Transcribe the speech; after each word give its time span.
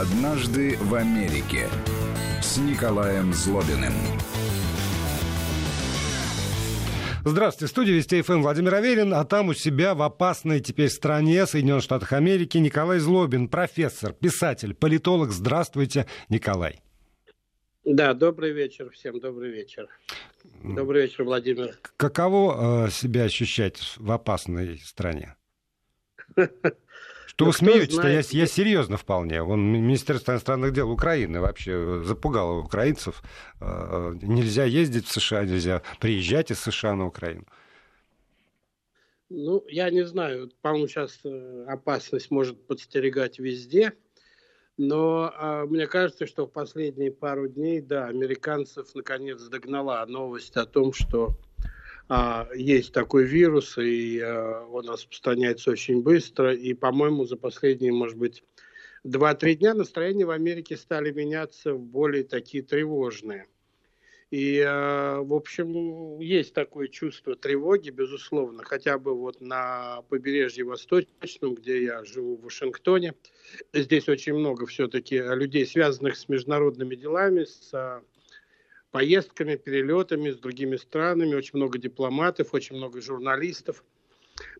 «Однажды 0.00 0.76
в 0.78 0.92
Америке» 0.96 1.68
с 2.42 2.58
Николаем 2.58 3.32
Злобиным. 3.32 3.92
Здравствуйте, 7.24 7.70
студия 7.70 7.94
Вести 7.94 8.20
ФМ 8.20 8.42
Владимир 8.42 8.74
Аверин, 8.74 9.14
а 9.14 9.24
там 9.24 9.50
у 9.50 9.54
себя 9.54 9.94
в 9.94 10.02
опасной 10.02 10.58
теперь 10.58 10.88
стране 10.88 11.46
Соединенных 11.46 11.84
Штатах 11.84 12.12
Америки 12.12 12.58
Николай 12.58 12.98
Злобин, 12.98 13.46
профессор, 13.46 14.12
писатель, 14.12 14.74
политолог. 14.74 15.30
Здравствуйте, 15.30 16.08
Николай. 16.28 16.80
Да, 17.84 18.14
добрый 18.14 18.50
вечер 18.50 18.90
всем, 18.90 19.20
добрый 19.20 19.52
вечер. 19.52 19.86
Добрый 20.64 21.02
вечер, 21.02 21.22
Владимир. 21.22 21.72
Каково 21.96 22.86
э, 22.86 22.90
себя 22.90 23.22
ощущать 23.22 23.94
в 23.96 24.10
опасной 24.10 24.76
стране? 24.78 25.36
Что 27.34 27.46
ну, 27.46 27.50
вы 27.50 27.56
смеетесь-то? 27.56 28.08
Я, 28.08 28.20
я 28.20 28.46
серьезно 28.46 28.96
вполне. 28.96 29.42
Вон 29.42 29.60
Министерство 29.60 30.32
иностранных 30.32 30.72
дел 30.72 30.88
Украины 30.88 31.40
вообще 31.40 32.02
запугало 32.04 32.60
украинцев. 32.60 33.22
Э, 33.60 34.14
нельзя 34.22 34.64
ездить 34.64 35.06
в 35.06 35.12
США, 35.12 35.44
нельзя 35.44 35.82
приезжать 35.98 36.52
из 36.52 36.60
США 36.60 36.94
на 36.94 37.06
Украину. 37.06 37.44
Ну, 39.30 39.64
я 39.68 39.90
не 39.90 40.04
знаю. 40.04 40.52
По-моему, 40.62 40.86
сейчас 40.86 41.18
э, 41.24 41.64
опасность 41.66 42.30
может 42.30 42.68
подстерегать 42.68 43.40
везде. 43.40 43.94
Но 44.76 45.32
а, 45.36 45.66
мне 45.66 45.86
кажется, 45.86 46.26
что 46.26 46.46
в 46.46 46.52
последние 46.52 47.12
пару 47.12 47.48
дней, 47.48 47.80
да, 47.80 48.06
американцев 48.06 48.94
наконец 48.94 49.40
догнала 49.42 50.04
новость 50.06 50.56
о 50.56 50.66
том, 50.66 50.92
что 50.92 51.36
есть 52.54 52.92
такой 52.92 53.24
вирус, 53.24 53.78
и 53.78 54.20
а, 54.20 54.66
он 54.66 54.88
распространяется 54.88 55.70
очень 55.70 56.02
быстро. 56.02 56.54
И, 56.54 56.74
по-моему, 56.74 57.24
за 57.24 57.36
последние, 57.36 57.92
может 57.92 58.18
быть, 58.18 58.42
2-3 59.06 59.54
дня 59.54 59.74
настроения 59.74 60.26
в 60.26 60.30
Америке 60.30 60.76
стали 60.76 61.10
меняться 61.12 61.72
в 61.72 61.80
более 61.80 62.24
такие 62.24 62.62
тревожные. 62.62 63.46
И, 64.30 64.60
а, 64.66 65.22
в 65.22 65.32
общем, 65.32 66.18
есть 66.18 66.52
такое 66.52 66.88
чувство 66.88 67.36
тревоги, 67.36 67.90
безусловно, 67.90 68.64
хотя 68.64 68.98
бы 68.98 69.14
вот 69.14 69.40
на 69.40 70.02
побережье 70.10 70.64
Восточном, 70.64 71.54
где 71.54 71.84
я 71.84 72.04
живу 72.04 72.36
в 72.36 72.42
Вашингтоне. 72.42 73.14
Здесь 73.72 74.08
очень 74.08 74.34
много 74.34 74.66
все-таки 74.66 75.18
людей, 75.18 75.64
связанных 75.64 76.16
с 76.16 76.28
международными 76.28 76.96
делами, 76.96 77.44
с 77.44 78.02
поездками, 78.94 79.56
перелетами 79.56 80.30
с 80.30 80.38
другими 80.38 80.76
странами, 80.76 81.34
очень 81.34 81.58
много 81.58 81.80
дипломатов, 81.80 82.54
очень 82.54 82.76
много 82.76 83.00
журналистов, 83.00 83.82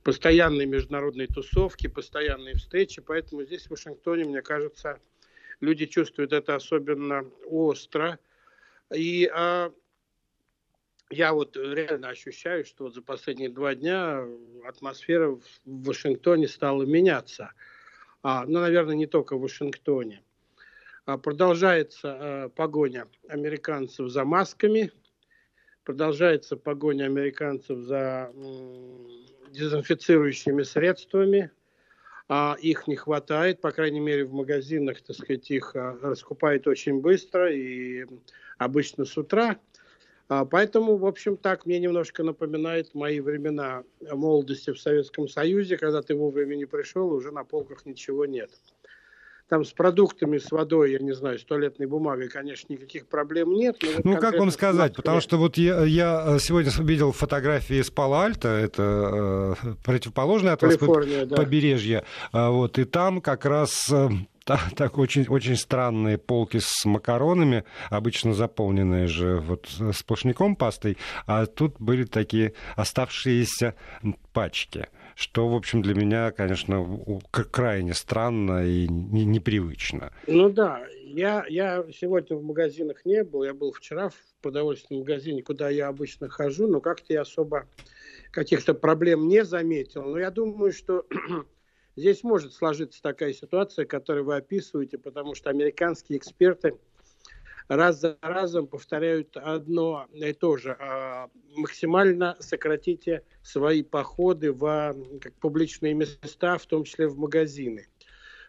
постоянные 0.03 0.67
международные 0.67 1.29
тусовки, 1.29 1.87
постоянные 1.87 2.57
встречи, 2.57 3.01
поэтому 3.01 3.45
здесь 3.45 3.67
в 3.67 3.71
Вашингтоне, 3.71 4.25
мне 4.25 4.43
кажется, 4.43 4.99
люди 5.61 5.87
чувствуют 5.87 6.33
это 6.33 6.57
особенно 6.57 7.25
остро. 7.47 8.19
И 8.93 9.31
а, 9.33 9.73
я 11.11 11.33
вот 11.33 11.57
реально 11.57 12.09
ощущаю, 12.09 12.65
что 12.65 12.87
вот 12.87 12.95
за 12.95 13.03
последние 13.03 13.51
два 13.51 13.77
дня 13.77 14.27
атмосфера 14.67 15.29
в 15.29 15.43
Вашингтоне 15.65 16.49
стала 16.49 16.83
меняться. 16.83 17.53
А, 18.25 18.45
ну, 18.47 18.59
наверное, 18.59 18.97
не 18.97 19.07
только 19.07 19.37
в 19.37 19.43
Вашингтоне. 19.43 20.25
А, 21.07 21.19
продолжается 21.19 22.17
а, 22.19 22.49
погоня 22.49 23.07
американцев 23.29 24.09
за 24.09 24.25
масками, 24.25 24.91
продолжается 25.85 26.57
погоня 26.57 27.05
американцев 27.05 27.79
за 27.81 28.33
дезинфицирующими 29.51 30.63
средствами. 30.63 31.51
А 32.27 32.57
их 32.59 32.89
не 32.89 32.97
хватает, 32.97 33.61
по 33.61 33.71
крайней 33.71 34.01
мере, 34.01 34.25
в 34.25 34.33
магазинах, 34.33 35.03
так 35.03 35.15
сказать, 35.15 35.51
их 35.51 35.75
раскупают 35.75 36.67
очень 36.67 37.03
быстро 37.03 37.53
и 37.53 38.07
обычно 38.57 39.05
с 39.05 39.19
утра. 39.19 39.59
Поэтому, 40.27 40.97
в 40.97 41.05
общем, 41.05 41.37
так 41.37 41.67
мне 41.67 41.79
немножко 41.79 42.23
напоминает 42.23 42.95
мои 42.95 43.21
времена 43.21 43.85
молодости 44.01 44.71
в 44.71 44.81
Советском 44.81 45.29
Союзе, 45.29 45.77
когда 45.77 46.01
ты 46.01 46.15
вовремя 46.15 46.55
не 46.55 46.65
пришел, 46.65 47.13
уже 47.13 47.31
на 47.31 47.45
полках 47.45 47.85
ничего 47.85 48.25
нет. 48.25 48.51
Там 49.49 49.65
с 49.65 49.73
продуктами, 49.73 50.39
с 50.39 50.51
водой, 50.51 50.93
я 50.93 50.99
не 50.99 51.13
знаю, 51.13 51.39
с 51.39 51.45
туалетной 51.45 51.87
бумагой, 51.87 52.31
конечно, 52.31 52.73
никаких 52.73 53.07
проблем 53.07 53.53
нет. 53.53 53.77
Вот 53.83 54.05
ну, 54.05 54.17
как 54.17 54.39
вам 54.39 54.51
сказать, 54.51 54.97
потому 54.97 55.21
что 55.21 55.37
вот 55.37 55.59
я, 55.59 55.85
я 55.85 56.25
э, 56.27 56.39
сегодня 56.39 56.71
видел 56.79 57.13
фотографии 57.13 57.83
с 57.83 57.91
Пало-Альто, 57.91 58.49
это 58.49 59.55
э, 59.63 59.75
противоположное 59.85 60.55
от 60.55 60.63
вас 60.63 60.79
да. 60.79 61.37
побережье, 61.37 62.05
а 62.33 62.51
вот, 62.51 62.79
и 62.79 62.85
там 62.85 63.21
как 63.21 63.45
раз 63.45 63.91
э, 63.93 64.09
так, 64.45 64.61
так 64.77 64.99
очень, 64.99 65.27
очень 65.29 65.57
странные 65.57 66.17
полки 66.17 66.59
с 66.59 66.87
макаронами, 66.87 67.65
обычно 67.91 68.33
заполненные 68.33 69.09
же 69.09 69.41
вот 69.41 69.69
сплошняком 69.93 70.57
пастой, 70.57 70.97
а 71.27 71.45
тут 71.45 71.77
были 71.79 72.05
такие 72.05 72.55
оставшиеся 72.77 73.75
пачки 74.33 74.87
что, 75.15 75.49
в 75.49 75.55
общем, 75.55 75.83
для 75.83 75.95
меня, 75.95 76.31
конечно, 76.33 76.87
крайне 77.51 77.95
странно 77.95 78.67
и 78.67 78.89
непривычно. 78.89 80.13
Ну 80.27 80.49
да, 80.49 80.83
я, 81.03 81.45
я 81.49 81.85
сегодня 81.93 82.37
в 82.37 82.45
магазинах 82.45 83.05
не 83.05 83.25
был, 83.25 83.45
я 83.45 83.55
был 83.55 83.73
вчера 83.73 84.09
в 84.09 84.17
продовольственном 84.43 85.01
магазине, 85.01 85.43
куда 85.43 85.71
я 85.71 85.89
обычно 85.89 86.29
хожу, 86.29 86.67
но 86.67 86.81
как-то 86.81 87.13
я 87.13 87.23
особо 87.23 87.67
каких-то 88.31 88.75
проблем 88.75 89.29
не 89.29 89.45
заметил. 89.45 90.03
Но 90.03 90.19
я 90.19 90.31
думаю, 90.31 90.73
что 90.73 91.07
здесь 91.97 92.25
может 92.25 92.53
сложиться 92.53 93.01
такая 93.03 93.33
ситуация, 93.33 93.85
которую 93.85 94.25
вы 94.25 94.37
описываете, 94.37 94.99
потому 94.99 95.35
что 95.35 95.51
американские 95.51 96.19
эксперты– 96.19 96.75
раз 97.69 98.01
за 98.01 98.19
разом 98.21 98.67
повторяют 98.67 99.37
одно 99.37 100.07
и 100.13 100.33
то 100.33 100.57
же. 100.57 100.77
А, 100.79 101.29
максимально 101.57 102.37
сократите 102.41 103.23
свои 103.43 103.83
походы 103.83 104.53
в 104.53 104.95
как, 105.21 105.35
публичные 105.35 105.95
места, 105.95 106.59
в 106.59 106.67
том 106.67 106.85
числе 106.85 107.09
в 107.09 107.17
магазины. 107.17 107.87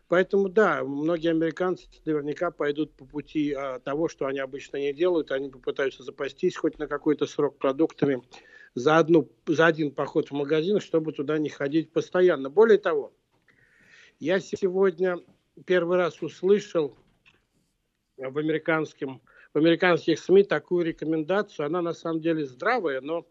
Поэтому, 0.08 0.50
да, 0.50 0.84
многие 0.84 1.31
американцы 1.31 1.88
наверняка 2.06 2.52
пойдут 2.52 2.94
по 2.94 3.06
пути 3.06 3.53
а, 3.53 3.80
того, 3.80 4.08
что 4.08 4.28
они 4.28 4.40
обычно 4.40 4.78
не 4.78 4.94
делают. 4.94 5.32
Они 5.32 5.50
попытаются 5.50 6.03
запастись 6.03 6.56
хоть 6.58 6.78
на 6.78 6.88
какой-то 6.88 7.26
срок 7.26 7.58
продуктами 7.58 8.22
за, 8.76 8.97
одну, 8.97 9.30
за 9.47 9.66
один 9.66 9.92
поход 9.92 10.30
в 10.30 10.34
магазин, 10.34 10.80
чтобы 10.80 11.12
туда 11.12 11.38
не 11.40 11.50
ходить 11.50 11.92
постоянно. 11.92 12.50
Более 12.50 12.78
того, 12.78 13.14
я 14.20 14.40
сегодня 14.40 15.18
первый 15.66 15.97
раз 15.97 16.22
услышал 16.22 16.96
в, 18.18 18.38
американском, 18.38 19.22
в 19.53 19.58
американских 19.58 20.20
СМИ 20.20 20.44
такую 20.44 20.86
рекомендацию. 20.86 21.66
Она 21.66 21.81
на 21.81 21.94
самом 21.94 22.22
деле 22.22 22.46
здравая, 22.46 23.02
но 23.02 23.26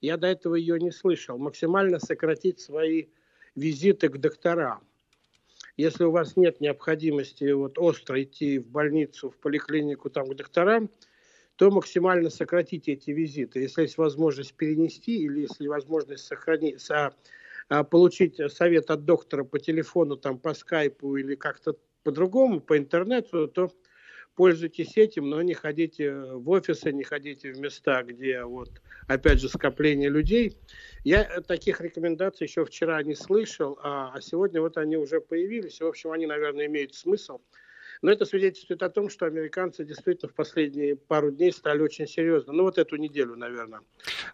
я 0.00 0.16
до 0.16 0.28
этого 0.28 0.54
ее 0.54 0.78
не 0.78 0.90
слышал. 0.90 1.38
Максимально 1.38 1.98
сократить 1.98 2.60
свои 2.60 3.06
визиты 3.54 4.08
к 4.08 4.18
докторам. 4.18 4.80
Если 5.76 6.04
у 6.04 6.10
вас 6.10 6.36
нет 6.36 6.60
необходимости 6.60 7.50
вот 7.52 7.78
остро 7.78 8.22
идти 8.22 8.58
в 8.58 8.66
больницу, 8.66 9.30
в 9.30 9.36
поликлинику, 9.38 10.10
там 10.10 10.28
к 10.28 10.34
докторам, 10.34 10.90
то 11.56 11.70
максимально 11.70 12.30
сократите 12.30 12.92
эти 12.92 13.10
визиты. 13.10 13.60
Если 13.60 13.82
есть 13.82 13.98
возможность 13.98 14.54
перенести 14.54 15.24
или 15.24 15.40
если 15.42 15.68
возможность 15.68 16.24
сохранить, 16.24 16.80
со, 16.80 17.14
а, 17.68 17.84
получить 17.84 18.40
совет 18.52 18.90
от 18.90 19.04
доктора 19.04 19.44
по 19.44 19.58
телефону, 19.58 20.16
там, 20.16 20.38
по 20.38 20.54
скайпу 20.54 21.16
или 21.16 21.34
как-то 21.34 21.76
по-другому, 22.02 22.60
по 22.60 22.78
интернету, 22.78 23.46
то 23.46 23.70
пользуйтесь 24.40 24.96
этим, 24.96 25.28
но 25.28 25.42
не 25.42 25.52
ходите 25.52 26.10
в 26.14 26.48
офисы, 26.48 26.92
не 26.92 27.04
ходите 27.04 27.52
в 27.52 27.60
места, 27.60 28.02
где 28.02 28.42
вот 28.42 28.80
опять 29.06 29.38
же 29.38 29.50
скопление 29.50 30.08
людей. 30.08 30.56
Я 31.04 31.42
таких 31.42 31.82
рекомендаций 31.82 32.46
еще 32.46 32.64
вчера 32.64 33.02
не 33.02 33.14
слышал, 33.14 33.78
а, 33.82 34.12
а 34.14 34.20
сегодня 34.22 34.62
вот 34.62 34.78
они 34.78 34.96
уже 34.96 35.20
появились. 35.20 35.82
В 35.82 35.86
общем, 35.86 36.12
они, 36.12 36.24
наверное, 36.24 36.64
имеют 36.68 36.94
смысл. 36.94 37.42
Но 38.02 38.10
это 38.10 38.24
свидетельствует 38.24 38.82
о 38.82 38.88
том, 38.88 39.10
что 39.10 39.26
американцы 39.26 39.84
действительно 39.84 40.30
в 40.30 40.34
последние 40.34 40.96
пару 40.96 41.30
дней 41.30 41.52
стали 41.52 41.82
очень 41.82 42.06
серьезно, 42.06 42.52
ну 42.52 42.62
вот 42.62 42.78
эту 42.78 42.96
неделю, 42.96 43.36
наверное, 43.36 43.80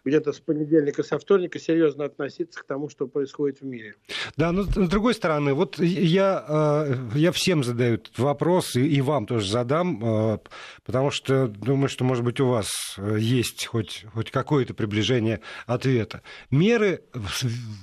где-то 0.05 0.31
с 0.31 0.39
понедельника, 0.39 1.03
со 1.03 1.19
вторника 1.19 1.59
серьезно 1.59 2.05
относиться 2.05 2.61
к 2.61 2.63
тому, 2.65 2.89
что 2.89 3.07
происходит 3.07 3.59
в 3.59 3.65
мире. 3.65 3.95
Да, 4.37 4.51
но 4.51 4.63
с 4.63 4.89
другой 4.89 5.13
стороны, 5.13 5.53
вот 5.53 5.79
я, 5.79 6.45
э, 6.47 6.95
я 7.15 7.31
всем 7.31 7.63
задаю 7.63 7.95
этот 7.95 8.17
вопрос, 8.17 8.75
и, 8.75 9.01
вам 9.01 9.25
тоже 9.25 9.49
задам, 9.49 10.33
э, 10.33 10.37
потому 10.85 11.11
что 11.11 11.47
думаю, 11.47 11.89
что, 11.89 12.03
может 12.03 12.23
быть, 12.23 12.39
у 12.39 12.47
вас 12.47 12.69
э, 12.97 13.17
есть 13.19 13.65
хоть, 13.65 14.05
хоть 14.13 14.31
какое-то 14.31 14.73
приближение 14.73 15.41
ответа. 15.65 16.21
Меры, 16.51 17.03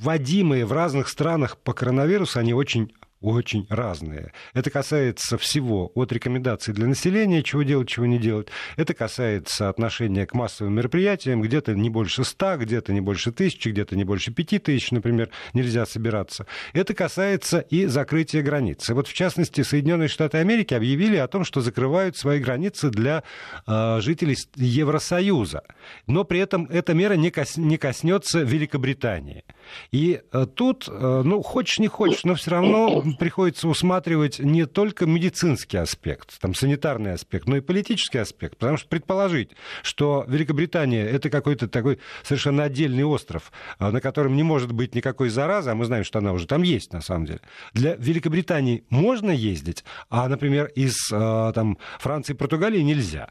вводимые 0.00 0.64
в 0.64 0.72
разных 0.72 1.08
странах 1.08 1.58
по 1.58 1.72
коронавирусу, 1.75 2.38
они 2.38 2.54
очень 2.54 2.92
очень 3.25 3.67
разные. 3.71 4.32
Это 4.53 4.71
касается 4.71 5.38
всего 5.38 5.91
от 5.94 6.12
рекомендаций 6.12 6.75
для 6.75 6.87
населения, 6.87 7.43
чего 7.43 7.62
делать, 7.62 7.88
чего 7.88 8.06
не 8.06 8.19
делать. 8.19 8.49
Это 8.76 8.94
касается 8.94 9.69
отношения 9.69 10.26
к 10.26 10.35
массовым 10.35 10.75
мероприятиям, 10.75 11.41
где-то 11.41 11.75
не 11.75 11.91
больше 11.91 12.25
ста, 12.25 12.56
где-то 12.56 12.93
не 12.93 13.00
больше 13.00 13.32
тысячи, 13.32 13.69
где-то 13.69 13.97
не 13.97 14.05
больше 14.05 14.32
пяти 14.32 14.59
тысяч, 14.59 14.91
например, 14.91 15.31
нельзя 15.53 15.87
собираться. 15.87 16.47
Это 16.73 16.94
касается 16.94 17.61
и 17.61 17.87
закрытия 17.87 18.43
границ. 18.43 18.88
И 18.91 18.93
вот 18.93 19.09
в 19.09 19.12
частности 19.15 19.62
Соединенные 19.62 20.09
Штаты 20.09 20.38
Америки 20.38 20.75
объявили 20.75 21.17
о 21.17 21.29
том, 21.29 21.44
что 21.44 21.61
закрывают 21.61 22.17
свои 22.17 22.41
границы 22.41 22.91
для 22.91 23.23
э, 23.67 24.00
жителей 24.00 24.37
Евросоюза. 24.56 25.62
Но 26.06 26.25
при 26.25 26.41
этом 26.41 26.67
эта 26.67 26.94
мера 26.94 27.15
не, 27.15 27.31
кос, 27.31 27.56
не 27.56 27.79
коснется 27.79 28.41
Великобритании. 28.41 29.44
И 29.90 30.20
э, 30.32 30.46
тут, 30.55 30.88
э, 30.88 31.22
ну, 31.25 31.43
хочешь 31.43 31.78
не 31.78 31.88
хочешь, 31.88 32.25
но 32.25 32.34
все 32.34 32.52
равно 32.52 33.02
приходится 33.19 33.69
усматривать 33.69 34.38
не 34.38 34.66
только 34.66 35.06
медицинский 35.06 35.78
аспект, 35.78 36.38
там, 36.40 36.55
санитарный 36.55 37.12
аспект, 37.12 37.49
но 37.49 37.56
и 37.56 37.61
политический 37.61 38.19
аспект. 38.19 38.58
Потому 38.58 38.76
что 38.76 38.88
предположить, 38.88 39.50
что 39.82 40.25
Великобритания 40.28 41.05
это 41.05 41.31
какой-то 41.31 41.69
такой 41.69 41.99
совершенно 42.22 42.64
отдельный 42.64 43.05
остров, 43.05 43.52
э, 43.78 43.90
на 43.90 44.00
котором 44.00 44.37
не 44.37 44.43
может 44.43 44.72
быть 44.72 44.94
никакой 44.94 45.28
заразы, 45.28 45.70
а 45.70 45.75
мы 45.75 45.84
знаем, 45.84 46.05
что 46.05 46.19
она 46.19 46.32
уже 46.32 46.46
там 46.46 46.62
есть 46.62 46.93
на 46.93 47.00
самом 47.00 47.26
деле. 47.26 47.40
Для 47.72 47.94
Великобритании 47.94 48.84
можно 48.90 49.31
ездить, 49.31 49.84
а, 50.11 50.28
например, 50.28 50.66
из 50.75 50.94
там, 51.08 51.78
Франции 51.99 52.32
и 52.32 52.37
Португалии 52.37 52.81
нельзя. 52.81 53.31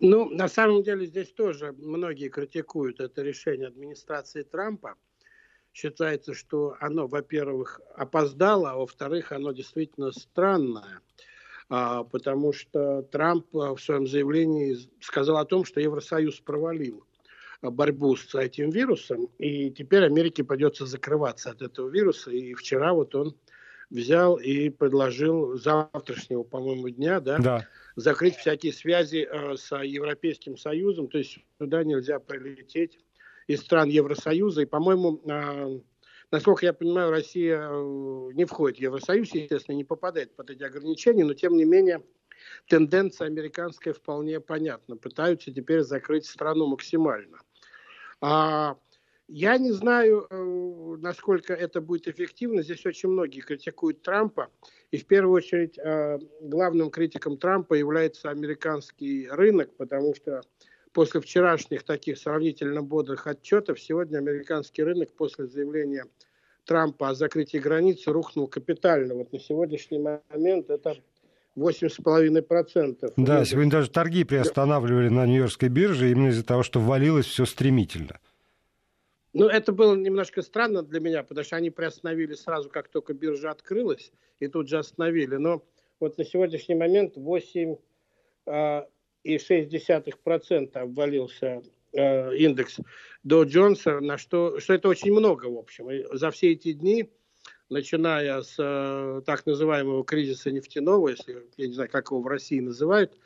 Ну, 0.00 0.30
на 0.30 0.48
самом 0.48 0.82
деле 0.82 1.06
здесь 1.06 1.32
тоже 1.32 1.74
многие 1.78 2.28
критикуют 2.28 3.00
это 3.00 3.22
решение 3.22 3.68
администрации 3.68 4.42
Трампа. 4.42 4.94
Считается, 5.72 6.34
что 6.34 6.76
оно, 6.80 7.06
во-первых, 7.06 7.80
опоздало, 7.94 8.70
а 8.70 8.76
во-вторых, 8.76 9.32
оно 9.32 9.52
действительно 9.52 10.10
странное. 10.12 11.00
А, 11.68 12.04
потому 12.04 12.52
что 12.52 13.02
Трамп 13.02 13.46
в 13.52 13.78
своем 13.78 14.06
заявлении 14.06 14.76
сказал 15.00 15.36
о 15.36 15.44
том, 15.44 15.64
что 15.64 15.80
Евросоюз 15.80 16.40
провалил 16.40 17.04
борьбу 17.60 18.16
с 18.16 18.34
этим 18.34 18.70
вирусом, 18.70 19.28
и 19.38 19.70
теперь 19.70 20.04
Америке 20.04 20.44
придется 20.44 20.86
закрываться 20.86 21.50
от 21.50 21.60
этого 21.60 21.88
вируса. 21.88 22.30
И 22.30 22.54
вчера 22.54 22.94
вот 22.94 23.14
он 23.14 23.36
взял 23.90 24.36
и 24.36 24.70
предложил 24.70 25.58
завтрашнего, 25.58 26.44
по-моему, 26.44 26.88
дня, 26.88 27.20
да, 27.20 27.38
да 27.38 27.68
закрыть 27.98 28.36
всякие 28.36 28.72
связи 28.72 29.28
э, 29.28 29.56
с 29.56 29.76
Европейским 29.76 30.56
Союзом, 30.56 31.08
то 31.08 31.18
есть 31.18 31.38
сюда 31.58 31.82
нельзя 31.82 32.20
прилететь 32.20 32.98
из 33.48 33.60
стран 33.60 33.88
Евросоюза. 33.88 34.62
И, 34.62 34.66
по-моему, 34.66 35.20
э, 35.24 35.80
насколько 36.30 36.64
я 36.64 36.72
понимаю, 36.72 37.10
Россия 37.10 37.60
э, 37.60 38.30
не 38.34 38.44
входит 38.44 38.78
в 38.78 38.82
Евросоюз, 38.82 39.34
естественно, 39.34 39.74
не 39.74 39.82
попадает 39.82 40.36
под 40.36 40.50
эти 40.50 40.62
ограничения, 40.62 41.24
но 41.24 41.34
тем 41.34 41.56
не 41.56 41.64
менее 41.64 42.04
тенденция 42.68 43.26
американская 43.26 43.92
вполне 43.92 44.38
понятна. 44.38 44.96
Пытаются 44.96 45.52
теперь 45.52 45.82
закрыть 45.82 46.24
страну 46.24 46.68
максимально. 46.68 47.38
А 48.20 48.76
я 49.28 49.58
не 49.58 49.72
знаю, 49.72 50.26
э, 50.30 50.96
насколько 51.00 51.52
это 51.52 51.80
будет 51.80 52.08
эффективно. 52.08 52.62
Здесь 52.62 52.84
очень 52.86 53.10
многие 53.10 53.40
критикуют 53.40 54.02
Трампа. 54.02 54.48
И 54.90 54.96
в 54.96 55.06
первую 55.06 55.34
очередь 55.34 55.78
э, 55.78 56.18
главным 56.40 56.90
критиком 56.90 57.36
Трампа 57.36 57.74
является 57.74 58.30
американский 58.30 59.28
рынок, 59.30 59.70
потому 59.76 60.14
что 60.14 60.40
после 60.92 61.20
вчерашних 61.20 61.82
таких 61.82 62.16
сравнительно 62.18 62.82
бодрых 62.82 63.26
отчетов 63.26 63.78
сегодня 63.78 64.18
американский 64.18 64.82
рынок 64.82 65.12
после 65.12 65.46
заявления 65.46 66.06
Трампа 66.64 67.10
о 67.10 67.14
закрытии 67.14 67.58
границ 67.58 68.06
рухнул 68.06 68.46
капитально. 68.46 69.14
Вот 69.14 69.32
на 69.32 69.40
сегодняшний 69.40 69.98
момент 69.98 70.70
это 70.70 70.96
8,5%. 71.54 73.12
Да, 73.16 73.44
сегодня 73.44 73.70
даже 73.72 73.90
торги 73.90 74.24
приостанавливали 74.24 75.08
на 75.08 75.26
Нью-Йоркской 75.26 75.68
бирже 75.68 76.10
именно 76.10 76.28
из-за 76.28 76.44
того, 76.44 76.62
что 76.62 76.80
валилось 76.80 77.26
все 77.26 77.44
стремительно. 77.44 78.20
Ну, 79.38 79.46
это 79.46 79.70
было 79.70 79.94
немножко 79.94 80.42
странно 80.42 80.82
для 80.82 80.98
меня, 80.98 81.22
потому 81.22 81.44
что 81.44 81.54
они 81.54 81.70
приостановили 81.70 82.34
сразу, 82.34 82.68
как 82.68 82.88
только 82.88 83.14
биржа 83.14 83.52
открылась, 83.52 84.10
и 84.40 84.48
тут 84.48 84.68
же 84.68 84.78
остановили. 84.78 85.36
Но 85.36 85.64
вот 86.00 86.18
на 86.18 86.24
сегодняшний 86.24 86.74
момент 86.74 87.16
8,6% 87.16 87.78
а, 88.46 90.80
обвалился 90.80 91.62
э, 91.92 92.36
индекс 92.36 92.78
до 93.22 93.44
Джонса, 93.44 94.00
на 94.00 94.18
что, 94.18 94.58
что 94.58 94.74
это 94.74 94.88
очень 94.88 95.12
много, 95.12 95.46
в 95.46 95.56
общем. 95.56 95.88
И 95.88 96.04
за 96.16 96.32
все 96.32 96.50
эти 96.50 96.72
дни, 96.72 97.08
начиная 97.68 98.42
с 98.42 98.56
э, 98.58 99.22
так 99.24 99.46
называемого 99.46 100.04
кризиса 100.04 100.50
нефтяного, 100.50 101.10
если, 101.10 101.46
я 101.56 101.68
не 101.68 101.74
знаю, 101.74 101.90
как 101.90 102.10
его 102.10 102.22
в 102.22 102.26
России 102.26 102.58
называют, 102.58 103.12
а, 103.12 103.16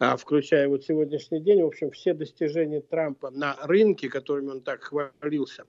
включая 0.00 0.66
вот 0.66 0.82
сегодняшний 0.82 1.40
день, 1.40 1.62
в 1.62 1.66
общем, 1.66 1.90
все 1.90 2.14
достижения 2.14 2.80
Трампа 2.80 3.30
на 3.30 3.56
рынке, 3.62 4.08
которыми 4.08 4.48
он 4.48 4.62
так 4.62 4.84
хвалился, 4.84 5.64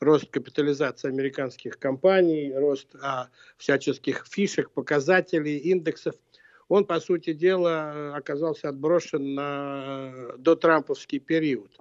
рост 0.00 0.30
капитализации 0.30 1.08
американских 1.08 1.78
компаний, 1.78 2.52
рост 2.54 2.94
а, 3.02 3.30
всяческих 3.56 4.26
фишек, 4.28 4.70
показателей, 4.70 5.56
индексов, 5.56 6.14
он, 6.68 6.84
по 6.84 7.00
сути 7.00 7.32
дела, 7.32 8.14
оказался 8.14 8.68
отброшен 8.68 9.34
на 9.34 10.32
дотрамповский 10.36 11.18
период. 11.18 11.72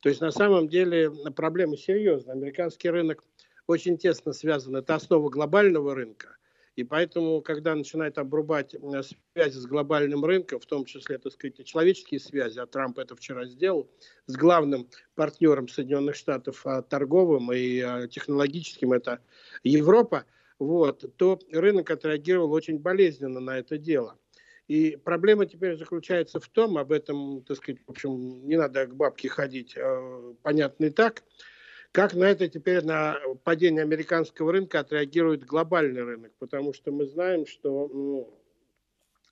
То 0.00 0.08
есть, 0.08 0.20
на 0.20 0.32
самом 0.32 0.68
деле, 0.68 1.10
проблема 1.34 1.76
серьезная. 1.76 2.34
Американский 2.34 2.90
рынок 2.90 3.22
очень 3.68 3.96
тесно 3.96 4.32
связан, 4.32 4.76
это 4.76 4.96
основа 4.96 5.30
глобального 5.30 5.94
рынка– 5.94 6.36
и 6.76 6.84
поэтому, 6.84 7.40
когда 7.40 7.74
начинает 7.74 8.18
обрубать 8.18 8.76
связи 9.32 9.58
с 9.58 9.66
глобальным 9.66 10.24
рынком, 10.24 10.60
в 10.60 10.66
том 10.66 10.84
числе, 10.84 11.16
так 11.16 11.32
сказать, 11.32 11.64
человеческие 11.64 12.20
связи, 12.20 12.58
а 12.58 12.66
Трамп 12.66 12.98
это 12.98 13.16
вчера 13.16 13.46
сделал, 13.46 13.90
с 14.26 14.36
главным 14.36 14.86
партнером 15.14 15.68
Соединенных 15.68 16.16
Штатов 16.16 16.66
а, 16.66 16.82
торговым 16.82 17.50
и 17.50 17.80
а, 17.80 18.06
технологическим, 18.08 18.92
это 18.92 19.20
Европа, 19.64 20.26
вот, 20.58 21.16
то 21.16 21.38
рынок 21.50 21.90
отреагировал 21.90 22.52
очень 22.52 22.78
болезненно 22.78 23.40
на 23.40 23.58
это 23.58 23.78
дело. 23.78 24.18
И 24.68 24.98
проблема 25.02 25.46
теперь 25.46 25.78
заключается 25.78 26.40
в 26.40 26.48
том, 26.48 26.76
об 26.76 26.92
этом, 26.92 27.42
так 27.44 27.56
сказать, 27.56 27.80
в 27.86 27.90
общем, 27.90 28.46
не 28.46 28.56
надо 28.56 28.86
к 28.86 28.94
бабке 28.94 29.30
ходить, 29.30 29.74
э, 29.76 30.34
понятно 30.42 30.86
и 30.86 30.90
так, 30.90 31.22
как 31.96 32.12
на 32.12 32.24
это 32.24 32.46
теперь, 32.46 32.84
на 32.84 33.18
падение 33.42 33.80
американского 33.80 34.52
рынка 34.52 34.80
отреагирует 34.80 35.46
глобальный 35.46 36.02
рынок? 36.02 36.30
Потому 36.38 36.74
что 36.74 36.92
мы 36.92 37.06
знаем, 37.06 37.46
что 37.46 37.88
ну, 37.88 38.38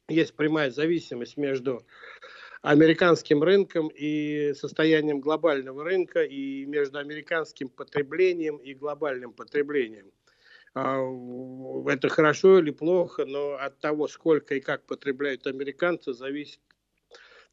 есть 0.08 0.32
прямая 0.32 0.70
зависимость 0.70 1.36
между 1.36 1.84
американским 2.62 3.42
рынком 3.42 3.88
и 3.88 4.54
состоянием 4.54 5.20
глобального 5.20 5.84
рынка, 5.84 6.22
и 6.22 6.64
между 6.64 6.98
американским 7.00 7.68
потреблением 7.68 8.56
и 8.56 8.72
глобальным 8.72 9.34
потреблением. 9.34 10.10
А, 10.72 11.02
это 11.90 12.08
хорошо 12.08 12.60
или 12.60 12.70
плохо, 12.70 13.26
но 13.26 13.56
от 13.56 13.78
того, 13.80 14.08
сколько 14.08 14.54
и 14.54 14.60
как 14.60 14.86
потребляют 14.86 15.46
американцы, 15.46 16.14
зависит 16.14 16.60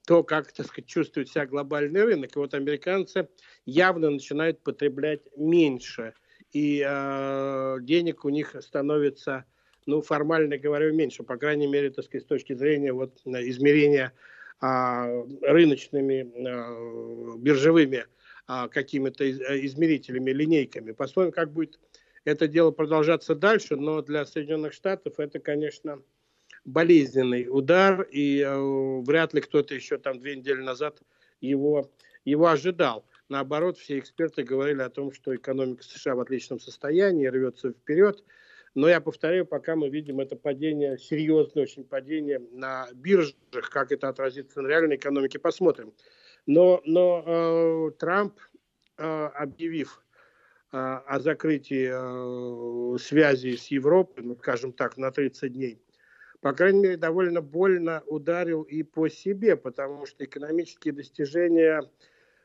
то, 0.06 0.24
как, 0.24 0.52
так 0.52 0.68
сказать, 0.68 0.88
чувствует 0.88 1.30
себя 1.30 1.46
глобальный 1.46 2.04
рынок. 2.04 2.36
И 2.36 2.40
вот 2.40 2.54
американцы 2.54 3.28
явно 3.66 4.10
начинают 4.10 4.62
потреблять 4.64 5.22
меньше, 5.38 6.14
и 6.52 6.84
э, 6.86 7.78
денег 7.82 8.26
у 8.26 8.30
них 8.30 8.56
становится, 8.60 9.46
ну, 9.86 10.02
формально 10.02 10.58
говоря, 10.58 10.92
меньше, 10.92 11.24
по 11.24 11.38
крайней 11.38 11.68
мере, 11.68 11.92
так 11.92 12.06
сказать, 12.06 12.26
с 12.26 12.28
точки 12.28 12.54
зрения 12.54 12.92
вот, 12.92 13.22
измерения 13.26 14.14
э, 14.62 15.26
рыночными, 15.42 16.30
э, 16.36 17.38
биржевыми 17.38 18.06
э, 18.50 18.68
какими-то 18.70 19.30
измерителями, 19.32 20.32
линейками. 20.32 20.92
Посмотрим, 20.92 21.32
как 21.32 21.54
будет 21.54 21.80
это 22.26 22.48
дело 22.48 22.72
продолжаться 22.72 23.34
дальше, 23.34 23.76
но 23.76 24.02
для 24.02 24.26
Соединенных 24.26 24.74
Штатов 24.74 25.20
это, 25.20 25.40
конечно, 25.40 26.02
болезненный 26.66 27.48
удар, 27.50 28.04
и 28.04 28.42
э, 28.42 29.02
вряд 29.02 29.34
ли 29.34 29.42
кто-то 29.42 29.74
еще 29.74 29.98
там 29.98 30.20
две 30.20 30.36
недели 30.36 30.62
назад 30.62 31.02
его, 31.40 31.92
его 32.24 32.48
ожидал. 32.48 33.06
Наоборот, 33.30 33.78
все 33.78 33.98
эксперты 33.98 34.44
говорили 34.44 34.82
о 34.82 34.90
том, 34.90 35.12
что 35.12 35.36
экономика 35.36 35.84
США 35.84 36.16
в 36.16 36.20
отличном 36.20 36.60
состоянии, 36.60 37.28
рвется 37.28 37.72
вперед. 37.72 38.24
Но 38.74 38.88
я 38.88 39.02
повторяю, 39.02 39.46
пока 39.46 39.76
мы 39.76 39.90
видим 39.90 40.20
это 40.20 40.36
падение, 40.36 40.98
серьезное 40.98 41.64
очень 41.64 41.84
падение 41.84 42.40
на 42.52 42.88
биржах, 42.94 43.70
как 43.70 43.92
это 43.92 44.08
отразится 44.08 44.62
на 44.62 44.68
реальной 44.68 44.96
экономике, 44.96 45.40
посмотрим. 45.40 45.94
Но, 46.46 46.82
но 46.86 47.24
э, 47.26 47.92
Трамп, 48.00 48.40
э, 48.98 49.04
объявив 49.04 50.04
э, 50.72 50.78
о 50.78 51.20
закрытии 51.20 51.90
э, 51.92 52.98
связи 52.98 53.58
с 53.58 53.68
Европой, 53.68 54.24
ну, 54.24 54.36
скажем 54.38 54.72
так, 54.72 54.98
на 54.98 55.12
30 55.12 55.52
дней, 55.52 55.82
по 56.42 56.54
крайней 56.54 56.80
мере, 56.80 56.98
довольно 56.98 57.42
больно 57.42 58.04
ударил 58.08 58.64
и 58.64 58.82
по 58.82 59.08
себе, 59.10 59.56
потому 59.56 60.08
что 60.08 60.26
экономические 60.26 60.94
достижения 60.94 61.88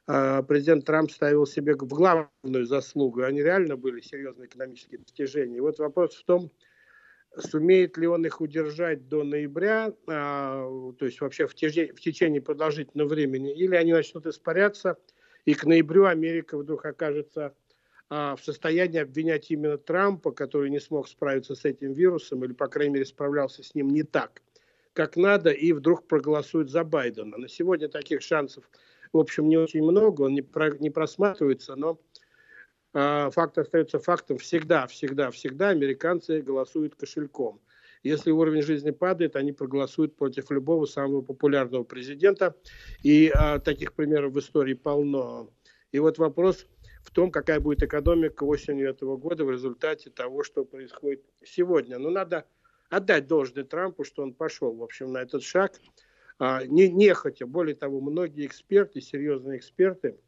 а, 0.06 0.42
президент 0.42 0.84
Трамп 0.84 1.10
ставил 1.10 1.46
себе 1.46 1.74
в 1.74 1.88
главную 1.88 2.66
заслугу. 2.66 3.22
Они 3.22 3.42
реально 3.42 3.76
были 3.76 4.00
серьезные 4.00 4.48
экономические 4.48 5.00
достижения. 5.00 5.56
И 5.56 5.60
вот 5.60 5.78
вопрос 5.78 6.14
в 6.14 6.24
том, 6.24 6.52
сумеет 7.38 7.96
ли 7.96 8.06
он 8.06 8.24
их 8.26 8.40
удержать 8.42 9.08
до 9.08 9.24
ноября, 9.24 9.92
а, 10.06 10.92
то 10.98 11.06
есть 11.06 11.20
вообще 11.22 11.46
в 11.46 11.54
течение, 11.54 11.94
в 11.94 12.00
течение 12.00 12.42
продолжительного 12.42 13.08
времени, 13.08 13.54
или 13.54 13.74
они 13.74 13.94
начнут 13.94 14.26
испаряться, 14.26 14.98
и 15.46 15.54
к 15.54 15.64
ноябрю 15.64 16.04
Америка 16.04 16.58
вдруг 16.58 16.84
окажется 16.84 17.54
в 18.08 18.38
состоянии 18.40 19.00
обвинять 19.00 19.50
именно 19.50 19.78
Трампа, 19.78 20.30
который 20.30 20.70
не 20.70 20.78
смог 20.78 21.08
справиться 21.08 21.54
с 21.54 21.64
этим 21.64 21.92
вирусом, 21.92 22.44
или, 22.44 22.52
по 22.52 22.68
крайней 22.68 22.94
мере, 22.94 23.04
справлялся 23.04 23.62
с 23.62 23.74
ним 23.74 23.88
не 23.90 24.04
так, 24.04 24.42
как 24.92 25.16
надо, 25.16 25.50
и 25.50 25.72
вдруг 25.72 26.06
проголосует 26.06 26.70
за 26.70 26.84
Байдена. 26.84 27.36
На 27.36 27.48
сегодня 27.48 27.88
таких 27.88 28.22
шансов, 28.22 28.70
в 29.12 29.18
общем, 29.18 29.48
не 29.48 29.56
очень 29.56 29.82
много, 29.82 30.22
он 30.22 30.34
не, 30.34 30.42
про, 30.42 30.70
не 30.78 30.90
просматривается, 30.90 31.74
но 31.74 31.98
э, 32.94 33.30
факт 33.30 33.58
остается 33.58 33.98
фактом. 33.98 34.38
Всегда, 34.38 34.86
всегда, 34.86 35.30
всегда 35.30 35.70
американцы 35.70 36.42
голосуют 36.42 36.94
кошельком. 36.94 37.60
Если 38.02 38.30
уровень 38.30 38.62
жизни 38.62 38.92
падает, 38.92 39.34
они 39.34 39.50
проголосуют 39.50 40.14
против 40.14 40.50
любого 40.52 40.86
самого 40.86 41.22
популярного 41.22 41.82
президента. 41.82 42.54
И 43.02 43.32
э, 43.34 43.58
таких 43.60 43.94
примеров 43.94 44.32
в 44.32 44.38
истории 44.38 44.74
полно. 44.74 45.50
И 45.92 45.98
вот 45.98 46.18
вопрос 46.18 46.66
в 47.06 47.10
том, 47.12 47.30
какая 47.30 47.60
будет 47.60 47.84
экономика 47.84 48.42
осенью 48.42 48.90
этого 48.90 49.16
года 49.16 49.44
в 49.44 49.50
результате 49.50 50.10
того, 50.10 50.42
что 50.42 50.64
происходит 50.64 51.22
сегодня. 51.44 51.98
Но 51.98 52.10
надо 52.10 52.46
отдать 52.90 53.28
должное 53.28 53.62
Трампу, 53.62 54.02
что 54.02 54.24
он 54.24 54.34
пошел, 54.34 54.74
в 54.74 54.82
общем, 54.82 55.12
на 55.12 55.18
этот 55.18 55.44
шаг, 55.44 55.80
а, 56.40 56.66
не, 56.66 56.88
нехотя. 56.88 57.46
Более 57.46 57.76
того, 57.76 58.00
многие 58.00 58.44
эксперты, 58.44 59.00
серьезные 59.00 59.58
эксперты 59.58 60.18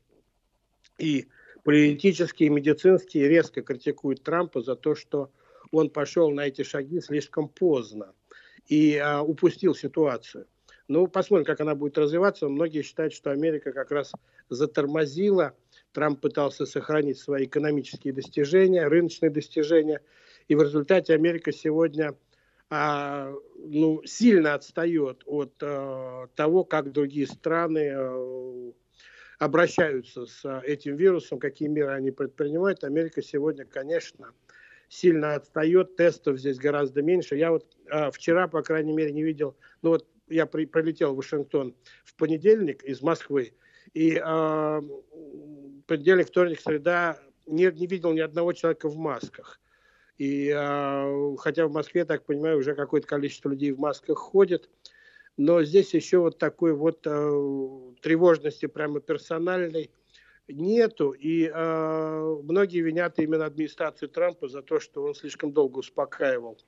и 0.99 1.27
политические, 1.65 2.47
и 2.47 2.51
медицинские 2.51 3.29
резко 3.29 3.61
критикуют 3.63 4.23
Трампа 4.23 4.63
за 4.63 4.77
то, 4.77 4.95
что 4.95 5.33
он 5.73 5.91
пошел 5.91 6.31
на 6.31 6.47
эти 6.47 6.63
шаги 6.63 7.01
слишком 7.01 7.49
поздно 7.49 8.15
и 8.69 8.97
а, 8.99 9.23
упустил 9.23 9.75
ситуацию. 9.75 10.47
Ну, 10.87 11.09
посмотрим, 11.09 11.45
как 11.45 11.61
она 11.61 11.75
будет 11.75 11.99
развиваться. 11.99 12.49
Многие 12.49 12.83
считают, 12.83 13.13
что 13.13 13.33
Америка 13.33 13.73
как 13.73 13.91
раз 13.91 14.13
затормозила. 14.49 15.55
Трамп 15.93 16.21
пытался 16.21 16.67
сохранить 16.67 17.19
свои 17.19 17.45
экономические 17.47 18.13
достижения, 18.13 18.87
рыночные 18.87 19.31
достижения. 19.31 20.01
И 20.49 20.55
в 20.55 20.63
результате 20.63 21.15
Америка 21.15 21.53
сегодня 21.53 22.15
а, 22.71 23.33
ну, 23.57 24.03
сильно 24.05 24.55
отстает 24.55 25.23
от 25.27 25.55
а, 25.63 26.27
того, 26.35 26.65
как 26.65 26.93
другие 26.93 27.27
страны 27.27 27.93
а, 27.95 28.73
обращаются 29.39 30.27
с 30.27 30.61
этим 30.65 30.97
вирусом, 30.97 31.39
какие 31.39 31.69
меры 31.69 31.93
они 31.93 32.11
предпринимают. 32.11 32.85
Америка 32.85 33.23
сегодня, 33.23 33.65
конечно, 33.65 34.33
сильно 34.89 35.35
отстает, 35.35 35.97
тестов 35.97 36.39
здесь 36.39 36.59
гораздо 36.59 37.03
меньше. 37.03 37.37
Я 37.37 37.53
вот 37.53 37.67
а, 37.91 38.11
вчера, 38.11 38.49
по 38.49 38.63
крайней 38.63 38.93
мере, 38.93 39.13
не 39.13 39.23
видел, 39.23 39.57
ну 39.83 39.91
вот 39.91 40.07
я 40.29 40.47
при, 40.47 40.67
прилетел 40.67 41.15
в 41.15 41.17
Вашингтон 41.17 41.75
в 42.05 42.15
понедельник 42.17 42.83
из 42.85 43.01
Москвы, 43.01 43.55
и 43.95 44.21
а, 44.23 44.83
понедельник, 45.89 46.29
вторник, 46.29 46.61
среда 46.61 47.19
не, 47.47 47.73
не 47.73 47.87
видел 47.89 48.13
ни 48.13 48.21
одного 48.21 48.53
человека 48.53 48.89
в 48.89 48.97
масках. 48.97 49.59
И 50.19 50.53
э, 50.55 51.37
хотя 51.39 51.67
в 51.67 51.73
Москве, 51.73 52.05
так 52.05 52.25
понимаю, 52.25 52.59
уже 52.59 52.75
какое-то 52.75 53.07
количество 53.07 53.49
людей 53.49 53.73
в 53.73 53.79
масках 53.79 54.19
ходит, 54.19 54.69
но 55.37 55.63
здесь 55.63 55.95
еще 55.95 56.19
вот 56.19 56.39
такой 56.39 56.75
вот 56.75 57.07
э, 57.07 57.93
тревожности 58.03 58.67
прямо 58.67 59.01
персональной 59.01 59.91
нету. 60.49 61.13
И 61.13 61.51
э, 61.53 62.37
многие 62.43 62.81
винят 62.81 63.19
именно 63.19 63.47
администрацию 63.47 64.09
Трампа 64.09 64.49
за 64.49 64.63
то, 64.63 64.81
что 64.81 65.05
он 65.05 65.15
слишком 65.15 65.53
долго 65.53 65.79
успокаивал 65.79 66.59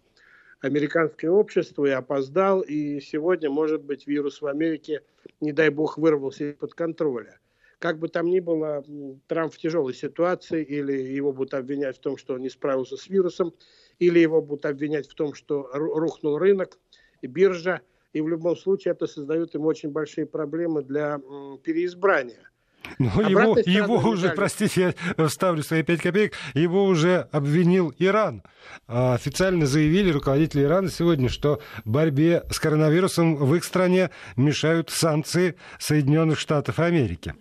американское 0.60 1.30
общество 1.30 1.84
и 1.86 1.90
опоздал. 1.90 2.60
И 2.60 3.00
сегодня, 3.00 3.50
может 3.50 3.82
быть, 3.82 4.06
вирус 4.06 4.40
в 4.40 4.46
Америке, 4.46 5.02
не 5.40 5.52
дай 5.52 5.70
бог, 5.70 5.98
вырвался 5.98 6.50
из-под 6.50 6.74
контроля. 6.74 7.40
Как 7.80 7.98
бы 7.98 8.08
там 8.08 8.26
ни 8.26 8.40
было, 8.40 8.84
Трамп 9.26 9.54
в 9.54 9.58
тяжелой 9.58 9.94
ситуации, 9.94 10.62
или 10.62 10.92
его 10.92 11.32
будут 11.32 11.54
обвинять 11.54 11.96
в 11.96 12.00
том, 12.00 12.18
что 12.18 12.34
он 12.34 12.42
не 12.42 12.50
справился 12.50 12.98
с 12.98 13.08
вирусом, 13.08 13.54
или 13.98 14.18
его 14.18 14.42
будут 14.42 14.66
обвинять 14.66 15.08
в 15.08 15.14
том, 15.14 15.32
что 15.32 15.68
рухнул 15.72 16.36
рынок 16.36 16.78
и 17.22 17.26
биржа, 17.26 17.80
и 18.12 18.20
в 18.20 18.28
любом 18.28 18.54
случае 18.56 18.92
это 18.92 19.06
создает 19.06 19.54
ему 19.54 19.64
очень 19.66 19.90
большие 19.90 20.26
проблемы 20.26 20.82
для 20.82 21.20
переизбрания. 21.64 22.50
Ну, 22.98 23.08
его, 23.26 23.56
его 23.64 23.96
уже, 23.96 24.24
медали. 24.24 24.36
простите, 24.36 24.94
я 25.16 25.28
вставлю 25.28 25.62
свои 25.62 25.82
пять 25.82 26.02
копеек, 26.02 26.34
его 26.52 26.84
уже 26.84 27.28
обвинил 27.32 27.94
Иран. 27.98 28.42
А 28.88 29.14
официально 29.14 29.64
заявили 29.64 30.10
руководители 30.10 30.64
Ирана 30.64 30.90
сегодня, 30.90 31.30
что 31.30 31.60
борьбе 31.86 32.44
с 32.50 32.58
коронавирусом 32.58 33.36
в 33.36 33.54
их 33.54 33.64
стране 33.64 34.10
мешают 34.36 34.90
санкции 34.90 35.56
Соединенных 35.78 36.38
Штатов 36.38 36.78
Америки. 36.78 37.34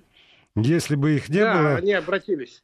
Если 0.64 0.96
бы 0.96 1.16
их 1.16 1.30
не 1.30 1.40
да, 1.40 1.58
было... 1.58 1.76
они 1.76 1.94
обратились, 1.94 2.64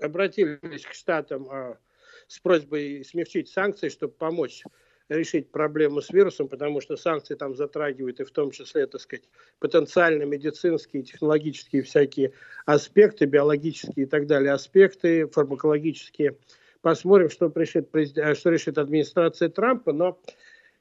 обратились 0.00 0.84
к 0.84 0.92
Штатам 0.92 1.48
а, 1.50 1.78
с 2.26 2.38
просьбой 2.38 3.04
смягчить 3.04 3.48
санкции, 3.48 3.88
чтобы 3.88 4.14
помочь 4.14 4.62
решить 5.08 5.50
проблему 5.50 6.00
с 6.00 6.10
вирусом, 6.10 6.48
потому 6.48 6.80
что 6.80 6.96
санкции 6.96 7.34
там 7.34 7.54
затрагивают 7.54 8.20
и 8.20 8.24
в 8.24 8.30
том 8.30 8.50
числе, 8.50 8.86
так 8.86 9.00
сказать, 9.00 9.24
потенциально 9.60 10.24
медицинские, 10.24 11.04
технологические 11.04 11.82
всякие 11.82 12.32
аспекты, 12.64 13.26
биологические 13.26 14.06
и 14.06 14.08
так 14.08 14.26
далее 14.26 14.52
аспекты, 14.52 15.28
фармакологические. 15.28 16.36
Посмотрим, 16.80 17.30
что 17.30 17.52
решит, 17.54 17.88
что 17.88 18.50
решит 18.50 18.78
администрация 18.78 19.48
Трампа, 19.48 19.92
но 19.92 20.20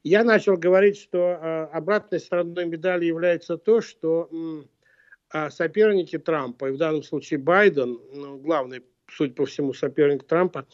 я 0.03 0.23
начал 0.23 0.57
говорить, 0.57 0.97
что 0.97 1.17
э, 1.17 1.63
обратной 1.71 2.19
стороной 2.19 2.65
медали 2.65 3.05
является 3.05 3.57
то, 3.57 3.81
что 3.81 4.29
а 4.31 4.74
соперники 5.51 6.17
Трампа, 6.17 6.69
и 6.69 6.71
в 6.71 6.77
данном 6.77 7.03
случае 7.03 7.39
Байден, 7.39 7.99
ну, 8.13 8.37
главный, 8.37 8.83
судя 9.09 9.33
по 9.33 9.45
всему, 9.45 9.73
соперник 9.73 10.23
Трампа, 10.23 10.65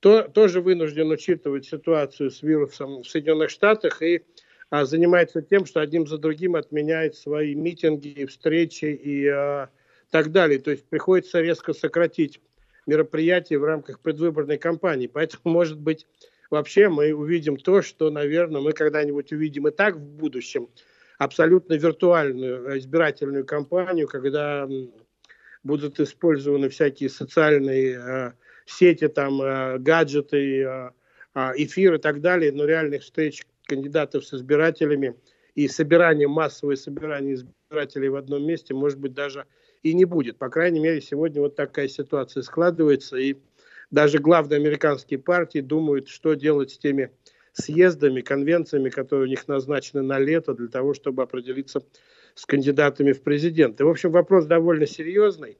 то, 0.00 0.22
тоже 0.22 0.60
вынужден 0.60 1.10
учитывать 1.10 1.66
ситуацию 1.66 2.30
с 2.30 2.42
вирусом 2.42 3.02
в 3.02 3.08
Соединенных 3.08 3.50
Штатах 3.50 4.02
и 4.02 4.22
а, 4.70 4.84
занимается 4.84 5.42
тем, 5.42 5.66
что 5.66 5.80
одним 5.80 6.06
за 6.06 6.18
другим 6.18 6.56
отменяет 6.56 7.16
свои 7.16 7.54
митинги, 7.54 8.24
встречи 8.26 8.86
и 8.86 9.26
а, 9.28 9.70
так 10.10 10.30
далее. 10.30 10.58
То 10.58 10.70
есть 10.70 10.84
приходится 10.84 11.40
резко 11.40 11.72
сократить 11.72 12.40
мероприятия 12.86 13.58
в 13.58 13.64
рамках 13.64 14.00
предвыборной 14.00 14.58
кампании. 14.58 15.06
Поэтому, 15.06 15.42
может 15.44 15.78
быть, 15.78 16.06
вообще 16.50 16.88
мы 16.88 17.12
увидим 17.12 17.56
то, 17.56 17.82
что, 17.82 18.10
наверное, 18.10 18.60
мы 18.60 18.72
когда-нибудь 18.72 19.32
увидим 19.32 19.68
и 19.68 19.70
так 19.70 19.96
в 19.96 20.00
будущем– 20.00 20.68
абсолютно 21.18 21.74
виртуальную 21.74 22.78
избирательную 22.78 23.44
кампанию, 23.44 24.06
когда 24.06 24.68
будут 25.64 26.00
использованы 26.00 26.68
всякие 26.68 27.10
социальные 27.10 27.98
э, 27.98 28.32
сети, 28.64 29.08
там, 29.08 29.42
э, 29.42 29.78
гаджеты, 29.78 30.62
э, 30.62 30.90
э, 31.34 31.52
эфир 31.56 31.94
и 31.94 31.98
так 31.98 32.20
далее, 32.20 32.52
но 32.52 32.64
реальных 32.64 33.02
встреч 33.02 33.44
кандидатов 33.66 34.24
с 34.24 34.32
избирателями 34.32 35.16
и 35.54 35.66
собирание, 35.68 36.28
массовое 36.28 36.76
собирание 36.76 37.34
избирателей 37.34 38.08
в 38.08 38.16
одном 38.16 38.46
месте, 38.46 38.72
может 38.72 38.98
быть, 38.98 39.12
даже 39.12 39.44
и 39.82 39.92
не 39.94 40.04
будет. 40.04 40.38
По 40.38 40.48
крайней 40.48 40.80
мере, 40.80 41.00
сегодня 41.00 41.42
вот 41.42 41.56
такая 41.56 41.88
ситуация 41.88 42.42
складывается, 42.42 43.16
и 43.16 43.36
даже 43.90 44.18
главные 44.18 44.58
американские 44.58 45.18
партии 45.18 45.60
думают, 45.60 46.08
что 46.08 46.34
делать 46.34 46.70
с 46.70 46.78
теми 46.78 47.10
съездами, 47.60 48.20
конвенциями, 48.20 48.88
которые 48.88 49.26
у 49.26 49.30
них 49.30 49.48
назначены 49.48 50.02
на 50.02 50.18
лето 50.18 50.54
для 50.54 50.68
того, 50.68 50.94
чтобы 50.94 51.22
определиться 51.22 51.82
с 52.34 52.46
кандидатами 52.46 53.12
в 53.12 53.22
президенты. 53.22 53.84
В 53.84 53.88
общем, 53.88 54.10
вопрос 54.12 54.46
довольно 54.46 54.86
серьезный. 54.86 55.58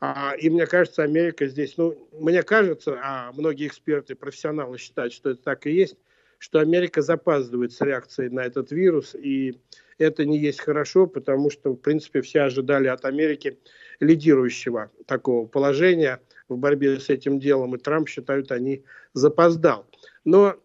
А, 0.00 0.34
и 0.38 0.50
мне 0.50 0.66
кажется, 0.66 1.02
Америка 1.02 1.46
здесь, 1.46 1.76
ну, 1.76 2.08
мне 2.12 2.42
кажется, 2.42 2.98
а 3.02 3.32
многие 3.32 3.66
эксперты, 3.66 4.14
профессионалы 4.14 4.78
считают, 4.78 5.12
что 5.12 5.30
это 5.30 5.42
так 5.42 5.66
и 5.66 5.72
есть, 5.72 5.96
что 6.38 6.60
Америка 6.60 7.00
запаздывает 7.00 7.72
с 7.72 7.80
реакцией 7.80 8.28
на 8.28 8.40
этот 8.40 8.72
вирус, 8.72 9.14
и 9.14 9.58
это 9.98 10.26
не 10.26 10.38
есть 10.38 10.60
хорошо, 10.60 11.06
потому 11.06 11.50
что, 11.50 11.72
в 11.72 11.76
принципе, 11.76 12.20
все 12.20 12.42
ожидали 12.42 12.88
от 12.88 13.06
Америки 13.06 13.58
лидирующего 14.00 14.90
такого 15.06 15.46
положения 15.46 16.20
в 16.48 16.58
борьбе 16.58 17.00
с 17.00 17.08
этим 17.08 17.38
делом, 17.38 17.74
и 17.74 17.78
Трамп, 17.78 18.08
считают, 18.08 18.52
они 18.52 18.84
запоздал. 19.14 19.86
Но 20.24 20.56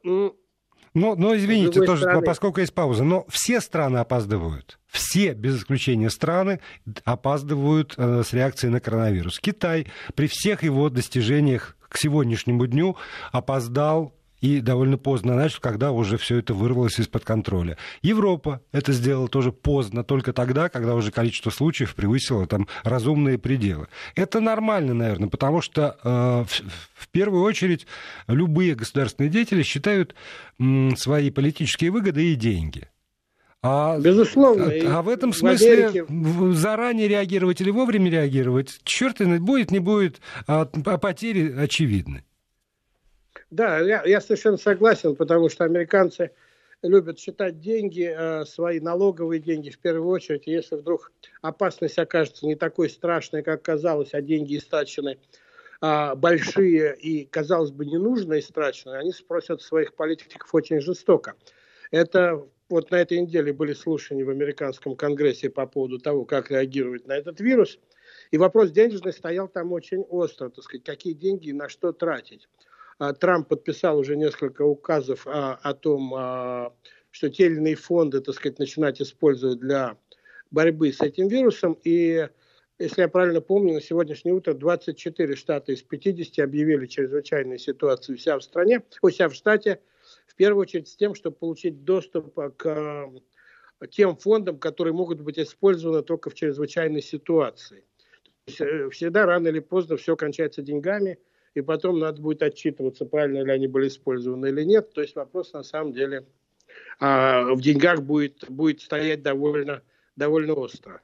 но, 0.94 1.16
но 1.16 1.36
извините, 1.36 1.84
тоже, 1.84 2.04
стороны... 2.04 2.26
поскольку 2.26 2.60
есть 2.60 2.74
пауза, 2.74 3.04
но 3.04 3.26
все 3.30 3.62
страны 3.62 3.98
опаздывают. 4.00 4.78
Все, 4.88 5.34
без 5.34 5.58
исключения 5.60 6.10
страны, 6.10 6.60
опаздывают 7.06 7.94
э, 7.98 8.24
с 8.26 8.34
реакцией 8.34 8.72
на 8.72 8.82
коронавирус. 8.82 9.40
Китай 9.40 9.88
при 10.16 10.28
всех 10.28 10.64
его 10.64 10.90
достижениях 10.90 11.78
к 11.88 11.98
сегодняшнему 11.98 12.68
дню 12.68 12.98
опоздал 13.32 14.14
и 14.42 14.60
довольно 14.60 14.98
поздно 14.98 15.36
начал, 15.36 15.60
когда 15.62 15.92
уже 15.92 16.18
все 16.18 16.38
это 16.38 16.54
вырвалось 16.54 17.00
из-под 17.00 17.24
контроля. 17.24 17.78
Европа 18.02 18.62
это 18.72 18.92
сделала 18.92 19.28
тоже 19.28 19.52
поздно, 19.52 20.04
только 20.04 20.34
тогда, 20.34 20.68
когда 20.68 20.96
уже 20.96 21.12
количество 21.12 21.52
случаев 21.52 21.96
превысило 21.96 22.48
там 22.48 22.68
разумные 22.84 23.38
пределы. 23.38 23.88
Это 24.16 24.40
нормально, 24.40 24.94
наверное, 24.94 25.30
потому 25.30 25.62
что 25.62 25.98
э, 26.04 26.10
в, 26.48 27.04
в 27.04 27.08
первую 27.10 27.44
очередь 27.44 27.86
любые 28.28 28.76
государственные 28.76 29.30
деятели 29.30 29.62
считают 29.64 30.16
м, 30.60 30.98
свои 30.98 31.30
политические 31.30 31.92
выгоды 31.92 32.34
и 32.34 32.36
деньги. 32.36 32.88
А, 33.64 34.00
Безусловно. 34.00 34.66
А, 34.66 35.00
а 35.00 35.02
в 35.04 35.10
этом 35.10 35.34
смысле 35.34 35.88
в 35.88 36.10
Америке... 36.10 36.58
заранее 36.58 37.08
реагировать 37.08 37.62
или 37.62 37.70
вовремя 37.70 38.10
реагировать, 38.10 38.80
черт 38.84 39.20
будет, 39.40 39.70
не 39.70 39.78
будет, 39.78 40.20
а, 40.48 40.68
а 40.86 40.98
потери 40.98 41.54
очевидны. 41.56 42.24
Да, 43.52 43.80
я, 43.80 44.04
я 44.06 44.22
совершенно 44.22 44.56
согласен, 44.56 45.16
потому 45.16 45.50
что 45.50 45.66
американцы 45.66 46.32
любят 46.82 47.20
считать 47.20 47.60
деньги, 47.60 48.10
э, 48.10 48.46
свои 48.46 48.80
налоговые 48.80 49.42
деньги 49.42 49.70
в 49.70 49.78
первую 49.78 50.08
очередь. 50.08 50.48
если 50.48 50.76
вдруг 50.78 51.12
опасность 51.42 52.00
окажется 52.00 52.46
не 52.46 52.56
такой 52.56 52.90
страшной, 52.90 53.44
как 53.44 53.62
казалось, 53.62 54.14
а 54.14 54.22
деньги 54.22 54.58
истрачены 54.58 55.20
э, 55.82 56.16
большие 56.16 56.96
и, 56.96 57.26
казалось 57.26 57.72
бы, 57.72 57.86
ненужные 57.86 58.40
истрачены, 58.40 58.96
они 58.96 59.12
спросят 59.12 59.62
своих 59.62 59.96
политиков 59.96 60.56
очень 60.56 60.80
жестоко. 60.80 61.36
Это 61.92 62.48
вот 62.70 62.90
на 62.90 63.02
этой 63.02 63.20
неделе 63.20 63.52
были 63.52 63.74
слушания 63.74 64.24
в 64.24 64.30
американском 64.30 64.96
конгрессе 64.96 65.50
по 65.50 65.68
поводу 65.68 66.00
того, 66.00 66.24
как 66.24 66.52
реагировать 66.52 67.06
на 67.06 67.18
этот 67.18 67.42
вирус. 67.42 67.80
И 68.32 68.38
вопрос 68.38 68.72
денежный 68.72 69.12
стоял 69.12 69.50
там 69.50 69.74
очень 69.74 70.04
остро, 70.04 70.50
так 70.50 70.64
сказать, 70.64 70.86
какие 70.86 71.12
деньги 71.12 71.50
и 71.50 71.54
на 71.54 71.68
что 71.68 71.92
тратить. 71.92 72.48
А, 73.02 73.14
Трамп 73.14 73.48
подписал 73.48 73.98
уже 73.98 74.16
несколько 74.16 74.62
указов 74.62 75.26
о, 75.26 75.56
о 75.56 75.74
том, 75.74 76.14
а, 76.14 76.72
что 77.10 77.32
те 77.32 77.48
или 77.48 77.56
иные 77.56 77.74
фонды, 77.74 78.22
так 78.22 78.36
сказать, 78.36 78.60
начинать 78.60 79.02
использовать 79.02 79.60
для 79.60 79.98
борьбы 80.52 80.94
с 80.94 81.02
этим 81.02 81.28
вирусом. 81.28 81.80
И, 81.84 82.30
если 82.78 83.02
я 83.02 83.08
правильно 83.08 83.42
помню, 83.42 83.74
на 83.74 83.82
сегодняшнее 83.82 84.34
утро 84.34 84.54
24 84.54 85.36
штата 85.36 85.72
из 85.72 85.82
50 85.82 86.46
объявили 86.46 86.86
чрезвычайную 86.86 87.58
ситуацию 87.58 88.20
вся 88.20 88.38
в 88.38 88.44
стране, 88.44 88.84
у 89.02 89.10
себя 89.10 89.30
в 89.30 89.34
штате, 89.34 89.82
в 90.28 90.36
первую 90.36 90.62
очередь 90.62 90.88
с 90.88 90.96
тем, 90.96 91.16
чтобы 91.16 91.38
получить 91.38 91.84
доступ 91.84 92.36
к 92.58 93.10
тем 93.90 94.16
фондам, 94.16 94.60
которые 94.60 94.94
могут 94.94 95.22
быть 95.22 95.40
использованы 95.40 96.04
только 96.04 96.30
в 96.30 96.36
чрезвычайной 96.36 97.02
ситуации. 97.02 97.84
Э, 98.60 98.90
всегда 98.92 99.26
рано 99.26 99.48
или 99.48 99.60
поздно 99.60 99.98
все 99.98 100.16
кончается 100.16 100.62
деньгами– 100.62 101.18
и 101.54 101.62
потом 101.62 102.00
надо 102.00 102.22
будет 102.22 102.44
отчитываться, 102.44 103.06
правильно 103.06 103.44
ли 103.44 103.52
они 103.52 103.68
были 103.68 103.88
использованы 103.88 104.48
или 104.48 104.64
нет. 104.64 104.94
То 104.94 105.02
есть 105.02 105.16
вопрос 105.16 105.54
на 105.54 105.64
самом 105.64 105.94
деле 105.94 106.26
а, 107.00 107.54
в 107.54 107.62
деньгах 107.62 108.02
будет, 108.02 108.50
будет 108.50 108.82
стоять 108.82 109.22
довольно, 109.22 109.82
довольно 110.16 110.54
остро. 110.54 111.02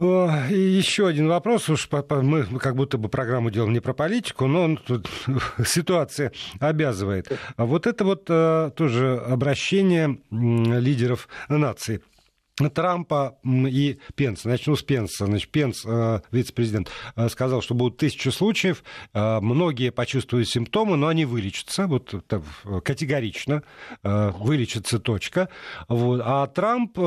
И 0.00 0.58
еще 0.58 1.08
один 1.08 1.28
вопрос, 1.28 1.68
уж 1.68 1.86
мы 1.90 2.44
как 2.58 2.74
будто 2.74 2.96
бы 2.96 3.10
программу 3.10 3.50
делаем 3.50 3.74
не 3.74 3.80
про 3.80 3.92
политику, 3.92 4.46
но 4.46 4.62
он 4.62 4.76
тут 4.78 5.10
ситуация 5.66 6.32
обязывает. 6.58 7.30
Вот 7.58 7.86
это 7.86 8.04
вот 8.04 8.24
э, 8.30 8.70
тоже 8.74 9.18
обращение 9.18 10.18
лидеров 10.30 11.28
нации. 11.50 12.00
Трампа 12.68 13.38
и 13.44 13.98
Пенса. 14.14 14.48
Начну 14.48 14.76
с 14.76 14.82
Пенса. 14.82 15.26
Значит, 15.26 15.50
Пенс, 15.50 15.84
э, 15.86 16.20
вице-президент, 16.30 16.90
э, 17.16 17.28
сказал, 17.28 17.62
что 17.62 17.74
будут 17.74 17.96
тысячи 17.96 18.28
случаев, 18.28 18.84
э, 19.14 19.40
многие 19.40 19.90
почувствуют 19.90 20.48
симптомы, 20.48 20.96
но 20.96 21.08
они 21.08 21.24
вылечатся, 21.24 21.86
вот 21.86 22.14
категорично, 22.84 23.62
вылечатся 24.02 24.98
точка. 24.98 25.48
Вот. 25.88 26.20
А 26.24 26.46
Трамп 26.48 26.98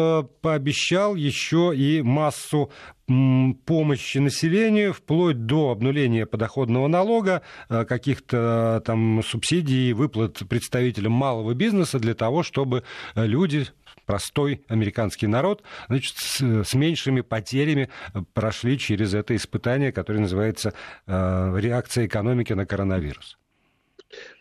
пообещал 0.41 1.15
еще 1.15 1.73
и 1.75 2.01
массу 2.01 2.71
помощи 3.05 4.17
населению, 4.19 4.93
вплоть 4.93 5.45
до 5.45 5.71
обнуления 5.71 6.25
подоходного 6.25 6.87
налога, 6.87 7.41
каких-то 7.67 8.81
там 8.85 9.21
субсидий, 9.23 9.91
выплат 9.91 10.41
представителям 10.47 11.11
малого 11.11 11.53
бизнеса 11.53 11.99
для 11.99 12.13
того, 12.13 12.43
чтобы 12.43 12.83
люди 13.15 13.67
простой 14.13 14.63
американский 14.67 15.25
народ, 15.25 15.63
значит, 15.87 16.17
с, 16.17 16.39
с 16.39 16.75
меньшими 16.75 17.21
потерями 17.21 17.89
прошли 18.35 18.77
через 18.77 19.15
это 19.15 19.35
испытание, 19.35 19.91
которое 19.91 20.19
называется 20.19 20.75
э, 21.07 21.11
реакция 21.57 22.05
экономики 22.05 22.53
на 22.53 22.67
коронавирус. 22.67 23.39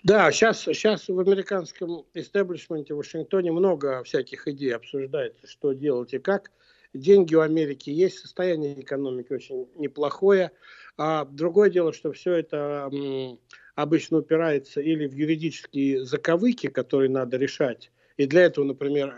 Да, 0.03 0.31
сейчас, 0.31 0.61
сейчас 0.61 1.09
в 1.09 1.19
американском 1.19 2.05
истеблишменте 2.13 2.93
в 2.93 2.99
Вашингтоне 2.99 3.51
много 3.51 4.05
всяких 4.05 4.47
идей 4.47 4.75
обсуждается, 4.77 5.47
что 5.47 5.73
делать 5.73 6.13
и 6.13 6.19
как. 6.19 6.51
Деньги 6.93 7.35
у 7.35 7.41
Америки 7.41 7.89
есть, 7.89 8.19
состояние 8.19 8.79
экономики 8.79 9.33
очень 9.33 9.69
неплохое. 9.77 10.51
А 10.99 11.25
другое 11.25 11.71
дело, 11.71 11.95
что 11.95 12.13
все 12.13 12.35
это 12.35 12.91
обычно 13.75 14.19
упирается 14.19 14.83
или 14.83 15.07
в 15.07 15.15
юридические 15.15 16.05
заковыки, 16.05 16.67
которые 16.67 17.09
надо 17.09 17.39
решать, 17.39 17.91
и 18.17 18.27
для 18.27 18.43
этого, 18.43 18.65
например, 18.65 19.15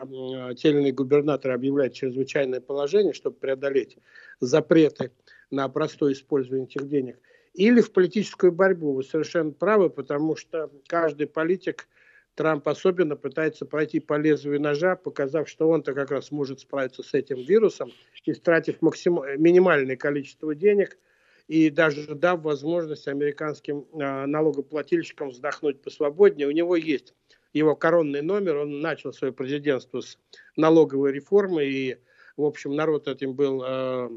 те 0.56 0.70
или 0.70 0.78
иные 0.78 0.92
губернаторы 0.92 1.54
объявляют 1.54 1.94
чрезвычайное 1.94 2.60
положение, 2.60 3.12
чтобы 3.12 3.36
преодолеть 3.36 3.98
запреты 4.40 5.10
на 5.50 5.68
простое 5.68 6.12
использование 6.12 6.66
этих 6.66 6.88
денег. 6.88 7.18
Или 7.54 7.80
в 7.80 7.92
политическую 7.92 8.52
борьбу. 8.52 8.94
Вы 8.94 9.04
совершенно 9.04 9.52
правы, 9.52 9.88
потому 9.90 10.36
что 10.36 10.70
каждый 10.88 11.28
политик, 11.28 11.86
Трамп 12.34 12.66
особенно, 12.66 13.14
пытается 13.14 13.64
пройти 13.64 14.00
по 14.00 14.18
лезвию 14.18 14.60
ножа, 14.60 14.96
показав, 14.96 15.48
что 15.48 15.68
он-то 15.68 15.94
как 15.94 16.10
раз 16.10 16.32
может 16.32 16.60
справиться 16.60 17.04
с 17.04 17.14
этим 17.14 17.36
вирусом, 17.36 17.92
истратив 18.24 18.82
максим... 18.82 19.20
минимальное 19.38 19.96
количество 19.96 20.52
денег 20.54 20.98
и 21.46 21.70
даже 21.70 22.14
дав 22.14 22.42
возможность 22.42 23.06
американским 23.06 23.86
э, 23.92 24.26
налогоплательщикам 24.26 25.28
вздохнуть 25.28 25.80
посвободнее. 25.82 26.48
У 26.48 26.52
него 26.52 26.74
есть 26.74 27.14
его 27.54 27.76
коронный 27.76 28.22
номер, 28.22 28.58
он 28.58 28.80
начал 28.80 29.12
свое 29.12 29.32
президентство 29.32 30.00
с 30.00 30.18
налоговой 30.56 31.12
реформы, 31.12 31.64
и, 31.64 31.96
в 32.36 32.44
общем, 32.44 32.74
народ 32.74 33.08
этим 33.08 33.34
был 33.34 33.62
э, 33.64 34.10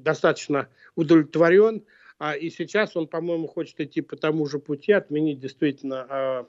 достаточно 0.00 0.68
удовлетворен, 0.94 1.84
а 2.18 2.36
и 2.36 2.48
сейчас 2.50 2.96
он, 2.96 3.08
по-моему, 3.08 3.48
хочет 3.48 3.80
идти 3.80 4.00
по 4.00 4.16
тому 4.16 4.46
же 4.46 4.58
пути, 4.58 4.92
отменить 4.92 5.40
действительно 5.40 6.06
э, 6.08 6.44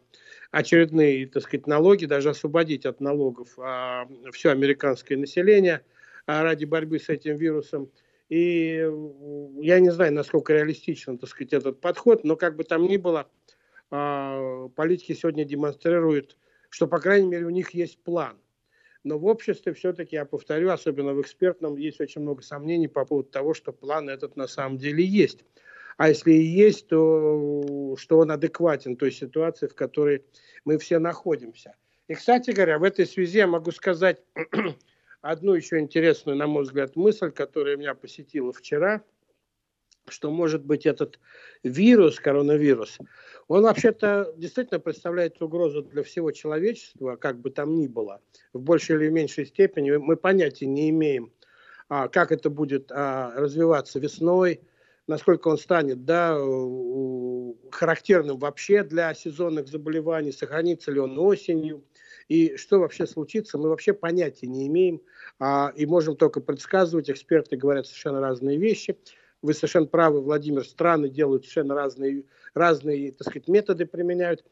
очередные, 0.52 1.28
так 1.28 1.44
сказать, 1.44 1.68
налоги, 1.68 2.06
даже 2.06 2.30
освободить 2.30 2.86
от 2.86 3.02
налогов 3.02 3.58
э, 3.58 4.06
все 4.32 4.52
американское 4.52 5.18
население 5.18 5.82
э, 6.28 6.42
ради 6.42 6.66
борьбы 6.66 7.00
с 7.00 7.10
этим 7.10 7.36
вирусом. 7.36 7.90
И 8.30 8.88
я 9.60 9.80
не 9.80 9.92
знаю, 9.92 10.14
насколько 10.14 10.54
реалистичен, 10.54 11.18
так 11.18 11.30
сказать, 11.30 11.54
этот 11.54 11.80
подход, 11.80 12.24
но 12.24 12.36
как 12.36 12.56
бы 12.56 12.64
там 12.64 12.88
ни 12.88 12.98
было, 12.98 13.30
политики 14.76 15.14
сегодня 15.14 15.46
демонстрируют, 15.46 16.38
что, 16.70 16.88
по 16.88 17.00
крайней 17.00 17.28
мере, 17.28 17.46
у 17.46 17.50
них 17.50 17.72
есть 17.72 18.04
план. 18.04 18.38
Но 19.04 19.20
в 19.20 19.26
обществе 19.26 19.74
все-таки, 19.74 20.16
я 20.16 20.26
повторю, 20.26 20.72
особенно 20.72 21.14
в 21.14 21.22
экспертном, 21.22 21.78
есть 21.78 22.02
очень 22.02 22.22
много 22.22 22.42
сомнений 22.42 22.88
по 22.88 23.06
поводу 23.06 23.30
того, 23.30 23.54
что 23.54 23.72
план 23.72 24.10
этот 24.10 24.36
на 24.36 24.48
самом 24.48 24.78
деле 24.78 25.06
есть. 25.06 25.46
А 25.98 26.10
если 26.10 26.34
и 26.34 26.42
есть, 26.42 26.88
то 26.88 27.96
что 27.98 28.20
он 28.20 28.32
адекватен 28.32 28.98
той 28.98 29.12
ситуации, 29.12 29.68
в 29.68 29.76
которой 29.76 30.26
мы 30.66 30.78
все 30.78 31.00
находимся. 31.00 31.76
И, 32.08 32.16
кстати 32.16 32.52
говоря, 32.52 32.80
в 32.80 32.84
этой 32.84 33.06
связи 33.06 33.38
я 33.38 33.48
могу 33.48 33.72
сказать 33.72 34.22
одну 35.22 35.54
еще 35.54 35.80
интересную, 35.80 36.38
на 36.38 36.48
мой 36.48 36.64
взгляд, 36.64 36.96
мысль, 36.96 37.32
которая 37.32 37.78
меня 37.78 37.94
посетила 37.94 38.52
вчера, 38.52 39.04
что, 40.08 40.32
может 40.32 40.64
быть, 40.64 40.86
этот 40.86 41.20
вирус, 41.64 42.20
коронавирус, 42.20 43.00
он 43.48 43.64
вообще-то 43.64 44.34
действительно 44.38 44.80
представляет 44.80 45.42
угрозу 45.42 45.84
для 45.84 46.04
всего 46.04 46.32
человечества, 46.32 47.16
как 47.16 47.40
бы 47.40 47.50
там 47.50 47.76
ни 47.76 47.88
было. 47.88 48.22
В 48.54 48.62
большей 48.62 48.96
или 48.96 49.10
меньшей 49.10 49.46
степени 49.46 49.92
мы 49.92 50.16
понятия 50.16 50.66
не 50.66 50.90
имеем, 50.90 51.32
а, 51.90 52.08
как 52.08 52.32
это 52.32 52.50
будет 52.50 52.92
а, 52.92 53.34
развиваться 53.36 54.00
весной, 54.00 54.62
насколько 55.08 55.48
он 55.50 55.58
станет 55.58 56.06
да, 56.06 56.36
характерным 57.72 58.40
вообще 58.40 58.84
для 58.84 59.14
сезонных 59.14 59.68
заболеваний, 59.68 60.32
сохранится 60.32 60.92
ли 60.92 61.00
он 61.00 61.18
осенью, 61.20 61.84
и 62.28 62.56
что 62.58 62.80
вообще 62.80 63.06
случится, 63.06 63.60
мы 63.60 63.70
вообще 63.70 63.94
понятия 63.94 64.48
не 64.48 64.68
имеем, 64.68 65.02
а, 65.40 65.72
и 65.76 65.86
можем 65.86 66.16
только 66.16 66.42
предсказывать, 66.42 67.10
эксперты 67.10 67.56
говорят 67.56 67.86
совершенно 67.86 68.20
разные 68.20 68.58
вещи. 68.58 68.98
Вы 69.42 69.54
совершенно 69.54 69.86
правы, 69.86 70.22
Владимир, 70.22 70.66
страны 70.66 71.10
делают 71.10 71.44
совершенно 71.44 71.76
разные 71.76 72.26
разные, 72.56 73.12
так 73.12 73.28
сказать, 73.28 73.48
методы 73.48 73.86
применяют. 73.86 74.44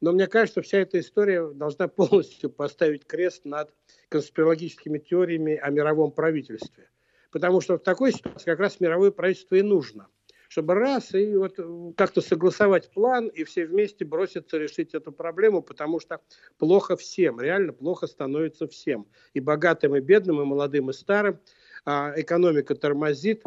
Но 0.00 0.12
мне 0.12 0.26
кажется, 0.26 0.62
вся 0.62 0.78
эта 0.78 0.98
история 0.98 1.46
должна 1.48 1.88
полностью 1.88 2.50
поставить 2.50 3.06
крест 3.06 3.44
над 3.44 3.72
конспирологическими 4.08 4.98
теориями 4.98 5.56
о 5.56 5.70
мировом 5.70 6.10
правительстве. 6.10 6.88
Потому 7.30 7.60
что 7.60 7.76
в 7.76 7.82
такой 7.82 8.12
ситуации 8.12 8.46
как 8.46 8.58
раз 8.58 8.80
мировое 8.80 9.10
правительство 9.12 9.54
и 9.56 9.62
нужно. 9.62 10.08
чтобы 10.50 10.74
раз 10.74 11.14
и 11.14 11.36
вот 11.36 11.60
как-то 11.96 12.20
согласовать 12.20 12.90
план 12.90 13.28
и 13.28 13.44
все 13.44 13.66
вместе 13.66 14.04
броситься 14.04 14.58
решить 14.58 14.94
эту 14.94 15.12
проблему, 15.12 15.62
потому 15.62 16.00
что 16.00 16.20
плохо 16.58 16.96
всем, 16.96 17.40
реально 17.40 17.72
плохо 17.72 18.08
становится 18.08 18.66
всем. 18.66 19.06
И 19.32 19.38
богатым, 19.38 19.94
и 19.94 20.00
бедным, 20.00 20.42
и 20.42 20.44
молодым, 20.44 20.90
и 20.90 20.92
старым. 20.92 21.38
А 21.84 22.12
экономика 22.16 22.74
тормозит, 22.74 23.44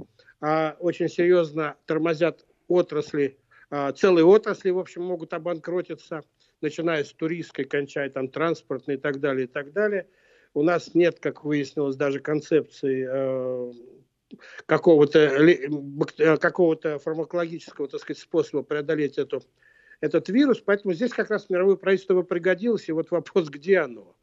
очень 0.79 1.07
серьезно 1.07 1.77
тормозят 1.85 2.45
отрасли, 2.67 3.37
а 3.69 3.91
целые 3.93 4.25
отрасли, 4.25 4.71
в 4.71 4.79
общем, 4.79 5.03
могут 5.03 5.33
обанкротиться, 5.33 6.23
начиная 6.61 7.03
с 7.03 7.13
туристской, 7.13 7.65
кончая 7.65 8.09
там 8.09 8.27
транспортной 8.27 8.97
и 8.97 8.99
так 8.99 9.19
далее, 9.19 9.45
и 9.45 9.47
так 9.47 9.71
далее. 9.71 10.07
У 10.53 10.61
нас 10.61 10.93
нет, 10.93 11.19
как 11.19 11.43
выяснилось, 11.43 11.95
даже 11.95 12.19
концепции 12.19 13.07
э, 13.09 13.73
какого-то 14.65 15.19
э, 15.19 16.37
какого 16.37 16.75
фармакологического 16.99 17.87
так 17.87 18.01
сказать, 18.01 18.21
способа 18.21 18.63
преодолеть 18.63 19.17
эту, 19.17 19.41
этот 20.01 20.29
вирус. 20.29 20.61
Поэтому 20.61 20.93
здесь 20.93 21.11
как 21.11 21.29
раз 21.29 21.49
мировое 21.49 21.75
правительство 21.75 22.15
бы 22.15 22.23
пригодилось. 22.23 22.89
И 22.89 22.91
вот 22.91 23.11
вопрос, 23.11 23.49
где 23.49 23.79
оно? 23.79 24.15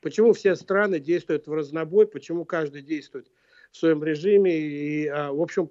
Почему 0.00 0.32
все 0.32 0.54
страны 0.54 1.00
действуют 1.00 1.46
в 1.46 1.52
разнобой? 1.52 2.06
Почему 2.06 2.44
каждый 2.44 2.82
действует 2.82 3.28
в 3.72 3.76
своем 3.78 4.04
режиме? 4.04 4.56
И, 4.56 5.06
а, 5.08 5.32
в 5.32 5.40
общем, 5.40 5.70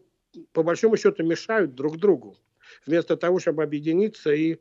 по 0.54 0.64
большому 0.64 0.98
счету 0.98 1.24
мешают 1.24 1.76
друг 1.76 1.98
другу. 1.98 2.38
Вместо 2.86 3.18
того, 3.18 3.40
чтобы 3.40 3.64
объединиться 3.64 4.34
и 4.34 4.58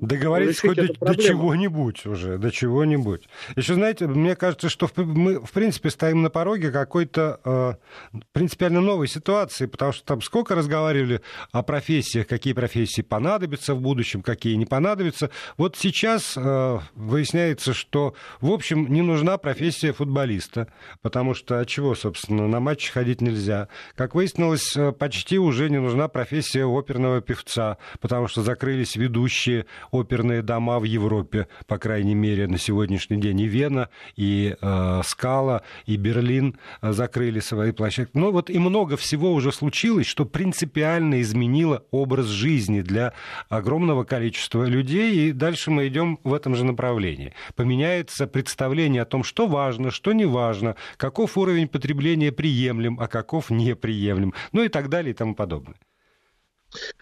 Договориться 0.00 0.66
хоть 0.66 0.76
до, 0.76 1.06
до 1.06 1.14
чего-нибудь 1.14 2.04
уже, 2.04 2.36
до 2.36 2.50
чего-нибудь. 2.50 3.28
Еще, 3.54 3.74
знаете, 3.74 4.08
мне 4.08 4.34
кажется, 4.34 4.68
что 4.68 4.90
мы, 4.96 5.38
в 5.38 5.52
принципе, 5.52 5.90
стоим 5.90 6.22
на 6.22 6.30
пороге 6.30 6.72
какой-то 6.72 7.40
э, 7.44 8.18
принципиально 8.32 8.80
новой 8.80 9.06
ситуации, 9.06 9.66
потому 9.66 9.92
что 9.92 10.04
там 10.04 10.22
сколько 10.22 10.56
разговаривали 10.56 11.20
о 11.52 11.62
профессиях, 11.62 12.26
какие 12.26 12.54
профессии 12.54 13.02
понадобятся 13.02 13.74
в 13.74 13.80
будущем, 13.80 14.22
какие 14.22 14.56
не 14.56 14.66
понадобятся. 14.66 15.30
Вот 15.56 15.76
сейчас 15.76 16.36
э, 16.36 16.78
выясняется, 16.94 17.72
что, 17.72 18.14
в 18.40 18.50
общем, 18.50 18.92
не 18.92 19.02
нужна 19.02 19.38
профессия 19.38 19.92
футболиста, 19.92 20.66
потому 21.02 21.34
что 21.34 21.60
от 21.60 21.68
чего, 21.68 21.94
собственно, 21.94 22.48
на 22.48 22.58
матчи 22.58 22.90
ходить 22.90 23.20
нельзя. 23.20 23.68
Как 23.94 24.16
выяснилось, 24.16 24.76
э, 24.76 24.90
почти 24.90 25.38
уже 25.38 25.70
не 25.70 25.78
нужна 25.78 26.08
профессия 26.08 26.64
оперного 26.64 27.20
певца, 27.20 27.76
потому 28.00 28.26
что 28.26 28.42
закрылись 28.42 28.96
виду 28.96 29.19
ведущие 29.20 29.66
оперные 29.90 30.42
дома 30.42 30.78
в 30.78 30.84
Европе, 30.84 31.46
по 31.66 31.78
крайней 31.78 32.14
мере, 32.14 32.46
на 32.46 32.58
сегодняшний 32.58 33.20
день. 33.20 33.40
И 33.40 33.46
Вена, 33.46 33.88
и 34.16 34.56
э, 34.60 35.00
Скала, 35.04 35.62
и 35.86 35.96
Берлин 35.96 36.56
э, 36.80 36.92
закрыли 36.92 37.40
свои 37.40 37.72
площадки. 37.72 38.16
Но 38.16 38.32
вот 38.32 38.48
и 38.48 38.58
много 38.58 38.96
всего 38.96 39.32
уже 39.32 39.52
случилось, 39.52 40.06
что 40.06 40.24
принципиально 40.24 41.20
изменило 41.20 41.84
образ 41.90 42.26
жизни 42.26 42.80
для 42.80 43.12
огромного 43.50 44.04
количества 44.04 44.64
людей. 44.64 45.28
И 45.28 45.32
дальше 45.32 45.70
мы 45.70 45.88
идем 45.88 46.18
в 46.24 46.32
этом 46.32 46.54
же 46.54 46.64
направлении. 46.64 47.34
Поменяется 47.56 48.26
представление 48.26 49.02
о 49.02 49.06
том, 49.06 49.22
что 49.22 49.46
важно, 49.46 49.90
что 49.90 50.12
не 50.12 50.24
важно, 50.24 50.76
каков 50.96 51.36
уровень 51.36 51.68
потребления 51.68 52.32
приемлем, 52.32 52.98
а 52.98 53.06
каков 53.06 53.50
неприемлем, 53.50 54.32
ну 54.52 54.62
и 54.62 54.68
так 54.68 54.88
далее 54.88 55.12
и 55.12 55.14
тому 55.14 55.34
подобное. 55.34 55.76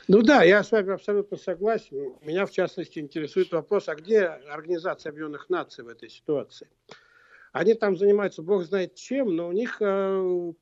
Ну 0.07 0.23
да, 0.23 0.43
я 0.43 0.63
с 0.63 0.73
вами 0.73 0.93
абсолютно 0.93 1.37
согласен. 1.37 2.15
Меня, 2.23 2.47
в 2.47 2.51
частности, 2.51 2.99
интересует 2.99 3.53
вопрос, 3.53 3.89
а 3.89 3.95
где 3.95 4.23
Организация 4.23 5.11
Объединенных 5.11 5.51
Наций 5.51 5.85
в 5.85 5.89
этой 5.89 6.09
ситуации? 6.09 6.69
Они 7.53 7.75
там 7.75 7.97
занимаются 7.97 8.43
бог 8.43 8.65
знает 8.65 8.95
чем, 8.95 9.35
но 9.35 9.49
у 9.49 9.53
них 9.53 9.79
э, 9.81 10.53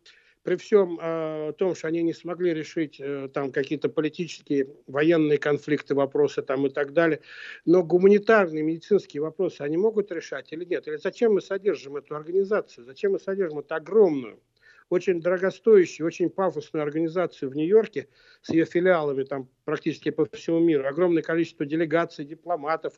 при 0.42 0.56
всем 0.56 0.98
э, 1.00 1.52
том, 1.58 1.74
что 1.74 1.88
они 1.88 2.02
не 2.02 2.12
смогли 2.12 2.54
решить 2.54 3.00
э, 3.00 3.28
там 3.32 3.50
какие-то 3.50 3.88
политические, 3.88 4.68
военные 4.86 5.38
конфликты, 5.38 5.94
вопросы 5.94 6.42
там 6.42 6.66
и 6.66 6.70
так 6.70 6.92
далее, 6.92 7.20
но 7.64 7.82
гуманитарные, 7.82 8.62
медицинские 8.62 9.22
вопросы 9.22 9.62
они 9.62 9.76
могут 9.76 10.12
решать 10.12 10.52
или 10.52 10.64
нет? 10.64 10.86
Или 10.86 10.96
зачем 10.96 11.34
мы 11.34 11.40
содержим 11.40 11.96
эту 11.96 12.14
организацию? 12.14 12.84
Зачем 12.84 13.12
мы 13.12 13.18
содержим 13.18 13.58
эту 13.58 13.74
огромную 13.74 14.40
очень 14.88 15.20
дорогостоящую, 15.20 16.06
очень 16.06 16.30
пафосную 16.30 16.82
организацию 16.82 17.50
в 17.50 17.56
Нью-Йорке 17.56 18.08
с 18.42 18.50
ее 18.50 18.64
филиалами 18.64 19.24
там 19.24 19.48
практически 19.64 20.10
по 20.10 20.26
всему 20.26 20.60
миру. 20.60 20.86
Огромное 20.86 21.22
количество 21.22 21.66
делегаций, 21.66 22.24
дипломатов, 22.24 22.94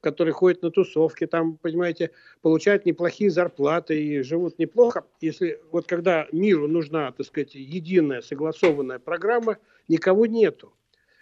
которые 0.00 0.32
ходят 0.32 0.62
на 0.62 0.70
тусовки, 0.70 1.26
там, 1.26 1.56
понимаете, 1.56 2.10
получают 2.42 2.86
неплохие 2.86 3.30
зарплаты 3.30 4.00
и 4.00 4.22
живут 4.22 4.58
неплохо. 4.58 5.04
Если 5.20 5.60
вот 5.72 5.86
когда 5.86 6.28
миру 6.32 6.68
нужна, 6.68 7.10
так 7.12 7.26
сказать, 7.26 7.54
единая 7.54 8.20
согласованная 8.20 8.98
программа, 8.98 9.58
никого 9.88 10.26
нету 10.26 10.72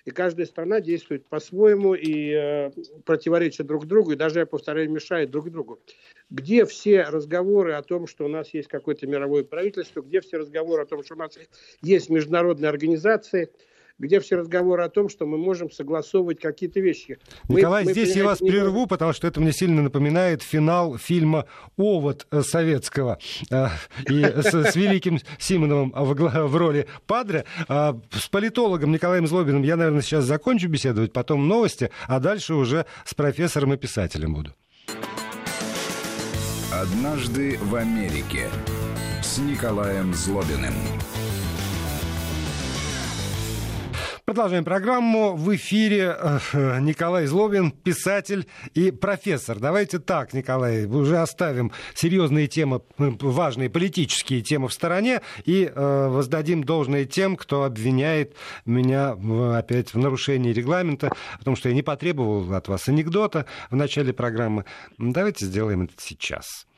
и 0.05 0.11
каждая 0.11 0.47
страна 0.47 0.81
действует 0.81 1.27
по-своему 1.27 1.95
и 1.95 2.33
э, 2.33 2.71
противоречит 3.05 3.67
друг 3.67 3.87
другу, 3.87 4.13
и 4.13 4.17
даже, 4.17 4.41
я 4.41 4.47
повторяю, 4.47 4.91
мешает 4.91 5.31
друг 5.31 5.51
другу. 5.51 5.81
Где 6.31 6.65
все 6.65 7.03
разговоры 7.03 7.73
о 7.73 7.83
том, 7.83 8.07
что 8.07 8.25
у 8.25 8.29
нас 8.29 8.55
есть 8.55 8.69
какое-то 8.69 9.07
мировое 9.07 9.45
правительство, 9.45 10.01
где 10.01 10.21
все 10.21 10.39
разговоры 10.39 10.83
о 10.83 10.87
том, 10.87 11.03
что 11.03 11.15
у 11.15 11.19
нас 11.19 11.39
есть 11.83 12.09
международные 12.09 12.69
организации, 12.69 13.51
где 14.01 14.19
все 14.19 14.37
разговоры 14.37 14.83
о 14.83 14.89
том, 14.89 15.09
что 15.09 15.27
мы 15.27 15.39
можем 15.39 15.71
согласовывать 15.71 16.41
какие-то 16.41 16.81
вещи. 16.81 17.19
Николай, 17.49 17.85
мы, 17.85 17.93
здесь 17.93 18.17
я 18.17 18.25
вас 18.25 18.39
прерву, 18.39 18.87
потому 18.87 19.13
что 19.13 19.27
это 19.27 19.41
мне 19.41 19.53
сильно 19.53 19.83
напоминает 19.83 20.43
финал 20.43 20.97
фильма 20.97 21.47
«Овод» 21.77 22.27
э, 22.31 22.41
советского 22.43 23.19
э, 23.51 23.67
и 24.09 24.25
с, 24.25 24.73
с 24.73 24.75
великим 24.75 25.21
Симоновым 25.39 25.93
в, 25.95 26.15
в 26.15 26.57
роли 26.57 26.87
Падре. 27.07 27.45
А, 27.69 27.99
с 28.11 28.29
политологом 28.29 28.91
Николаем 28.91 29.27
Злобиным 29.27 29.63
я, 29.63 29.77
наверное, 29.77 30.03
сейчас 30.03 30.25
закончу 30.25 30.69
беседовать, 30.69 31.13
потом 31.13 31.47
новости, 31.47 31.91
а 32.09 32.19
дальше 32.21 32.55
уже 32.55 32.87
с 33.05 33.15
профессором 33.15 33.75
и 33.75 33.77
писателем 33.77 34.35
буду. 34.35 34.55
«Однажды 36.73 37.59
в 37.61 37.75
Америке» 37.75 38.49
с 39.23 39.39
Николаем 39.39 40.15
Злобиным. 40.15 40.75
Продолжаем 44.31 44.65
программу. 44.65 45.35
В 45.35 45.57
эфире 45.57 46.17
э, 46.17 46.79
Николай 46.79 47.27
Злобин, 47.27 47.73
писатель 47.73 48.47
и 48.75 48.93
профессор. 48.93 49.59
Давайте 49.59 49.99
так, 49.99 50.35
Николай, 50.35 50.85
уже 50.85 51.19
оставим 51.19 51.73
серьезные 51.97 52.47
темы, 52.47 52.81
важные 52.97 53.69
политические 53.69 54.41
темы 54.43 54.69
в 54.69 54.73
стороне 54.73 55.21
и 55.45 55.65
э, 55.65 56.07
воздадим 56.07 56.63
должное 56.63 57.07
тем, 57.07 57.35
кто 57.35 57.65
обвиняет 57.65 58.37
меня 58.67 59.17
опять 59.59 59.95
в 59.95 59.99
нарушении 59.99 60.53
регламента, 60.53 61.11
потому 61.41 61.57
что 61.57 61.69
я 61.69 61.75
не 61.75 61.83
потребовал 61.83 62.55
от 62.55 62.69
вас 62.69 62.89
анекдота 62.89 63.47
в 63.69 63.75
начале 63.75 64.13
программы. 64.13 64.65
Давайте 64.97 65.45
сделаем 65.45 65.83
это 65.83 65.95
сейчас. 65.99 66.69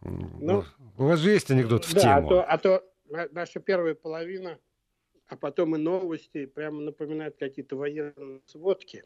Ну, 0.00 0.64
У 0.98 1.04
вас 1.04 1.20
же 1.20 1.30
есть 1.30 1.48
анекдот 1.48 1.84
в 1.84 1.94
да, 1.94 2.00
тему. 2.00 2.26
А 2.26 2.28
то, 2.28 2.42
а 2.42 2.58
то 2.58 3.28
наша 3.30 3.60
первая 3.60 3.94
половина 3.94 4.58
а 5.32 5.36
потом 5.36 5.74
и 5.76 5.78
новости 5.78 6.44
прямо 6.44 6.82
напоминают 6.82 7.36
какие-то 7.38 7.76
военные 7.76 8.42
сводки. 8.44 9.04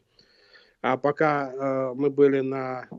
А 0.81 0.97
пока 0.97 1.49
э, 1.49 1.93
мы 1.95 2.09
были 2.09 2.41
на 2.41 2.89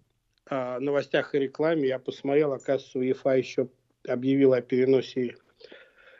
э, 0.48 0.78
новостях 0.78 1.34
и 1.34 1.40
рекламе, 1.40 1.88
я 1.88 1.98
посмотрел, 1.98 2.54
оказывается, 2.54 2.98
УЕФА 2.98 3.36
еще 3.36 3.68
объявила 4.08 4.56
о 4.56 4.62
переносе 4.62 5.36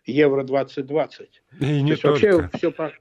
Евро 0.05 0.45
2020. 0.45 1.43
И 1.61 1.81
не 1.81 1.97
То 1.97 2.13
только. 2.13 2.37
Вообще 2.37 2.59
все 2.59 2.73
по... 2.73 2.93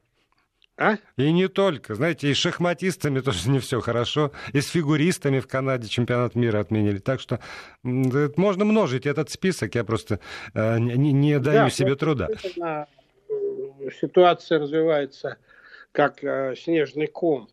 А? 0.78 0.96
И 1.18 1.30
не 1.34 1.50
только. 1.50 1.96
Знаете, 1.96 2.30
и 2.30 2.34
с 2.34 2.38
шахматистами 2.38 3.20
тоже 3.26 3.50
не 3.50 3.60
все 3.60 3.82
хорошо. 3.82 4.32
И 4.54 4.62
с 4.62 4.70
фигуристами 4.70 5.42
в 5.42 5.48
Канаде 5.48 5.90
чемпионат 5.90 6.34
мира 6.34 6.62
отменили. 6.62 7.00
Так 7.00 7.20
что 7.20 7.42
можно 7.84 8.64
множить 8.64 9.06
этот 9.06 9.30
список. 9.32 9.76
Я 9.76 9.84
просто 9.84 10.22
э, 10.54 10.80
не, 10.80 11.12
не 11.12 11.40
даю 11.40 11.66
да, 11.66 11.70
себе 11.70 11.98
труда 11.98 12.30
ситуация 13.92 14.60
развивается 14.60 15.38
как 15.92 16.24
э, 16.24 16.56
снежный 16.56 17.08
ком. 17.08 17.50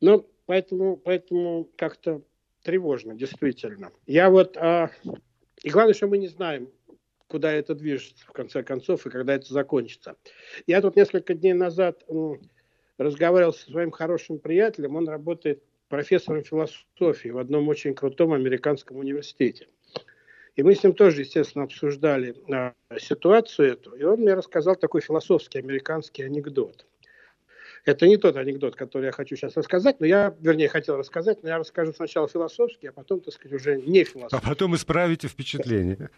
Но 0.00 0.26
поэтому, 0.46 0.96
поэтому 0.96 1.68
как-то 1.76 2.22
тревожно, 2.62 3.14
действительно. 3.14 3.90
Я 4.06 4.30
вот... 4.30 4.56
Э, 4.56 4.88
и 5.62 5.70
главное, 5.70 5.94
что 5.94 6.06
мы 6.06 6.18
не 6.18 6.28
знаем, 6.28 6.68
куда 7.28 7.52
это 7.52 7.74
движется, 7.74 8.24
в 8.26 8.32
конце 8.32 8.62
концов, 8.62 9.06
и 9.06 9.10
когда 9.10 9.34
это 9.34 9.52
закончится. 9.52 10.16
Я 10.66 10.80
тут 10.80 10.96
несколько 10.96 11.34
дней 11.34 11.54
назад 11.54 12.04
э, 12.08 12.14
разговаривал 12.98 13.52
со 13.52 13.70
своим 13.70 13.90
хорошим 13.90 14.38
приятелем, 14.38 14.96
он 14.96 15.08
работает 15.08 15.62
профессором 15.88 16.42
философии 16.42 17.28
в 17.28 17.38
одном 17.38 17.68
очень 17.68 17.94
крутом 17.94 18.32
американском 18.32 18.96
университете. 18.96 19.68
И 20.56 20.62
мы 20.62 20.74
с 20.74 20.82
ним 20.84 20.94
тоже, 20.94 21.22
естественно, 21.22 21.64
обсуждали 21.64 22.36
а, 22.48 22.74
ситуацию 22.98 23.72
эту. 23.72 23.94
И 23.94 24.04
он 24.04 24.20
мне 24.20 24.34
рассказал 24.34 24.76
такой 24.76 25.00
философский 25.00 25.58
американский 25.58 26.22
анекдот. 26.22 26.86
Это 27.84 28.06
не 28.06 28.16
тот 28.16 28.36
анекдот, 28.36 28.76
который 28.76 29.06
я 29.06 29.12
хочу 29.12 29.36
сейчас 29.36 29.56
рассказать, 29.56 30.00
но 30.00 30.06
я, 30.06 30.34
вернее, 30.40 30.68
хотел 30.68 30.96
рассказать, 30.96 31.42
но 31.42 31.50
я 31.50 31.58
расскажу 31.58 31.92
сначала 31.92 32.28
философский, 32.28 32.86
а 32.86 32.92
потом, 32.92 33.20
так 33.20 33.34
сказать, 33.34 33.60
уже 33.60 33.76
не 33.76 34.04
философский. 34.04 34.46
А 34.46 34.48
потом 34.48 34.74
исправите 34.74 35.28
впечатление. 35.28 36.08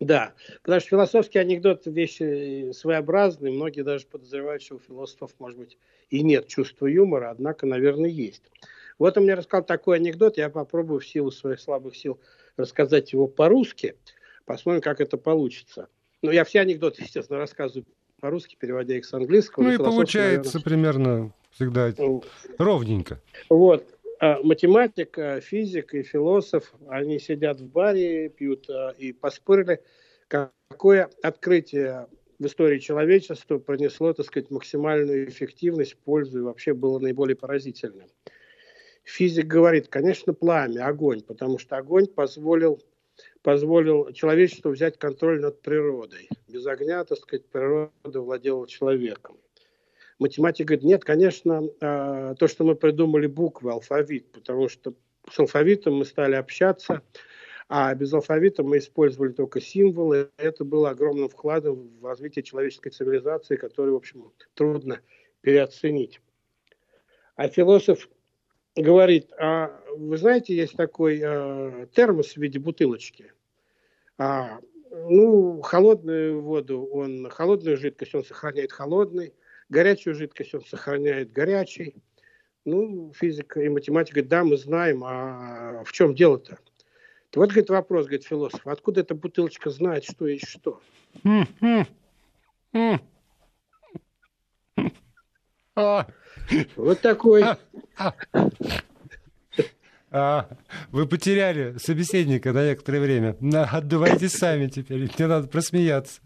Да, 0.00 0.32
потому 0.62 0.80
что 0.80 0.90
философский 0.90 1.38
анекдот– 1.38 1.82
вещи 1.86 2.72
своеобразные. 2.72 3.52
Многие 3.52 3.82
даже 3.82 4.06
подозревают, 4.06 4.62
что 4.62 4.76
у 4.76 4.78
философов, 4.78 5.32
может 5.38 5.58
быть, 5.58 5.78
и 6.10 6.22
нет 6.22 6.46
чувства 6.46 6.86
юмора, 6.86 7.30
однако, 7.30 7.66
наверное, 7.66 8.10
есть. 8.10 8.42
Вот 8.98 9.16
он 9.18 9.24
мне 9.24 9.34
рассказал 9.34 9.64
такой 9.64 9.96
анекдот, 9.96 10.36
я 10.36 10.48
попробую 10.48 11.00
в 11.00 11.06
силу 11.06 11.30
своих 11.30 11.60
слабых 11.60 11.96
сил 11.96 12.18
рассказать 12.56 13.12
его 13.12 13.26
по-русски. 13.26 13.96
Посмотрим, 14.44 14.82
как 14.82 15.00
это 15.00 15.16
получится. 15.16 15.88
Ну, 16.22 16.30
я 16.30 16.44
все 16.44 16.60
анекдоты, 16.60 17.02
естественно, 17.02 17.38
рассказываю 17.38 17.86
по-русски, 18.20 18.56
переводя 18.58 18.96
их 18.96 19.04
с 19.04 19.12
английского. 19.12 19.64
Ну 19.64 19.72
и 19.72 19.76
получается 19.76 20.58
наверное... 20.58 20.62
примерно 20.62 21.32
всегда 21.50 21.92
ну, 21.98 22.22
ровненько. 22.58 23.20
Вот. 23.48 23.86
А 24.20 24.40
математик, 24.42 25.18
физик 25.42 25.94
и 25.94 26.02
философ, 26.02 26.72
они 26.88 27.18
сидят 27.18 27.60
в 27.60 27.66
баре, 27.66 28.28
пьют 28.28 28.70
а, 28.70 28.94
и 28.96 29.12
поспорили, 29.12 29.82
какое 30.28 31.10
открытие 31.22 32.06
в 32.38 32.46
истории 32.46 32.78
человечества 32.78 33.58
принесло, 33.58 34.12
так 34.12 34.26
сказать, 34.26 34.50
максимальную 34.50 35.28
эффективность, 35.28 35.96
пользу 35.96 36.38
и 36.38 36.42
вообще 36.42 36.74
было 36.74 36.98
наиболее 36.98 37.36
поразительным. 37.36 38.06
Физик 39.04 39.46
говорит, 39.46 39.88
конечно, 39.88 40.32
пламя, 40.32 40.86
огонь, 40.86 41.20
потому 41.22 41.58
что 41.58 41.76
огонь 41.76 42.06
позволил, 42.06 42.82
позволил 43.42 44.10
человечеству 44.12 44.70
взять 44.70 44.98
контроль 44.98 45.40
над 45.40 45.60
природой. 45.60 46.28
Без 46.48 46.66
огня, 46.66 47.04
так 47.04 47.18
сказать, 47.18 47.44
природа 47.46 47.90
владела 48.20 48.66
человеком. 48.66 49.36
Математик 50.18 50.68
говорит, 50.68 50.84
нет, 50.84 51.04
конечно, 51.04 51.68
а, 51.80 52.34
то, 52.36 52.48
что 52.48 52.64
мы 52.64 52.76
придумали 52.76 53.26
буквы, 53.26 53.72
алфавит, 53.72 54.32
потому 54.32 54.68
что 54.68 54.94
с 55.30 55.38
алфавитом 55.38 55.96
мы 55.96 56.06
стали 56.06 56.34
общаться, 56.34 57.02
а 57.68 57.94
без 57.94 58.12
алфавита 58.12 58.62
мы 58.62 58.78
использовали 58.78 59.32
только 59.32 59.60
символы. 59.60 60.30
Это 60.38 60.64
было 60.64 60.90
огромным 60.90 61.28
вкладом 61.28 61.90
в 62.00 62.06
развитие 62.06 62.42
человеческой 62.42 62.90
цивилизации, 62.90 63.56
который, 63.56 63.90
в 63.90 63.96
общем, 63.96 64.32
трудно 64.54 65.00
переоценить. 65.42 66.20
А 67.36 67.48
философ 67.48 68.08
говорит, 68.76 69.32
а 69.38 69.80
вы 69.96 70.16
знаете, 70.16 70.54
есть 70.54 70.76
такой 70.76 71.20
э, 71.22 71.86
термос 71.94 72.32
в 72.32 72.36
виде 72.38 72.58
бутылочки. 72.58 73.32
А, 74.18 74.58
ну, 74.90 75.60
холодную 75.62 76.40
воду, 76.40 76.84
он, 76.92 77.28
холодную 77.30 77.76
жидкость 77.76 78.14
он 78.14 78.24
сохраняет 78.24 78.72
холодной, 78.72 79.34
горячую 79.68 80.14
жидкость 80.14 80.54
он 80.54 80.64
сохраняет 80.64 81.32
горячей. 81.32 81.96
Ну, 82.64 83.12
физика 83.14 83.60
и 83.60 83.68
математика 83.68 84.14
говорит, 84.14 84.30
да, 84.30 84.44
мы 84.44 84.56
знаем, 84.56 85.04
а 85.04 85.82
в 85.84 85.92
чем 85.92 86.14
дело-то? 86.14 86.58
Вот, 87.34 87.50
говорит, 87.50 87.68
вопрос, 87.68 88.06
говорит, 88.06 88.24
философ, 88.24 88.66
откуда 88.66 89.00
эта 89.00 89.14
бутылочка 89.14 89.68
знает, 89.70 90.04
что 90.04 90.26
есть 90.26 90.46
что? 90.48 90.80
Вот 96.76 97.00
такой. 97.00 97.42
А, 100.10 100.48
вы 100.92 101.08
потеряли 101.08 101.76
собеседника 101.78 102.52
на 102.52 102.68
некоторое 102.68 103.00
время. 103.00 103.36
Отдувайтесь 103.72 104.32
сами 104.32 104.68
теперь. 104.68 105.10
Мне 105.16 105.26
надо 105.26 105.48
просмеяться. 105.48 106.20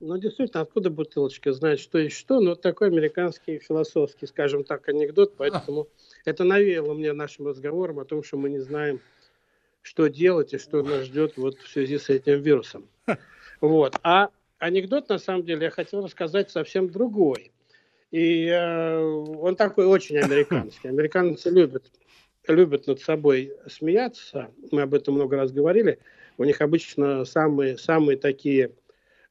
Ну, 0.00 0.18
действительно, 0.18 0.62
откуда 0.62 0.90
бутылочка 0.90 1.52
знает, 1.52 1.78
что 1.78 1.98
есть 1.98 2.16
что? 2.16 2.40
Вот 2.40 2.62
такой 2.62 2.88
американский 2.88 3.60
философский, 3.60 4.26
скажем 4.26 4.64
так, 4.64 4.88
анекдот, 4.88 5.36
поэтому 5.36 5.86
это 6.24 6.42
навеяло 6.42 6.92
мне 6.92 7.12
нашим 7.12 7.46
разговором 7.46 8.00
о 8.00 8.04
том, 8.04 8.24
что 8.24 8.36
мы 8.36 8.50
не 8.50 8.58
знаем, 8.58 9.00
что 9.82 10.08
делать 10.08 10.52
и 10.52 10.58
что 10.58 10.82
нас 10.82 11.04
ждет 11.04 11.36
вот 11.36 11.58
в 11.58 11.68
связи 11.68 11.98
с 11.98 12.08
этим 12.08 12.42
вирусом. 12.42 12.88
Вот. 13.60 13.94
А 14.02 14.30
анекдот, 14.58 15.08
на 15.08 15.18
самом 15.18 15.44
деле, 15.44 15.66
я 15.66 15.70
хотел 15.70 16.04
рассказать 16.04 16.50
совсем 16.50 16.90
другой. 16.90 17.52
И 18.10 18.46
э, 18.46 19.00
он 19.00 19.56
такой 19.56 19.86
очень 19.86 20.18
американский. 20.18 20.88
Американцы 20.88 21.50
любят, 21.50 21.90
любят 22.46 22.86
над 22.86 23.00
собой 23.00 23.52
смеяться. 23.66 24.50
Мы 24.70 24.82
об 24.82 24.94
этом 24.94 25.14
много 25.14 25.36
раз 25.36 25.52
говорили. 25.52 25.98
У 26.38 26.44
них 26.44 26.60
обычно 26.60 27.24
самые, 27.24 27.78
самые 27.78 28.16
такие 28.16 28.72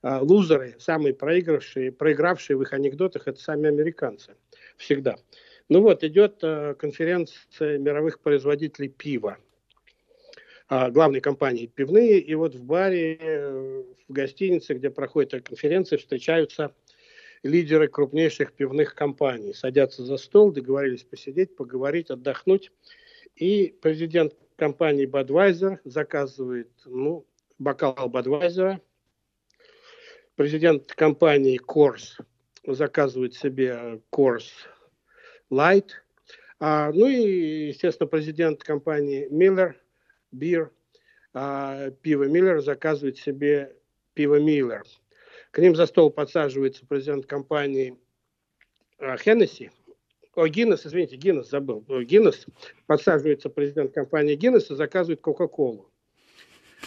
э, 0.04 0.20
лузеры, 0.20 0.76
самые 0.80 1.14
проигравшие, 1.14 1.92
проигравшие 1.92 2.58
в 2.58 2.62
их 2.64 2.74
анекдотах, 2.74 3.28
это 3.28 3.40
сами 3.40 3.68
американцы. 3.68 4.36
Всегда. 4.78 5.16
Ну 5.70 5.82
вот, 5.82 6.04
идет 6.04 6.40
э, 6.44 6.76
конференция 6.78 7.78
мировых 7.78 8.20
производителей 8.20 8.90
пива. 8.90 9.38
А, 10.68 10.90
главной 10.90 11.22
компании 11.22 11.68
пивные. 11.68 12.20
И 12.20 12.34
вот 12.36 12.56
в 12.56 12.64
баре, 12.64 13.18
э, 13.20 13.84
в 14.08 14.12
гостинице, 14.12 14.74
где 14.74 14.90
проходит 14.90 15.34
эта 15.36 15.44
конференция, 15.44 15.98
встречаются 15.98 16.74
лидеры 17.48 17.88
крупнейших 17.88 18.54
пивных 18.54 18.96
компаний. 18.96 19.54
Садятся 19.54 20.04
за 20.04 20.18
стол, 20.18 20.52
договорились 20.52 21.04
посидеть, 21.04 21.56
поговорить, 21.56 22.10
отдохнуть. 22.10 22.72
И 23.36 23.76
президент 23.82 24.34
компании 24.56 25.08
Budweiser 25.08 25.80
заказывает 25.84 26.72
ну, 26.86 27.26
бокал 27.60 28.10
Budweiser. 28.10 28.80
Президент 30.36 30.92
компании 30.94 31.62
Coors 31.62 32.22
заказывает 32.66 33.36
себе 33.36 34.02
Coors 34.12 34.50
Light. 35.52 35.90
А, 36.60 36.92
ну 36.92 37.08
и, 37.08 37.68
естественно, 37.68 38.08
президент 38.08 38.64
компании 38.64 39.30
Miller– 39.32 39.76
бир, 40.36 40.72
а 41.34 41.92
пиво 42.02 42.26
Миллер 42.26 42.62
заказывает 42.62 43.18
себе 43.18 43.76
пиво 44.14 44.40
Миллер. 44.40 44.84
К 45.56 45.60
ним 45.60 45.74
за 45.74 45.86
стол 45.86 46.12
подсаживается 46.12 46.86
президент 46.86 47.28
компании 47.28 47.98
а, 49.00 49.16
Хеннесси, 49.16 49.72
о, 50.34 50.50
Гиннес, 50.50 50.86
извините, 50.86 51.16
Гиннес 51.16 51.50
забыл. 51.50 51.82
Гиннес, 52.02 52.46
подсаживается 52.88 53.50
президент 53.50 53.94
компании 53.94 54.36
Гиннес 54.36 54.70
и 54.70 54.76
заказывает 54.76 55.22
Кока-Колу. 55.22 55.90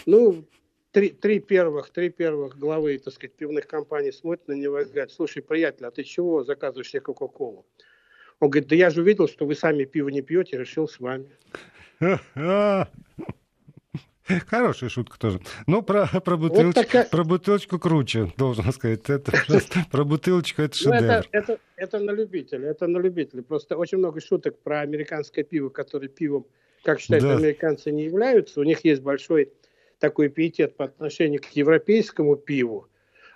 Ну, 0.05 0.45
три, 0.91 1.09
три, 1.09 1.39
первых, 1.39 1.89
три 1.89 2.11
первых 2.11 2.59
главы, 2.59 2.99
так 2.99 3.15
сказать, 3.15 3.33
пивных 3.35 3.65
компаний 3.65 4.11
смотрят 4.11 4.47
на 4.47 4.53
него 4.53 4.79
и 4.79 4.85
говорят, 4.85 5.11
слушай, 5.11 5.41
приятель, 5.41 5.87
а 5.87 5.91
ты 5.91 6.03
чего 6.03 6.43
заказываешь 6.43 6.91
себе 6.91 7.01
Кока-Колу? 7.01 7.65
Он 8.39 8.51
говорит, 8.51 8.69
да 8.69 8.75
я 8.75 8.91
же 8.91 9.01
увидел, 9.01 9.27
что 9.27 9.47
вы 9.47 9.55
сами 9.55 9.85
пиво 9.85 10.09
не 10.09 10.21
пьете, 10.21 10.59
решил 10.59 10.87
с 10.87 10.99
вами. 10.99 11.35
Хорошая 14.47 14.89
шутка 14.89 15.17
тоже. 15.19 15.39
Ну, 15.65 15.81
про, 15.81 16.07
про, 16.07 16.37
бутылочку, 16.37 16.67
вот 16.67 16.75
такая... 16.75 17.05
про 17.05 17.23
бутылочку 17.23 17.79
круче, 17.79 18.31
должен 18.37 18.71
сказать. 18.71 19.09
Это, 19.09 19.31
про 19.91 20.03
бутылочку 20.03 20.61
это 20.61 20.75
шедевр. 20.75 21.01
Ну, 21.01 21.07
это, 21.07 21.27
это, 21.31 21.59
это 21.75 21.99
на 21.99 22.11
любителя, 22.11 22.69
это 22.69 22.87
на 22.87 22.99
любителя. 22.99 23.41
Просто 23.41 23.75
очень 23.75 23.97
много 23.97 24.21
шуток 24.21 24.59
про 24.59 24.81
американское 24.81 25.43
пиво, 25.43 25.69
которое 25.69 26.07
пивом, 26.09 26.45
как 26.83 26.99
считают 26.99 27.23
да. 27.23 27.37
американцы, 27.37 27.91
не 27.91 28.03
являются. 28.03 28.59
У 28.59 28.63
них 28.63 28.85
есть 28.85 29.01
большой 29.01 29.51
такой 29.99 30.29
пиетет 30.29 30.77
по 30.77 30.85
отношению 30.85 31.41
к 31.41 31.47
европейскому 31.47 32.35
пиву. 32.35 32.87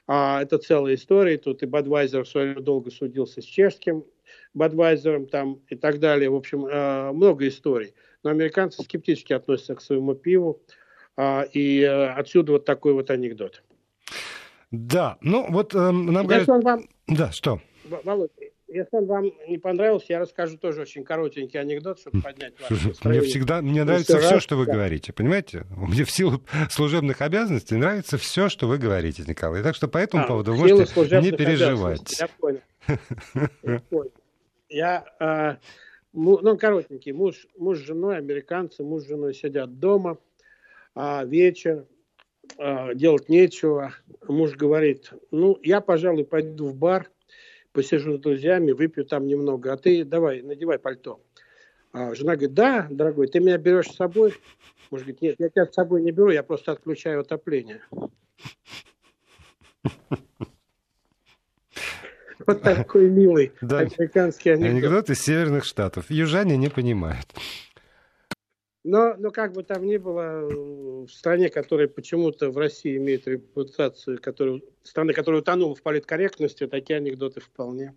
А 0.06 0.42
это 0.42 0.58
целая 0.58 0.96
история. 0.96 1.38
Тут 1.38 1.64
и 1.64 1.66
Бадвайзер 1.66 2.24
в 2.24 2.28
свое 2.28 2.48
время 2.48 2.62
долго 2.62 2.92
судился 2.92 3.42
с 3.42 3.46
чешским 3.46 4.06
Бадвайзером 4.54 5.28
там 5.28 5.62
и 5.70 5.76
так 5.76 6.00
далее. 6.00 6.30
В 6.30 6.36
общем, 6.36 6.66
э, 6.66 7.12
много 7.12 7.48
историй. 7.48 7.94
Но 8.24 8.30
американцы 8.30 8.84
скептически 8.84 9.34
относятся 9.34 9.76
к 9.76 9.82
своему 9.82 10.16
пиву. 10.16 10.62
А, 11.16 11.44
и 11.44 11.82
э, 11.82 12.08
отсюда 12.14 12.54
вот 12.54 12.66
такой 12.66 12.94
вот 12.94 13.10
анекдот. 13.12 13.64
Да, 14.72 15.18
ну 15.22 15.46
вот 15.50 15.76
э, 15.76 15.92
нам 15.92 16.26
говорят... 16.26 16.48
Вам... 16.48 16.88
Да, 17.08 17.32
что? 17.32 17.62
Володь, 18.04 18.32
если 18.68 18.98
он 18.98 19.06
вам 19.06 19.32
не 19.48 19.60
понравился, 19.60 20.08
я 20.10 20.20
расскажу 20.20 20.58
тоже 20.58 20.82
очень 20.82 21.04
коротенький 21.04 21.60
анекдот, 21.60 22.00
чтобы 22.00 22.22
поднять 22.22 22.56
ваше 22.60 22.94
Мне 23.04 23.22
всегда, 23.22 23.62
мне 23.62 23.84
нравится 23.84 24.18
все, 24.18 24.40
что 24.40 24.56
вы 24.56 24.66
говорите, 24.66 25.14
понимаете? 25.14 25.66
Мне 25.78 26.04
в 26.04 26.12
силу 26.12 26.42
служебных 26.72 27.22
обязанностей 27.22 27.76
нравится 27.76 28.18
все, 28.18 28.50
что 28.50 28.68
вы 28.68 28.80
говорите, 28.80 29.24
Николай. 29.28 29.62
Так 29.62 29.76
что 29.76 29.88
по 29.88 30.00
этому 30.00 30.24
а, 30.24 30.28
поводу 30.28 30.56
можете 30.56 30.92
не 31.22 31.32
переживать. 31.32 32.20
Я 32.20 32.28
понял. 32.40 32.62
Я 33.64 33.80
понял. 33.90 34.12
Я, 34.70 35.06
э, 35.20 35.58
ну, 36.14 36.58
коротенький, 36.58 37.12
муж, 37.12 37.48
муж 37.56 37.78
с 37.78 37.82
женой, 37.82 38.18
американцы, 38.18 38.84
муж 38.84 39.04
с 39.04 39.08
женой 39.08 39.36
сидят 39.36 39.80
дома, 39.80 40.18
а 40.96 41.26
вечер, 41.26 41.86
а, 42.58 42.94
делать 42.94 43.30
нечего. 43.30 43.94
Муж 44.28 44.56
говорит, 44.56 45.12
ну, 45.32 45.58
я, 45.64 45.82
пожалуй, 45.82 46.26
пойду 46.26 46.68
в 46.68 46.76
бар, 46.76 47.10
посижу 47.72 48.18
с 48.18 48.20
друзьями, 48.20 48.72
выпью 48.72 49.06
там 49.06 49.28
немного, 49.28 49.74
а 49.74 49.78
ты 49.78 50.04
давай, 50.04 50.42
надевай 50.42 50.80
пальто. 50.80 51.22
А 51.92 52.14
жена 52.16 52.34
говорит, 52.34 52.54
да, 52.54 52.88
дорогой, 52.90 53.28
ты 53.28 53.40
меня 53.40 53.58
берешь 53.58 53.88
с 53.88 53.96
собой? 53.96 54.34
Муж 54.92 55.02
говорит, 55.02 55.22
нет, 55.22 55.36
я 55.40 55.50
тебя 55.50 55.66
с 55.66 55.74
собой 55.74 56.02
не 56.02 56.12
беру, 56.12 56.32
я 56.32 56.44
просто 56.44 56.72
отключаю 56.72 57.22
отопление. 57.22 57.82
Вот 62.46 62.62
такой 62.62 63.10
милый 63.10 63.54
американский 63.62 64.50
анекдот. 64.50 64.72
Анекдот 64.72 65.10
из 65.10 65.22
северных 65.22 65.64
штатов. 65.64 66.10
Южане 66.10 66.58
не 66.58 66.68
понимают. 66.68 67.28
Но, 68.84 69.16
но 69.16 69.32
как 69.32 69.54
бы 69.54 69.64
там 69.64 69.86
ни 69.86 69.98
было, 69.98 71.06
в 71.06 71.10
стране, 71.10 71.50
которая 71.50 71.88
почему-то 71.88 72.50
в 72.50 72.58
России 72.58 72.98
имеет 72.98 73.28
репутацию, 73.28 74.20
которая, 74.22 74.62
страны, 74.84 75.14
которая 75.14 75.42
утонула 75.42 75.76
в 75.76 75.82
политкорректности, 75.82 76.68
такие 76.68 76.98
анекдоты 76.98 77.40
вполне 77.40 77.96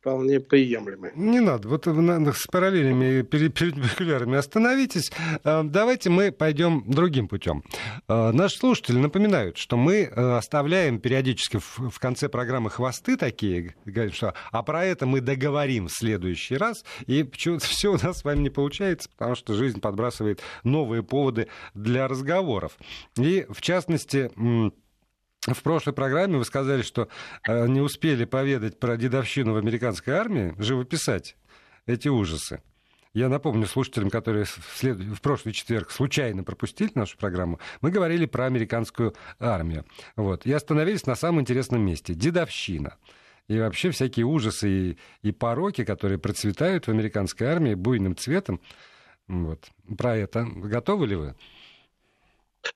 вполне 0.00 0.40
приемлемы. 0.40 1.12
Не 1.14 1.40
надо, 1.40 1.68
вот 1.68 1.86
с 1.86 2.46
параллелями, 2.46 3.22
перпендикулярами 3.22 4.38
остановитесь. 4.38 5.10
А, 5.44 5.62
давайте 5.62 6.10
мы 6.10 6.32
пойдем 6.32 6.84
другим 6.86 7.28
путем. 7.28 7.62
А, 8.06 8.32
наши 8.32 8.58
слушатели 8.58 8.98
напоминают, 8.98 9.56
что 9.58 9.76
мы 9.76 10.02
э, 10.02 10.36
оставляем 10.36 10.98
периодически 11.00 11.58
в 11.58 11.98
конце 11.98 12.28
программы 12.28 12.70
хвосты 12.70 13.16
такие, 13.16 13.74
говорят, 13.84 14.14
что 14.14 14.34
а 14.52 14.62
про 14.62 14.84
это 14.84 15.06
мы 15.06 15.20
договорим 15.20 15.88
в 15.88 15.92
следующий 15.92 16.56
раз, 16.56 16.84
и 17.06 17.22
почему-то 17.22 17.66
все 17.68 17.92
у 17.92 17.98
нас 17.98 18.18
с 18.18 18.24
вами 18.24 18.40
не 18.40 18.50
получается, 18.50 19.08
потому 19.10 19.34
что 19.34 19.54
жизнь 19.54 19.80
подбрасывает 19.80 20.40
новые 20.64 21.02
поводы 21.02 21.48
для 21.74 22.08
разговоров. 22.08 22.76
И, 23.16 23.46
в 23.48 23.60
частности, 23.60 24.30
в 25.46 25.62
прошлой 25.62 25.92
программе 25.92 26.38
вы 26.38 26.44
сказали, 26.44 26.82
что 26.82 27.08
э, 27.46 27.66
не 27.68 27.80
успели 27.80 28.24
поведать 28.24 28.78
про 28.78 28.96
дедовщину 28.96 29.54
в 29.54 29.56
американской 29.56 30.14
армии, 30.14 30.54
живописать 30.58 31.36
эти 31.86 32.08
ужасы. 32.08 32.62
Я 33.14 33.28
напомню 33.28 33.66
слушателям, 33.66 34.10
которые 34.10 34.44
в, 34.44 34.58
след... 34.74 34.96
в 34.98 35.20
прошлый 35.20 35.54
четверг 35.54 35.90
случайно 35.90 36.44
пропустили 36.44 36.90
нашу 36.94 37.16
программу, 37.16 37.58
мы 37.80 37.90
говорили 37.90 38.26
про 38.26 38.46
американскую 38.46 39.14
армию. 39.38 39.84
Вот. 40.16 40.44
И 40.46 40.52
остановились 40.52 41.06
на 41.06 41.14
самом 41.14 41.40
интересном 41.40 41.80
месте. 41.80 42.14
Дедовщина. 42.14 42.96
И 43.48 43.58
вообще 43.58 43.90
всякие 43.90 44.26
ужасы 44.26 44.68
и, 44.70 44.98
и 45.22 45.32
пороки, 45.32 45.84
которые 45.84 46.18
процветают 46.18 46.86
в 46.86 46.90
американской 46.90 47.46
армии 47.46 47.74
буйным 47.74 48.14
цветом. 48.14 48.60
Вот. 49.26 49.68
Про 49.96 50.16
это 50.16 50.44
готовы 50.44 51.06
ли 51.06 51.16
вы? 51.16 51.34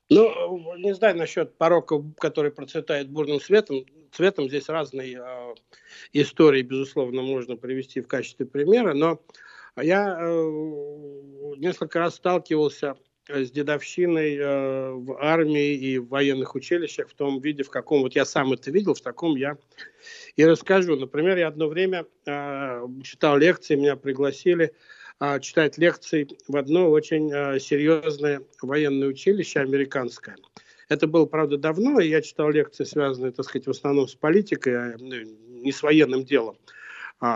Ну, 0.09 0.77
не 0.77 0.93
знаю 0.93 1.17
насчет 1.17 1.57
порока, 1.57 2.03
который 2.19 2.51
процветает 2.51 3.09
бурным 3.09 3.39
цветом. 3.39 3.85
Цветом 4.11 4.47
здесь 4.47 4.69
разные 4.69 5.19
э, 5.19 5.55
истории, 6.13 6.61
безусловно, 6.61 7.23
можно 7.23 7.55
привести 7.55 8.01
в 8.01 8.07
качестве 8.07 8.45
примера, 8.45 8.93
но 8.93 9.19
я 9.81 10.19
э, 10.19 10.25
несколько 11.57 11.99
раз 11.99 12.15
сталкивался 12.15 12.95
с 13.27 13.51
дедовщиной 13.51 14.35
э, 14.35 14.91
в 14.91 15.17
армии 15.19 15.73
и 15.73 15.97
в 15.97 16.09
военных 16.09 16.55
училищах 16.55 17.09
в 17.09 17.13
том 17.13 17.39
виде, 17.39 17.63
в 17.63 17.69
каком 17.69 18.01
вот 18.01 18.15
я 18.15 18.25
сам 18.25 18.53
это 18.53 18.69
видел, 18.69 18.93
в 18.93 19.01
таком 19.01 19.35
я 19.35 19.57
и 20.35 20.45
расскажу. 20.45 20.95
Например, 20.95 21.37
я 21.37 21.47
одно 21.47 21.67
время 21.67 22.05
э, 22.25 22.87
читал 23.03 23.37
лекции, 23.37 23.75
меня 23.75 23.95
пригласили 23.95 24.73
а, 25.19 25.39
читать 25.39 25.77
лекции 25.77 26.27
в 26.47 26.57
одно 26.57 26.89
очень 26.89 27.31
а, 27.33 27.59
серьезное 27.59 28.41
военное 28.61 29.07
училище 29.07 29.59
американское. 29.59 30.35
Это 30.89 31.07
было, 31.07 31.25
правда, 31.25 31.57
давно, 31.57 31.99
и 31.99 32.09
я 32.09 32.21
читал 32.21 32.49
лекции, 32.49 32.83
связанные, 32.83 33.31
так 33.31 33.45
сказать, 33.45 33.67
в 33.67 33.71
основном 33.71 34.07
с 34.07 34.15
политикой, 34.15 34.75
а 34.75 34.95
ну, 34.99 35.15
не 35.63 35.71
с 35.71 35.81
военным 35.81 36.23
делом. 36.23 36.57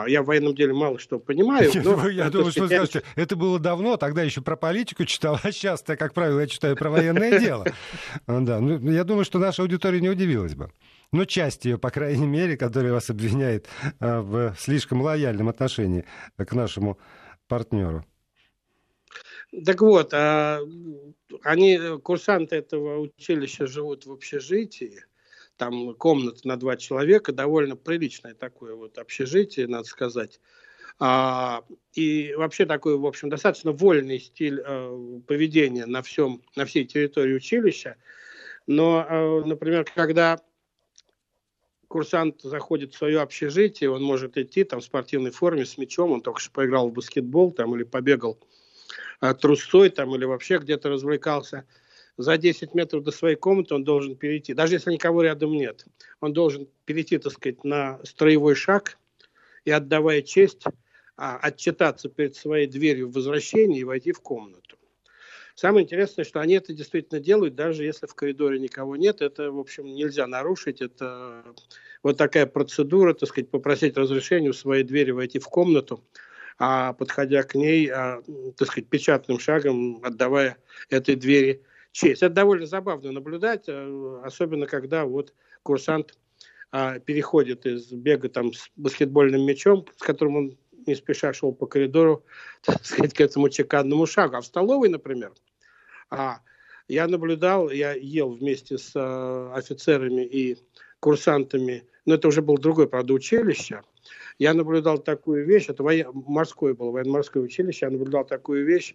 Я 0.05 0.21
в 0.21 0.25
военном 0.25 0.53
деле 0.53 0.73
мало 0.73 0.99
что 0.99 1.17
понимаю. 1.17 1.71
Но, 1.81 2.09
я 2.09 2.29
думаю, 2.29 2.51
что 2.51 2.63
вы 2.63 2.67
скажете, 2.67 3.03
это 3.15 3.37
было 3.37 3.57
давно, 3.57 3.95
тогда 3.95 4.21
еще 4.21 4.41
про 4.41 4.57
политику 4.57 5.05
читал, 5.05 5.39
а 5.41 5.51
сейчас, 5.53 5.81
как 5.81 6.13
правило, 6.13 6.41
я 6.41 6.47
читаю 6.47 6.75
про 6.75 6.89
военное 6.89 7.39
дело. 7.39 7.65
Да, 8.27 8.59
ну, 8.59 8.91
я 8.91 9.05
думаю, 9.05 9.23
что 9.23 9.39
наша 9.39 9.61
аудитория 9.61 10.01
не 10.01 10.09
удивилась 10.09 10.55
бы. 10.55 10.71
Но 11.13 11.23
часть 11.23 11.63
ее, 11.63 11.77
по 11.77 11.89
крайней 11.89 12.25
мере, 12.25 12.57
которая 12.57 12.91
вас 12.91 13.09
обвиняет 13.09 13.67
в 14.01 14.55
слишком 14.59 15.01
лояльном 15.01 15.47
отношении 15.47 16.03
к 16.35 16.51
нашему 16.51 16.99
партнеру? 17.47 18.05
Так 19.65 19.81
вот, 19.81 20.13
а, 20.13 20.59
они, 21.43 21.79
курсанты 22.03 22.57
этого 22.57 22.99
училища 22.99 23.65
живут 23.65 24.05
в 24.05 24.11
общежитии, 24.11 25.05
там 25.55 25.95
комната 25.95 26.47
на 26.47 26.57
два 26.57 26.77
человека, 26.77 27.31
довольно 27.31 27.75
приличное 27.75 28.33
такое 28.33 28.75
вот 28.75 28.97
общежитие, 28.97 29.67
надо 29.67 29.85
сказать. 29.85 30.39
А, 30.99 31.63
и 31.93 32.33
вообще 32.35 32.65
такой, 32.65 32.97
в 32.97 33.05
общем, 33.05 33.29
достаточно 33.29 33.71
вольный 33.71 34.19
стиль 34.19 34.61
а, 34.65 35.21
поведения 35.27 35.85
на, 35.85 36.01
всем, 36.01 36.41
на 36.55 36.65
всей 36.65 36.85
территории 36.85 37.35
училища. 37.35 37.97
Но, 38.65 39.05
а, 39.07 39.43
например, 39.45 39.85
когда 39.95 40.39
курсант 41.97 42.43
заходит 42.43 42.93
в 42.93 42.97
свое 42.99 43.21
общежитие, 43.21 43.89
он 43.89 44.03
может 44.03 44.37
идти 44.37 44.63
там 44.63 44.81
в 44.81 44.83
спортивной 44.83 45.31
форме 45.31 45.65
с 45.65 45.79
мячом, 45.79 46.11
он 46.11 46.21
только 46.21 46.39
что 46.39 46.51
поиграл 46.51 46.89
в 46.89 46.93
баскетбол 46.93 47.51
там 47.53 47.75
или 47.75 47.81
побегал 47.81 48.37
а, 49.19 49.33
трусцой 49.33 49.89
там 49.89 50.13
или 50.15 50.23
вообще 50.23 50.59
где-то 50.59 50.89
развлекался. 50.89 51.65
За 52.15 52.37
10 52.37 52.75
метров 52.75 53.01
до 53.01 53.09
своей 53.09 53.35
комнаты 53.35 53.73
он 53.73 53.83
должен 53.83 54.15
перейти, 54.15 54.53
даже 54.53 54.75
если 54.75 54.91
никого 54.91 55.23
рядом 55.23 55.53
нет, 55.53 55.87
он 56.21 56.33
должен 56.33 56.67
перейти, 56.85 57.17
так 57.17 57.33
сказать, 57.33 57.63
на 57.63 57.99
строевой 58.03 58.53
шаг 58.53 58.99
и, 59.65 59.71
отдавая 59.71 60.21
честь, 60.21 60.65
а, 61.15 61.37
отчитаться 61.37 62.09
перед 62.09 62.35
своей 62.35 62.67
дверью 62.67 63.09
в 63.09 63.13
возвращении 63.13 63.79
и 63.79 63.83
войти 63.83 64.11
в 64.11 64.21
комнату. 64.21 64.76
Самое 65.59 65.85
интересное, 65.85 66.23
что 66.23 66.39
они 66.39 66.53
это 66.53 66.71
действительно 66.71 67.19
делают, 67.19 67.55
даже 67.55 67.83
если 67.83 68.05
в 68.05 68.13
коридоре 68.13 68.59
никого 68.59 68.95
нет. 68.95 69.21
Это, 69.21 69.51
в 69.51 69.57
общем, 69.57 69.85
нельзя 69.85 70.27
нарушить. 70.27 70.81
Это 70.81 71.43
вот 72.03 72.15
такая 72.15 72.45
процедура, 72.45 73.15
так 73.15 73.27
сказать, 73.27 73.49
попросить 73.49 73.97
разрешения 73.97 74.51
у 74.51 74.53
своей 74.53 74.83
двери 74.83 75.09
войти 75.09 75.39
в 75.39 75.47
комнату, 75.47 76.03
а 76.59 76.93
подходя 76.93 77.41
к 77.41 77.55
ней, 77.55 77.89
а, 77.89 78.21
так 78.55 78.67
сказать, 78.67 78.87
печатным 78.87 79.39
шагом 79.39 79.99
отдавая 80.03 80.57
этой 80.91 81.15
двери 81.15 81.63
честь. 81.91 82.21
Это 82.21 82.35
довольно 82.35 82.67
забавно 82.67 83.11
наблюдать, 83.11 83.63
э, 83.67 84.21
особенно 84.23 84.67
когда 84.67 85.05
вот 85.05 85.33
курсант 85.63 86.19
а, 86.69 86.99
переходит 86.99 87.65
из 87.65 87.91
бега 87.91 88.29
там 88.29 88.53
с 88.53 88.69
баскетбольным 88.75 89.43
мячом, 89.43 89.87
с 89.97 90.03
которым 90.03 90.35
он 90.35 90.57
не 90.87 90.95
спеша 90.95 91.33
шел 91.33 91.51
по 91.51 91.65
коридору, 91.65 92.23
так 92.61 92.85
сказать, 92.85 93.15
к 93.15 93.21
этому 93.21 93.49
чеканному 93.49 94.05
шагу. 94.05 94.37
А 94.37 94.41
в 94.41 94.45
столовой, 94.45 94.89
например, 94.89 95.33
а, 96.09 96.39
я 96.87 97.07
наблюдал, 97.07 97.69
я 97.69 97.93
ел 97.93 98.31
вместе 98.31 98.77
с 98.77 98.91
а, 98.95 99.53
офицерами 99.53 100.21
и 100.21 100.57
курсантами, 100.99 101.85
но 102.05 102.15
это 102.15 102.27
уже 102.27 102.41
было 102.41 102.57
другое, 102.57 102.87
правда, 102.87 103.13
училище. 103.13 103.81
Я 104.39 104.53
наблюдал 104.53 104.97
такую 104.97 105.45
вещь, 105.45 105.65
это 105.67 105.83
воен... 105.83 106.11
морское 106.13 106.73
было, 106.73 106.91
военно-морское 106.91 107.43
училище, 107.43 107.85
я 107.85 107.91
наблюдал 107.91 108.25
такую 108.25 108.65
вещь, 108.65 108.93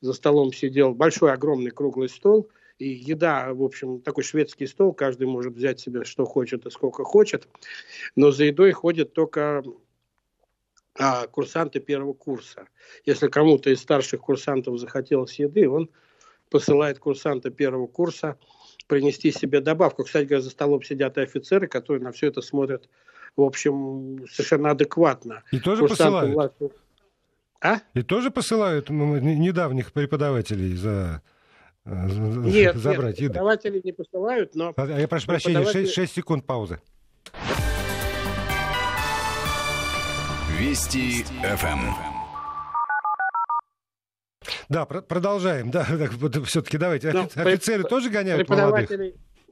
за 0.00 0.12
столом 0.12 0.52
сидел 0.52 0.94
большой, 0.94 1.32
огромный 1.32 1.70
круглый 1.70 2.08
стол, 2.08 2.48
и 2.78 2.88
еда, 2.88 3.52
в 3.52 3.62
общем, 3.62 4.00
такой 4.00 4.24
шведский 4.24 4.66
стол, 4.66 4.92
каждый 4.92 5.26
может 5.26 5.54
взять 5.54 5.80
себе 5.80 6.04
что 6.04 6.24
хочет 6.24 6.66
и 6.66 6.70
сколько 6.70 7.04
хочет, 7.04 7.48
но 8.16 8.30
за 8.30 8.44
едой 8.44 8.72
ходят 8.72 9.12
только 9.12 9.62
а, 10.98 11.26
курсанты 11.26 11.80
первого 11.80 12.12
курса. 12.12 12.68
Если 13.04 13.28
кому-то 13.28 13.70
из 13.70 13.80
старших 13.80 14.20
курсантов 14.20 14.78
захотелось 14.78 15.38
еды, 15.38 15.68
он 15.68 15.90
посылает 16.52 16.98
курсанта 16.98 17.50
первого 17.50 17.86
курса 17.88 18.38
принести 18.86 19.32
себе 19.32 19.60
добавку. 19.60 20.04
Кстати 20.04 20.26
говоря, 20.26 20.42
за 20.42 20.50
столом 20.50 20.82
сидят 20.82 21.18
и 21.18 21.22
офицеры, 21.22 21.66
которые 21.66 22.02
на 22.02 22.12
все 22.12 22.28
это 22.28 22.42
смотрят, 22.42 22.88
в 23.36 23.42
общем, 23.42 24.24
совершенно 24.30 24.70
адекватно. 24.70 25.42
И 25.50 25.58
тоже 25.58 25.80
Курсанты 25.80 26.04
посылают? 26.04 26.34
Власти... 26.34 26.70
А? 27.60 27.78
И 27.94 28.02
тоже 28.02 28.30
посылают 28.30 28.90
недавних 28.90 29.92
преподавателей 29.92 30.74
за 30.74 31.22
нет, 31.84 32.76
забрать 32.76 33.14
нет, 33.14 33.18
еды? 33.18 33.32
преподаватели 33.32 33.80
не 33.82 33.92
посылают, 33.92 34.54
но... 34.54 34.72
А, 34.76 34.86
я 34.86 35.08
прошу 35.08 35.26
прощения, 35.26 35.64
6, 35.64 35.92
6 35.92 36.14
секунд 36.14 36.46
паузы. 36.46 36.80
Вести 40.58 41.24
ФМ. 41.42 42.11
Да, 44.72 44.86
продолжаем. 44.86 45.70
Да, 45.70 45.84
все-таки 46.46 46.78
давайте. 46.78 47.12
Ну, 47.12 47.28
Офицеры 47.34 47.84
тоже 47.84 48.10
гоняют 48.10 48.48
молодых? 48.48 48.90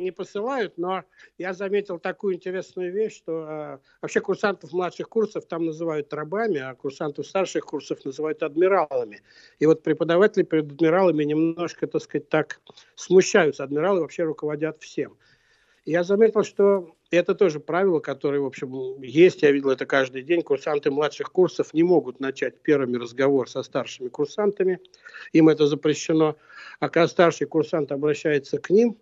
не 0.01 0.11
посылают, 0.11 0.79
но 0.79 1.05
я 1.39 1.53
заметил 1.53 1.99
такую 1.99 2.35
интересную 2.35 2.93
вещь, 2.93 3.17
что 3.17 3.47
э, 3.49 3.79
вообще 4.01 4.21
курсантов 4.21 4.73
младших 4.73 5.09
курсов 5.09 5.45
там 5.47 5.67
называют 5.67 6.13
рабами, 6.15 6.59
а 6.59 6.75
курсантов 6.75 7.27
старших 7.27 7.65
курсов 7.67 8.03
называют 8.05 8.43
адмиралами. 8.43 9.23
И 9.59 9.67
вот 9.67 9.83
преподаватели 9.83 10.43
перед 10.43 10.73
адмиралами 10.73 11.25
немножко, 11.25 11.87
так 11.87 12.03
сказать, 12.03 12.29
так 12.29 12.61
смущаются. 12.95 13.63
Адмиралы 13.63 14.01
вообще 14.01 14.25
руководят 14.25 14.81
всем. 14.81 15.17
Я 15.85 16.03
заметил, 16.03 16.45
что 16.45 16.95
это 17.17 17.35
тоже 17.35 17.61
правило, 17.61 18.01
которое, 18.01 18.41
в 18.41 18.47
общем, 18.47 19.03
есть, 19.03 19.43
я 19.43 19.51
видел 19.51 19.71
это 19.71 19.87
каждый 19.87 20.23
день. 20.23 20.43
Курсанты 20.43 20.91
младших 20.91 21.33
курсов 21.33 21.75
не 21.75 21.83
могут 21.83 22.21
начать 22.21 22.61
первыми 22.63 22.97
разговор 22.97 23.49
со 23.49 23.63
старшими 23.63 24.09
курсантами, 24.09 24.79
им 25.33 25.49
это 25.49 25.67
запрещено. 25.67 26.37
А 26.79 26.89
когда 26.89 27.09
старший 27.09 27.47
курсант 27.47 27.93
обращается 27.93 28.59
к 28.59 28.71
ним, 28.71 28.97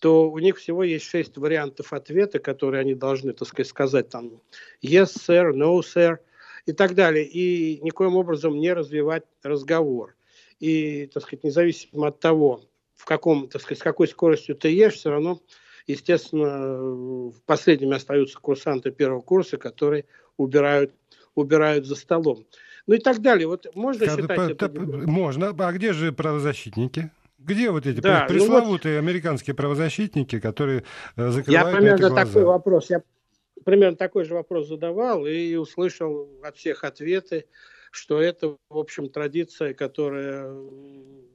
то 0.00 0.30
у 0.30 0.38
них 0.40 0.56
всего 0.56 0.82
есть 0.82 1.04
шесть 1.04 1.36
вариантов 1.36 1.92
ответа, 1.92 2.40
которые 2.40 2.80
они 2.80 2.94
должны, 2.94 3.32
так 3.32 3.46
сказать, 3.46 3.68
сказать 3.68 4.08
там 4.08 4.42
yes, 4.82 5.10
sir, 5.16 5.52
no, 5.52 5.78
sir 5.80 6.18
и 6.66 6.72
так 6.72 6.94
далее. 6.94 7.24
И 7.24 7.80
никоим 7.82 8.16
образом 8.16 8.58
не 8.58 8.72
развивать 8.72 9.24
разговор. 9.42 10.16
и, 10.62 11.06
так 11.12 11.24
сказать, 11.24 11.44
независимо 11.44 12.08
от 12.08 12.20
того, 12.20 12.62
в 12.94 13.04
каком, 13.04 13.48
так 13.48 13.62
сказать, 13.62 13.80
с 13.80 13.82
какой 13.82 14.06
скоростью 14.06 14.54
ты 14.54 14.68
ешь, 14.68 14.94
все 14.94 15.10
равно, 15.10 15.40
естественно, 15.86 17.32
последними 17.46 17.94
остаются 17.94 18.38
курсанты 18.38 18.90
первого 18.90 19.20
курса, 19.20 19.56
которые 19.56 20.04
убирают, 20.36 20.92
убирают 21.34 21.86
за 21.86 21.94
столом. 21.94 22.44
Ну 22.86 22.94
и 22.94 22.98
так 22.98 23.20
далее. 23.20 23.46
Вот 23.46 23.66
можно 23.74 24.06
считать 24.06 24.36
по, 24.36 24.40
это... 24.40 24.68
Можно. 24.68 25.54
А 25.56 25.72
где 25.72 25.92
же 25.92 26.12
правозащитники? 26.12 27.10
Где 27.38 27.70
вот 27.70 27.86
эти 27.86 28.00
да, 28.00 28.26
пресловутые 28.28 28.96
ну 28.96 29.00
вот... 29.00 29.08
американские 29.08 29.54
правозащитники, 29.54 30.38
которые 30.38 30.84
э, 31.16 31.30
закрывают 31.30 31.48
Я 31.48 31.76
примерно 31.76 32.06
эти 32.06 32.14
такой 32.14 32.44
вопрос, 32.44 32.90
я 32.90 33.02
примерно 33.64 33.96
такой 33.96 34.24
же 34.24 34.34
вопрос 34.34 34.68
задавал 34.68 35.26
и 35.26 35.54
услышал 35.56 36.28
от 36.42 36.56
всех 36.56 36.84
ответы, 36.84 37.46
что 37.90 38.20
это, 38.20 38.56
в 38.68 38.78
общем, 38.78 39.08
традиция, 39.08 39.74
которая, 39.74 40.54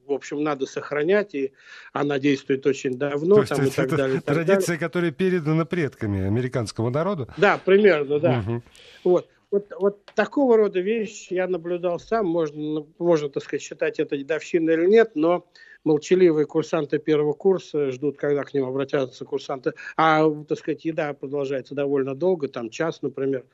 в 0.08 0.12
общем, 0.12 0.42
надо 0.42 0.66
сохранять, 0.66 1.34
и 1.34 1.52
она 1.92 2.18
действует 2.18 2.66
очень 2.66 2.98
давно, 2.98 3.44
То 3.44 3.56
там, 3.56 3.66
и 3.66 3.70
так 3.70 3.90
далее. 3.90 4.20
Так 4.20 4.34
традиция, 4.34 4.66
далее. 4.66 4.80
которая 4.80 5.10
передана 5.10 5.64
предками 5.64 6.24
американскому 6.24 6.90
народу? 6.90 7.28
Да, 7.36 7.60
примерно, 7.62 8.18
да. 8.18 8.44
Угу. 8.46 8.62
Вот. 9.04 9.28
Вот, 9.50 9.66
вот 9.80 10.04
такого 10.14 10.58
рода 10.58 10.78
вещи 10.80 11.32
я 11.32 11.48
наблюдал 11.48 11.98
сам, 11.98 12.26
можно, 12.26 12.84
можно, 12.98 13.30
так 13.30 13.42
сказать, 13.42 13.62
считать 13.62 13.98
это 13.98 14.18
дедовщиной 14.18 14.74
или 14.74 14.86
нет, 14.86 15.12
но 15.14 15.46
молчаливые 15.88 16.46
курсанты 16.46 16.98
первого 16.98 17.32
курса 17.32 17.90
ждут, 17.90 18.18
когда 18.18 18.44
к 18.44 18.52
ним 18.52 18.66
обратятся 18.66 19.24
курсанты. 19.24 19.72
А, 19.96 20.28
так 20.44 20.58
сказать, 20.58 20.84
еда 20.84 21.14
продолжается 21.14 21.74
довольно 21.74 22.14
долго, 22.14 22.48
там 22.48 22.68
час, 22.68 23.00
например. 23.02 23.44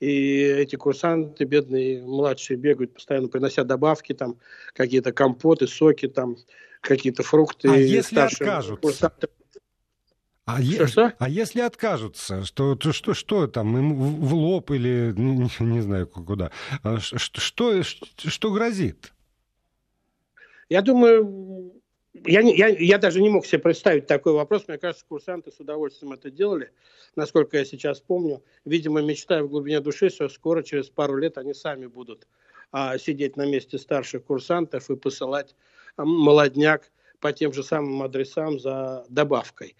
И 0.00 0.40
эти 0.40 0.76
курсанты, 0.76 1.44
бедные, 1.44 2.02
младшие, 2.02 2.56
бегают, 2.56 2.94
постоянно 2.94 3.28
принося 3.28 3.62
добавки, 3.62 4.14
там, 4.14 4.38
какие-то 4.72 5.12
компоты, 5.12 5.66
соки, 5.66 6.08
там, 6.08 6.36
какие-то 6.80 7.22
фрукты. 7.22 7.68
А 7.68 7.76
если 7.76 8.18
откажут? 8.20 8.80
Курсанты... 8.80 9.28
А, 10.44 10.60
что, 10.60 10.82
е- 10.82 10.86
что? 10.88 11.12
а 11.18 11.28
если 11.28 11.60
откажутся, 11.60 12.44
что, 12.44 12.74
то, 12.74 12.92
что, 12.92 13.14
что 13.14 13.46
там, 13.46 13.76
им 13.76 13.94
в 13.94 14.34
лоб 14.34 14.70
или 14.70 15.12
не, 15.16 15.48
не 15.60 15.80
знаю 15.82 16.06
куда, 16.08 16.50
а 16.82 16.98
что, 16.98 17.40
что, 17.40 17.82
что 17.82 18.50
грозит? 18.50 19.12
Я 20.72 20.80
думаю, 20.80 21.71
я, 22.14 22.40
я, 22.40 22.68
я 22.68 22.98
даже 22.98 23.20
не 23.20 23.30
мог 23.30 23.46
себе 23.46 23.58
представить 23.58 24.06
такой 24.06 24.32
вопрос. 24.32 24.68
Мне 24.68 24.78
кажется, 24.78 25.04
курсанты 25.08 25.50
с 25.50 25.60
удовольствием 25.60 26.12
это 26.12 26.30
делали, 26.30 26.70
насколько 27.16 27.56
я 27.56 27.64
сейчас 27.64 28.00
помню. 28.00 28.42
Видимо, 28.64 29.00
мечтая 29.00 29.42
в 29.42 29.48
глубине 29.48 29.80
души, 29.80 30.10
что 30.10 30.28
скоро, 30.28 30.62
через 30.62 30.90
пару 30.90 31.16
лет, 31.16 31.38
они 31.38 31.54
сами 31.54 31.86
будут 31.86 32.26
а, 32.70 32.98
сидеть 32.98 33.36
на 33.36 33.46
месте 33.46 33.78
старших 33.78 34.24
курсантов 34.24 34.90
и 34.90 34.96
посылать 34.96 35.54
а, 35.96 36.04
молодняк 36.04 36.90
по 37.20 37.32
тем 37.32 37.52
же 37.52 37.62
самым 37.62 38.02
адресам 38.02 38.58
за 38.58 39.06
добавкой. 39.08 39.76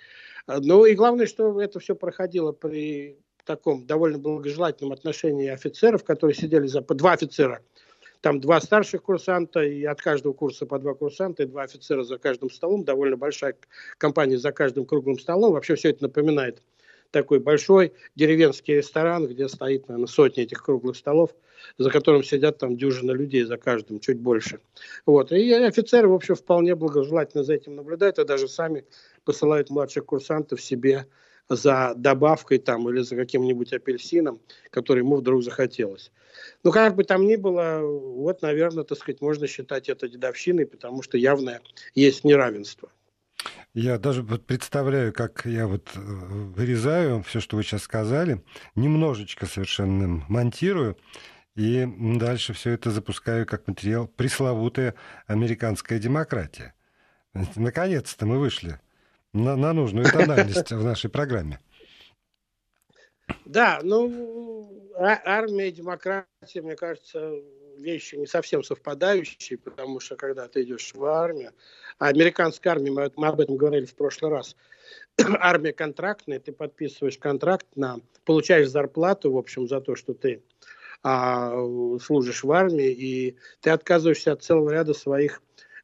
Ну 0.46 0.86
и 0.86 0.94
главное, 0.94 1.26
что 1.26 1.60
это 1.60 1.80
все 1.80 1.94
проходило 1.94 2.52
при 2.52 3.18
таком 3.44 3.86
довольно 3.86 4.18
благожелательном 4.18 4.92
отношении 4.92 5.48
офицеров, 5.48 6.04
которые 6.04 6.34
сидели 6.34 6.66
за... 6.66 6.80
Два 6.80 7.12
офицера 7.12 7.62
там 8.22 8.40
два 8.40 8.60
старших 8.60 9.02
курсанта, 9.02 9.62
и 9.62 9.84
от 9.84 10.00
каждого 10.00 10.32
курса 10.32 10.64
по 10.64 10.78
два 10.78 10.94
курсанта, 10.94 11.42
и 11.42 11.46
два 11.46 11.62
офицера 11.62 12.04
за 12.04 12.18
каждым 12.18 12.50
столом. 12.50 12.84
Довольно 12.84 13.16
большая 13.16 13.56
компания 13.98 14.38
за 14.38 14.52
каждым 14.52 14.86
круглым 14.86 15.18
столом. 15.18 15.52
Вообще 15.52 15.74
все 15.74 15.90
это 15.90 16.04
напоминает 16.04 16.62
такой 17.10 17.40
большой 17.40 17.92
деревенский 18.14 18.76
ресторан, 18.76 19.26
где 19.26 19.48
стоит, 19.48 19.88
наверное, 19.88 20.06
сотни 20.06 20.44
этих 20.44 20.64
круглых 20.64 20.96
столов, 20.96 21.34
за 21.78 21.90
которым 21.90 22.22
сидят 22.22 22.58
там 22.58 22.76
дюжина 22.76 23.10
людей 23.10 23.42
за 23.42 23.56
каждым, 23.56 23.98
чуть 23.98 24.18
больше. 24.18 24.60
Вот. 25.04 25.32
И 25.32 25.52
офицеры, 25.52 26.08
в 26.08 26.14
общем, 26.14 26.36
вполне 26.36 26.76
благожелательно 26.76 27.42
за 27.42 27.54
этим 27.54 27.74
наблюдают, 27.74 28.18
и 28.18 28.24
даже 28.24 28.48
сами 28.48 28.86
посылают 29.24 29.68
младших 29.68 30.06
курсантов 30.06 30.62
себе 30.62 31.06
за 31.48 31.92
добавкой 31.96 32.58
там 32.58 32.88
или 32.88 33.00
за 33.00 33.16
каким-нибудь 33.16 33.72
апельсином, 33.72 34.40
который 34.70 35.00
ему 35.00 35.16
вдруг 35.16 35.42
захотелось. 35.42 36.12
Ну, 36.64 36.72
как 36.72 36.96
бы 36.96 37.04
там 37.04 37.26
ни 37.26 37.36
было, 37.36 37.80
вот, 37.80 38.42
наверное, 38.42 38.84
так 38.84 38.98
сказать, 38.98 39.20
можно 39.20 39.46
считать 39.46 39.88
это 39.88 40.08
дедовщиной, 40.08 40.66
потому 40.66 41.02
что 41.02 41.18
явно 41.18 41.60
есть 41.94 42.24
неравенство. 42.24 42.90
Я 43.74 43.98
даже 43.98 44.22
вот 44.22 44.44
представляю, 44.44 45.12
как 45.12 45.46
я 45.46 45.66
вот 45.66 45.88
э, 45.94 45.98
вырезаю 45.98 47.22
все, 47.22 47.40
что 47.40 47.56
вы 47.56 47.62
сейчас 47.62 47.82
сказали, 47.82 48.44
немножечко 48.74 49.46
совершенно 49.46 50.22
монтирую, 50.28 50.98
и 51.54 51.86
дальше 52.18 52.52
все 52.52 52.70
это 52.72 52.90
запускаю 52.90 53.46
как 53.46 53.66
материал 53.68 54.06
пресловутая 54.06 54.94
американская 55.26 55.98
демократия. 55.98 56.74
Наконец-то 57.56 58.26
мы 58.26 58.38
вышли 58.38 58.78
на, 59.32 59.56
на 59.56 59.72
нужную 59.72 60.10
тональность 60.10 60.70
в 60.70 60.84
нашей 60.84 61.08
программе. 61.08 61.58
Да, 63.44 63.80
ну, 63.82 64.90
а, 64.96 65.20
армия 65.24 65.68
и 65.68 65.72
демократия, 65.72 66.62
мне 66.62 66.76
кажется, 66.76 67.32
вещи 67.78 68.16
не 68.16 68.26
совсем 68.26 68.62
совпадающие, 68.62 69.58
потому 69.58 70.00
что 70.00 70.16
когда 70.16 70.48
ты 70.48 70.62
идешь 70.62 70.92
в 70.94 71.04
армию, 71.04 71.52
а 71.98 72.08
американская 72.08 72.74
армия, 72.74 72.90
мы, 72.90 73.10
мы 73.16 73.26
об 73.28 73.40
этом 73.40 73.56
говорили 73.56 73.86
в 73.86 73.94
прошлый 73.94 74.30
раз, 74.30 74.56
армия 75.40 75.72
контрактная, 75.72 76.40
ты 76.40 76.52
подписываешь 76.52 77.18
контракт 77.18 77.66
на, 77.74 78.00
получаешь 78.24 78.68
зарплату, 78.68 79.32
в 79.32 79.38
общем, 79.38 79.68
за 79.68 79.80
то, 79.80 79.96
что 79.96 80.14
ты 80.14 80.42
а, 81.02 81.52
служишь 82.00 82.44
в 82.44 82.52
армии, 82.52 82.90
и 82.90 83.36
ты 83.60 83.70
отказываешься 83.70 84.32
от 84.32 84.42
целого 84.42 84.70
ряда 84.70 84.94
своих 84.94 85.42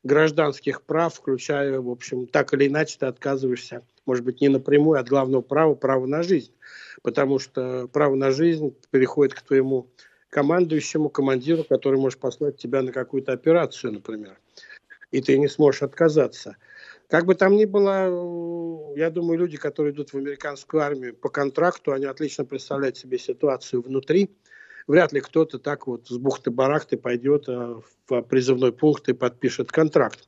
гражданских 0.08 0.82
прав, 0.82 1.14
включая, 1.14 1.80
в 1.80 1.88
общем, 1.88 2.26
так 2.26 2.52
или 2.54 2.66
иначе 2.66 2.96
ты 2.98 3.06
отказываешься, 3.06 3.82
может 4.06 4.24
быть, 4.24 4.40
не 4.40 4.48
напрямую 4.48 4.98
от 4.98 5.08
главного 5.08 5.42
права, 5.42 5.74
права 5.74 6.06
на 6.06 6.24
жизнь. 6.24 6.52
Потому 7.02 7.38
что 7.38 7.86
право 7.92 8.16
на 8.16 8.32
жизнь 8.32 8.74
переходит 8.90 9.34
к 9.34 9.42
твоему 9.42 9.88
командующему, 10.30 11.10
командиру, 11.10 11.62
который 11.62 12.00
может 12.00 12.18
послать 12.18 12.56
тебя 12.56 12.82
на 12.82 12.90
какую-то 12.90 13.32
операцию, 13.32 13.92
например. 13.92 14.40
И 15.12 15.20
ты 15.22 15.38
не 15.38 15.48
сможешь 15.48 15.82
отказаться. 15.82 16.56
Как 17.08 17.24
бы 17.24 17.34
там 17.34 17.56
ни 17.56 17.64
было, 17.64 18.94
я 18.96 19.10
думаю, 19.10 19.38
люди, 19.38 19.56
которые 19.56 19.94
идут 19.94 20.10
в 20.10 20.16
американскую 20.16 20.82
армию 20.82 21.14
по 21.14 21.28
контракту, 21.28 21.92
они 21.92 22.04
отлично 22.04 22.44
представляют 22.44 22.96
себе 22.96 23.18
ситуацию 23.18 23.80
внутри, 23.80 24.30
вряд 24.88 25.12
ли 25.12 25.20
кто-то 25.20 25.60
так 25.60 25.86
вот 25.86 26.08
с 26.08 26.16
бухты-барахты 26.16 26.96
пойдет 26.96 27.48
э, 27.48 27.80
в 28.08 28.22
призывной 28.22 28.72
пункт 28.72 29.08
и 29.08 29.12
подпишет 29.12 29.70
контракт. 29.70 30.26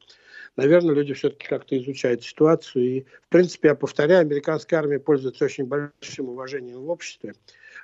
Наверное, 0.56 0.94
люди 0.94 1.14
все-таки 1.14 1.46
как-то 1.48 1.76
изучают 1.78 2.22
ситуацию. 2.22 2.84
И, 2.84 3.00
в 3.00 3.28
принципе, 3.28 3.68
я 3.68 3.74
повторяю, 3.74 4.20
американская 4.20 4.80
армия 4.80 5.00
пользуется 5.00 5.44
очень 5.44 5.64
большим 5.64 6.28
уважением 6.28 6.82
в 6.82 6.90
обществе. 6.90 7.34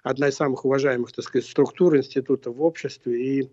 Одна 0.03 0.29
из 0.29 0.37
самых 0.37 0.65
уважаемых, 0.65 1.13
так 1.13 1.25
сказать, 1.25 1.49
структур 1.49 1.97
институтов 1.97 2.57
в 2.57 2.63
обществе. 2.63 3.25
И 3.25 3.51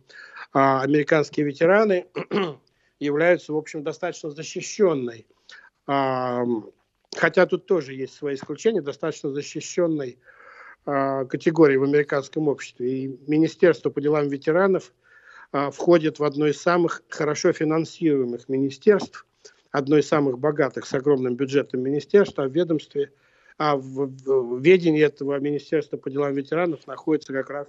а, 0.51 0.81
американские 0.81 1.45
ветераны 1.45 2.07
являются, 2.99 3.53
в 3.53 3.57
общем, 3.57 3.83
достаточно 3.83 4.31
защищенной. 4.31 5.25
А, 5.87 6.43
хотя 7.15 7.45
тут 7.45 7.65
тоже 7.65 7.93
есть 7.93 8.15
свои 8.15 8.35
исключения, 8.35 8.81
достаточно 8.81 9.29
защищенной 9.29 10.17
а, 10.85 11.25
категории 11.25 11.77
в 11.77 11.83
американском 11.83 12.47
обществе. 12.49 12.91
И 12.91 13.19
Министерство 13.27 13.89
по 13.89 14.01
делам 14.01 14.27
ветеранов 14.27 14.91
а, 15.53 15.71
входит 15.71 16.19
в 16.19 16.23
одно 16.23 16.47
из 16.47 16.61
самых 16.61 17.03
хорошо 17.07 17.53
финансируемых 17.53 18.49
министерств, 18.49 19.25
одно 19.71 19.97
из 19.97 20.07
самых 20.07 20.39
богатых 20.39 20.85
с 20.85 20.93
огромным 20.93 21.35
бюджетом 21.35 21.81
министерств, 21.81 22.37
а 22.37 22.47
в 22.47 22.51
ведомстве, 22.51 23.11
а 23.57 23.77
в, 23.77 24.59
ведении 24.59 25.01
этого 25.01 25.39
Министерства 25.39 25.95
по 25.95 26.09
делам 26.09 26.33
ветеранов 26.33 26.85
находится 26.85 27.31
как 27.31 27.49
раз 27.49 27.67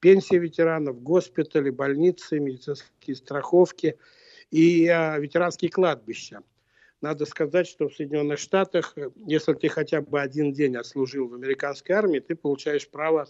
пенсии 0.00 0.36
ветеранов, 0.36 1.00
госпитали, 1.00 1.70
больницы, 1.70 2.40
медицинские 2.40 3.14
страховки 3.14 3.96
и 4.50 4.88
а, 4.88 5.16
ветеранские 5.18 5.70
кладбища. 5.70 6.42
Надо 7.00 7.26
сказать, 7.26 7.68
что 7.68 7.88
в 7.88 7.94
Соединенных 7.94 8.38
Штатах, 8.38 8.92
э, 8.96 9.10
если 9.26 9.54
ты 9.54 9.68
хотя 9.68 10.00
бы 10.00 10.20
один 10.20 10.52
день 10.52 10.76
отслужил 10.76 11.28
в 11.28 11.34
американской 11.34 11.94
армии, 11.94 12.18
ты 12.18 12.34
получаешь 12.34 12.88
право 12.88 13.28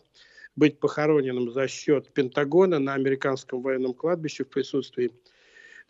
быть 0.57 0.81
похороненным 0.81 1.53
за 1.53 1.69
счет 1.69 2.13
Пентагона 2.13 2.79
на 2.79 2.95
американском 2.95 3.61
военном 3.61 3.93
кладбище 3.93 4.45
в 4.45 4.49
присутствии, 4.49 5.13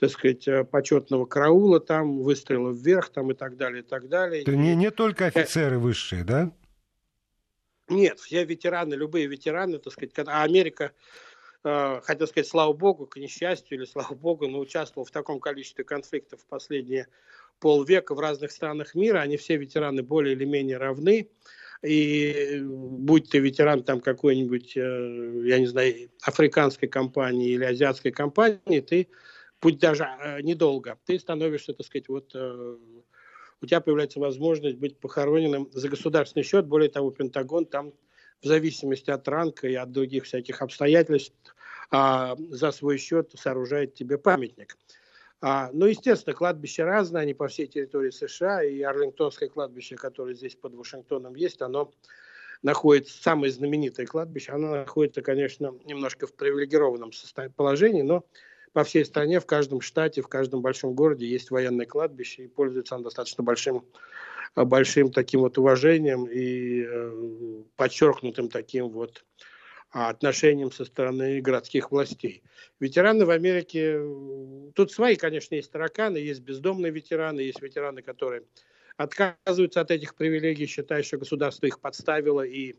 так 0.01 0.11
сказать, 0.11 0.49
э, 0.49 0.65
почетного 0.65 1.25
караула, 1.25 1.79
там 1.79 2.19
выстрелов 2.19 2.77
вверх, 2.77 3.11
там 3.11 3.31
и 3.31 3.35
так 3.35 3.57
далее, 3.57 3.83
и 3.83 3.87
так 3.87 4.09
далее. 4.09 4.43
Это 4.43 4.57
не, 4.57 4.75
не 4.75 4.91
только 4.91 5.27
офицеры 5.27 5.79
высшие, 5.79 6.25
да? 6.25 6.53
Нет, 7.89 8.19
все 8.19 8.45
ветераны, 8.45 8.95
любые 8.95 9.27
ветераны, 9.29 9.79
так 9.79 9.93
сказать, 9.93 10.13
а 10.19 10.43
Америка, 10.43 10.93
э, 11.63 12.01
хотел 12.03 12.27
сказать, 12.27 12.49
слава 12.49 12.73
богу, 12.73 13.07
к 13.07 13.17
несчастью 13.17 13.79
или 13.79 13.85
слава 13.85 14.15
богу, 14.15 14.49
но 14.49 14.59
участвовал 14.59 15.07
в 15.07 15.13
таком 15.13 15.39
количестве 15.39 15.85
конфликтов 15.85 16.41
в 16.41 16.47
последние 16.47 17.07
полвека 17.61 18.15
в 18.15 18.21
разных 18.21 18.51
странах 18.51 18.95
мира, 18.95 19.19
они 19.21 19.37
все 19.37 19.57
ветераны 19.57 20.03
более 20.03 20.35
или 20.35 20.45
менее 20.45 20.79
равны. 20.79 21.31
И 21.83 22.61
будь 22.63 23.31
ты 23.31 23.39
ветеран 23.39 23.85
там 23.85 24.01
какой-нибудь, 24.01 24.77
э, 24.77 25.43
я 25.45 25.59
не 25.59 25.67
знаю, 25.67 26.11
африканской 26.23 26.89
компании 26.89 27.51
или 27.51 27.65
азиатской 27.65 28.11
компании, 28.11 28.81
ты 28.81 29.09
путь 29.61 29.79
даже 29.79 30.05
э, 30.05 30.43
недолго, 30.43 30.99
ты 31.07 31.19
становишься, 31.21 31.75
так 31.75 31.87
сказать, 31.87 32.09
вот 32.09 32.33
э, 32.35 32.77
у 33.61 33.67
тебя 33.67 33.81
появляется 33.81 34.19
возможность 34.19 34.77
быть 34.77 34.99
похороненным 34.99 35.69
за 35.73 35.89
государственный 35.89 36.45
счет. 36.45 36.67
Более 36.67 36.91
того, 36.91 37.11
Пентагон 37.11 37.67
там 37.67 37.93
в 38.41 38.47
зависимости 38.47 39.11
от 39.11 39.27
ранга 39.29 39.69
и 39.69 39.75
от 39.75 39.91
других 39.91 40.25
всяких 40.25 40.63
обстоятельств 40.63 41.35
а, 41.91 42.37
за 42.51 42.71
свой 42.71 42.99
счет 42.99 43.33
сооружает 43.37 43.95
тебе 43.95 44.19
памятник. 44.19 44.77
А, 45.41 45.71
ну, 45.73 45.87
естественно, 45.87 46.35
кладбища 46.35 46.85
разные, 46.85 47.23
они 47.23 47.35
по 47.35 47.47
всей 47.47 47.69
территории 47.69 48.11
США, 48.11 48.65
и 48.65 48.83
Арлингтонское 48.83 49.49
кладбище, 49.49 49.95
которое 49.95 50.35
здесь 50.35 50.57
под 50.57 50.75
Вашингтоном 50.75 51.37
есть, 51.37 51.63
оно 51.63 51.93
находится, 52.63 53.23
самое 53.23 53.53
знаменитое 53.53 54.07
кладбище, 54.07 54.51
оно 54.53 54.75
находится, 54.75 55.23
конечно, 55.23 55.75
немножко 55.85 56.27
в 56.27 56.35
привилегированном 56.35 57.13
положении, 57.55 58.03
но 58.03 58.25
по 58.73 58.83
всей 58.83 59.05
стране, 59.05 59.39
в 59.39 59.47
каждом 59.47 59.81
штате, 59.81 60.23
в 60.23 60.29
каждом 60.29 60.61
большом 60.61 60.95
городе 60.95 61.27
есть 61.27 61.53
военное 61.53 61.87
кладбище, 61.87 62.45
и 62.45 62.49
пользуется 62.49 62.97
оно 62.97 63.05
достаточно 63.05 63.45
большим, 63.45 63.85
э, 64.57 64.65
большим 64.65 65.13
таким 65.13 65.41
вот 65.41 65.57
уважением 65.57 66.25
и 66.25 66.83
э, 66.83 67.63
подчеркнутым 67.77 68.49
таким 68.49 68.89
вот 68.89 69.25
а, 69.37 69.58
отношением 69.91 70.71
со 70.71 70.85
стороны 70.85 71.41
городских 71.41 71.91
властей. 71.91 72.43
Ветераны 72.79 73.25
в 73.25 73.31
Америке, 73.31 74.01
тут 74.75 74.93
свои, 74.93 75.17
конечно, 75.17 75.55
есть 75.55 75.71
тараканы, 75.71 76.19
есть 76.19 76.41
бездомные 76.41 76.93
ветераны, 76.93 77.41
есть 77.41 77.63
ветераны, 77.63 78.03
которые 78.03 78.43
отказываются 78.97 79.81
от 79.81 79.91
этих 79.91 80.15
привилегий, 80.15 80.67
считая, 80.67 81.03
что 81.03 81.19
государство 81.19 81.67
их 81.67 81.81
подставило 81.81 82.43
и 82.43 82.75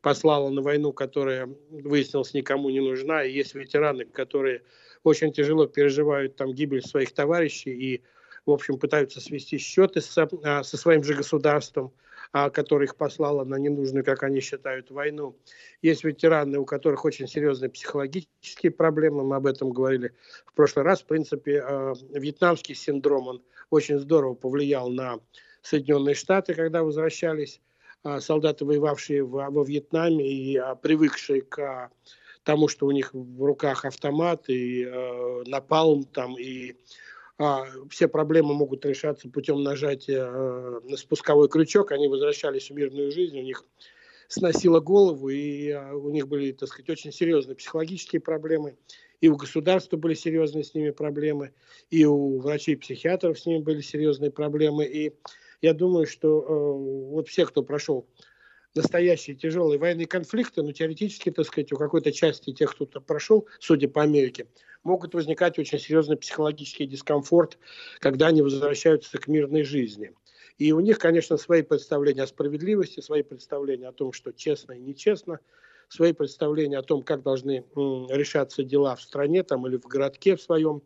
послало 0.00 0.50
на 0.50 0.62
войну, 0.62 0.92
которая, 0.92 1.48
выяснилось, 1.70 2.34
никому 2.34 2.70
не 2.70 2.80
нужна. 2.80 3.24
И 3.24 3.32
есть 3.32 3.54
ветераны, 3.54 4.04
которые 4.04 4.62
очень 5.02 5.32
тяжело 5.32 5.66
переживают 5.66 6.36
там 6.36 6.52
гибель 6.54 6.82
своих 6.82 7.12
товарищей 7.12 7.70
и, 7.70 8.02
в 8.46 8.50
общем, 8.50 8.78
пытаются 8.78 9.20
свести 9.20 9.58
счеты 9.58 10.00
со, 10.00 10.28
а, 10.44 10.62
со 10.62 10.76
своим 10.76 11.02
же 11.04 11.14
государством, 11.14 11.92
а, 12.34 12.50
которое 12.50 12.86
их 12.86 12.96
послало 12.96 13.44
на 13.44 13.54
ненужную, 13.54 14.04
как 14.04 14.24
они 14.24 14.40
считают, 14.40 14.90
войну. 14.90 15.36
Есть 15.82 16.02
ветераны, 16.02 16.58
у 16.58 16.64
которых 16.64 17.04
очень 17.04 17.28
серьезные 17.28 17.70
психологические 17.70 18.72
проблемы, 18.72 19.22
мы 19.22 19.36
об 19.36 19.46
этом 19.46 19.70
говорили 19.70 20.12
в 20.44 20.52
прошлый 20.52 20.84
раз. 20.84 21.02
В 21.02 21.06
принципе, 21.06 21.62
а, 21.62 21.92
вьетнамский 22.10 22.74
синдром, 22.74 23.28
он 23.28 23.42
очень 23.70 24.00
здорово 24.00 24.34
повлиял 24.34 24.90
на 24.90 25.20
Соединенные 25.62 26.16
Штаты, 26.16 26.54
когда 26.54 26.82
возвращались 26.82 27.60
солдаты, 28.18 28.66
воевавшие 28.66 29.24
во 29.24 29.64
Вьетнаме 29.64 30.28
и 30.28 30.60
привыкшие 30.82 31.40
к 31.40 31.90
тому, 32.42 32.66
что 32.68 32.86
у 32.86 32.90
них 32.90 33.14
в 33.14 33.44
руках 33.44 33.84
автомат 33.84 34.48
и 34.48 34.84
э, 34.84 35.42
напалм 35.46 36.04
там, 36.04 36.36
и 36.38 36.74
э, 37.38 37.44
все 37.90 38.08
проблемы 38.08 38.54
могут 38.54 38.84
решаться 38.84 39.28
путем 39.28 39.62
нажатия 39.62 40.24
э, 40.24 40.80
на 40.84 40.96
спусковой 40.96 41.48
крючок. 41.48 41.92
Они 41.92 42.08
возвращались 42.08 42.70
в 42.70 42.74
мирную 42.74 43.10
жизнь, 43.10 43.38
у 43.38 43.42
них 43.42 43.64
сносило 44.28 44.80
голову, 44.80 45.28
и 45.28 45.68
э, 45.68 45.92
у 45.92 46.10
них 46.10 46.28
были, 46.28 46.52
так 46.52 46.68
сказать, 46.68 46.90
очень 46.90 47.12
серьезные 47.12 47.56
психологические 47.56 48.20
проблемы. 48.20 48.76
И 49.20 49.28
у 49.28 49.36
государства 49.36 49.96
были 49.96 50.14
серьезные 50.14 50.64
с 50.64 50.74
ними 50.74 50.90
проблемы, 50.90 51.52
и 51.90 52.04
у 52.04 52.40
врачей-психиатров 52.40 53.38
с 53.38 53.46
ними 53.46 53.62
были 53.62 53.80
серьезные 53.80 54.30
проблемы. 54.30 54.84
И 54.84 55.14
я 55.62 55.72
думаю, 55.72 56.06
что 56.06 56.42
э, 56.42 57.10
вот 57.10 57.28
все, 57.28 57.46
кто 57.46 57.62
прошел 57.62 58.06
настоящие 58.74 59.36
тяжелые 59.36 59.78
военные 59.78 60.06
конфликты, 60.06 60.62
но 60.62 60.72
теоретически, 60.72 61.30
так 61.30 61.46
сказать, 61.46 61.72
у 61.72 61.76
какой-то 61.76 62.12
части 62.12 62.52
тех, 62.52 62.74
кто 62.74 62.86
то 62.86 63.00
прошел, 63.00 63.46
судя 63.60 63.88
по 63.88 64.02
Америке, 64.02 64.46
могут 64.82 65.14
возникать 65.14 65.58
очень 65.58 65.78
серьезный 65.78 66.16
психологический 66.16 66.86
дискомфорт, 66.86 67.58
когда 68.00 68.28
они 68.28 68.42
возвращаются 68.42 69.18
к 69.18 69.28
мирной 69.28 69.62
жизни. 69.62 70.12
И 70.58 70.72
у 70.72 70.80
них, 70.80 70.98
конечно, 70.98 71.36
свои 71.36 71.62
представления 71.62 72.22
о 72.22 72.26
справедливости, 72.26 73.00
свои 73.00 73.22
представления 73.22 73.88
о 73.88 73.92
том, 73.92 74.12
что 74.12 74.32
честно 74.32 74.72
и 74.72 74.80
нечестно, 74.80 75.40
свои 75.88 76.12
представления 76.12 76.78
о 76.78 76.82
том, 76.82 77.02
как 77.02 77.22
должны 77.22 77.64
решаться 77.74 78.62
дела 78.62 78.94
в 78.96 79.02
стране 79.02 79.42
там, 79.42 79.66
или 79.66 79.76
в 79.76 79.86
городке 79.86 80.36
в 80.36 80.42
своем. 80.42 80.82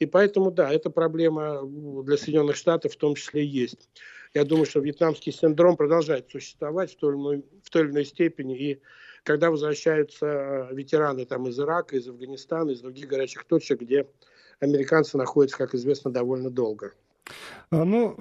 И 0.00 0.06
поэтому, 0.06 0.50
да, 0.50 0.72
эта 0.72 0.90
проблема 0.90 1.62
для 2.02 2.16
Соединенных 2.16 2.56
Штатов 2.56 2.94
в 2.94 2.96
том 2.96 3.14
числе 3.14 3.44
есть. 3.44 3.88
Я 4.34 4.44
думаю, 4.44 4.66
что 4.66 4.80
вьетнамский 4.80 5.32
синдром 5.32 5.76
продолжает 5.76 6.28
существовать 6.28 6.92
в 6.92 6.96
той 6.96 7.14
или 7.14 7.20
иной, 7.20 7.44
в 7.62 7.70
той 7.70 7.82
или 7.82 7.90
иной 7.92 8.04
степени. 8.04 8.58
И 8.58 8.82
когда 9.22 9.50
возвращаются 9.50 10.26
э, 10.26 10.74
ветераны 10.74 11.24
там, 11.24 11.46
из 11.46 11.58
Ирака, 11.58 11.96
из 11.96 12.08
Афганистана, 12.08 12.72
из 12.72 12.80
других 12.80 13.06
горячих 13.06 13.44
точек, 13.44 13.80
где 13.80 14.08
американцы 14.58 15.16
находятся, 15.16 15.58
как 15.58 15.74
известно, 15.74 16.10
довольно 16.10 16.50
долго. 16.50 16.94
А, 17.70 17.84
ну, 17.84 18.14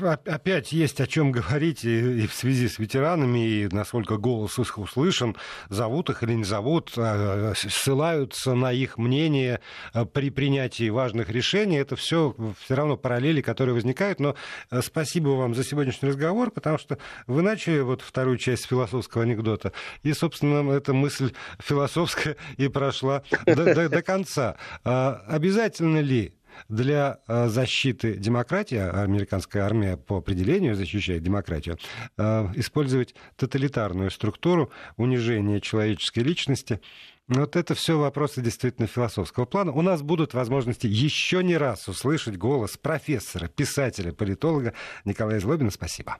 э, 0.00 0.16
опять 0.26 0.72
есть 0.72 1.00
о 1.00 1.06
чем 1.06 1.32
говорить 1.32 1.84
и 1.84 2.26
в 2.26 2.32
связи 2.32 2.68
с 2.68 2.78
ветеранами, 2.78 3.46
и 3.46 3.68
насколько 3.70 4.16
голос 4.16 4.58
их 4.58 4.78
услышан, 4.78 5.36
зовут 5.68 6.10
их 6.10 6.22
или 6.22 6.32
не 6.34 6.44
зовут, 6.44 6.92
а, 6.96 7.52
ссылаются 7.54 8.54
на 8.54 8.72
их 8.72 8.96
мнение 8.96 9.60
э, 9.92 10.04
при 10.06 10.30
принятии 10.30 10.88
важных 10.88 11.30
решений. 11.30 11.76
Это 11.76 11.96
все 11.96 12.34
все 12.60 12.74
равно 12.74 12.96
параллели, 12.96 13.40
которые 13.42 13.74
возникают. 13.74 14.20
Но 14.20 14.36
э, 14.70 14.80
спасибо 14.82 15.30
вам 15.30 15.54
за 15.54 15.64
сегодняшний 15.64 16.08
разговор, 16.08 16.50
потому 16.50 16.78
что 16.78 16.98
вы 17.26 17.42
начали 17.42 17.80
вот 17.80 18.02
вторую 18.02 18.38
часть 18.38 18.66
философского 18.66 19.24
анекдота, 19.24 19.72
и, 20.02 20.12
собственно, 20.12 20.70
эта 20.72 20.92
мысль 20.94 21.32
философская 21.58 22.36
и 22.56 22.68
прошла 22.68 23.22
до, 23.44 23.74
до, 23.74 23.88
до 23.88 24.02
конца. 24.02 24.56
А, 24.84 25.22
обязательно 25.28 26.00
ли 26.00 26.34
для 26.68 27.20
э, 27.26 27.48
защиты 27.48 28.14
демократии, 28.14 28.76
а 28.76 29.02
американская 29.02 29.64
армия 29.64 29.96
по 29.96 30.18
определению 30.18 30.74
защищает 30.74 31.22
демократию, 31.22 31.78
э, 32.16 32.48
использовать 32.54 33.14
тоталитарную 33.36 34.10
структуру, 34.10 34.70
унижение 34.96 35.60
человеческой 35.60 36.20
личности. 36.20 36.80
Вот 37.28 37.54
это 37.54 37.74
все 37.74 37.96
вопросы 37.96 38.42
действительно 38.42 38.88
философского 38.88 39.44
плана. 39.44 39.70
У 39.70 39.82
нас 39.82 40.02
будут 40.02 40.34
возможности 40.34 40.88
еще 40.88 41.44
не 41.44 41.56
раз 41.56 41.86
услышать 41.88 42.36
голос 42.36 42.76
профессора, 42.76 43.46
писателя, 43.46 44.12
политолога 44.12 44.74
Николая 45.04 45.38
Злобина. 45.38 45.70
Спасибо. 45.70 46.18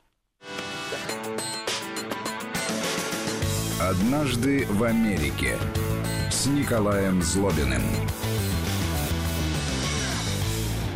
Однажды 3.80 4.66
в 4.66 4.84
Америке 4.84 5.56
с 6.30 6.46
Николаем 6.46 7.22
Злобиным. 7.22 7.82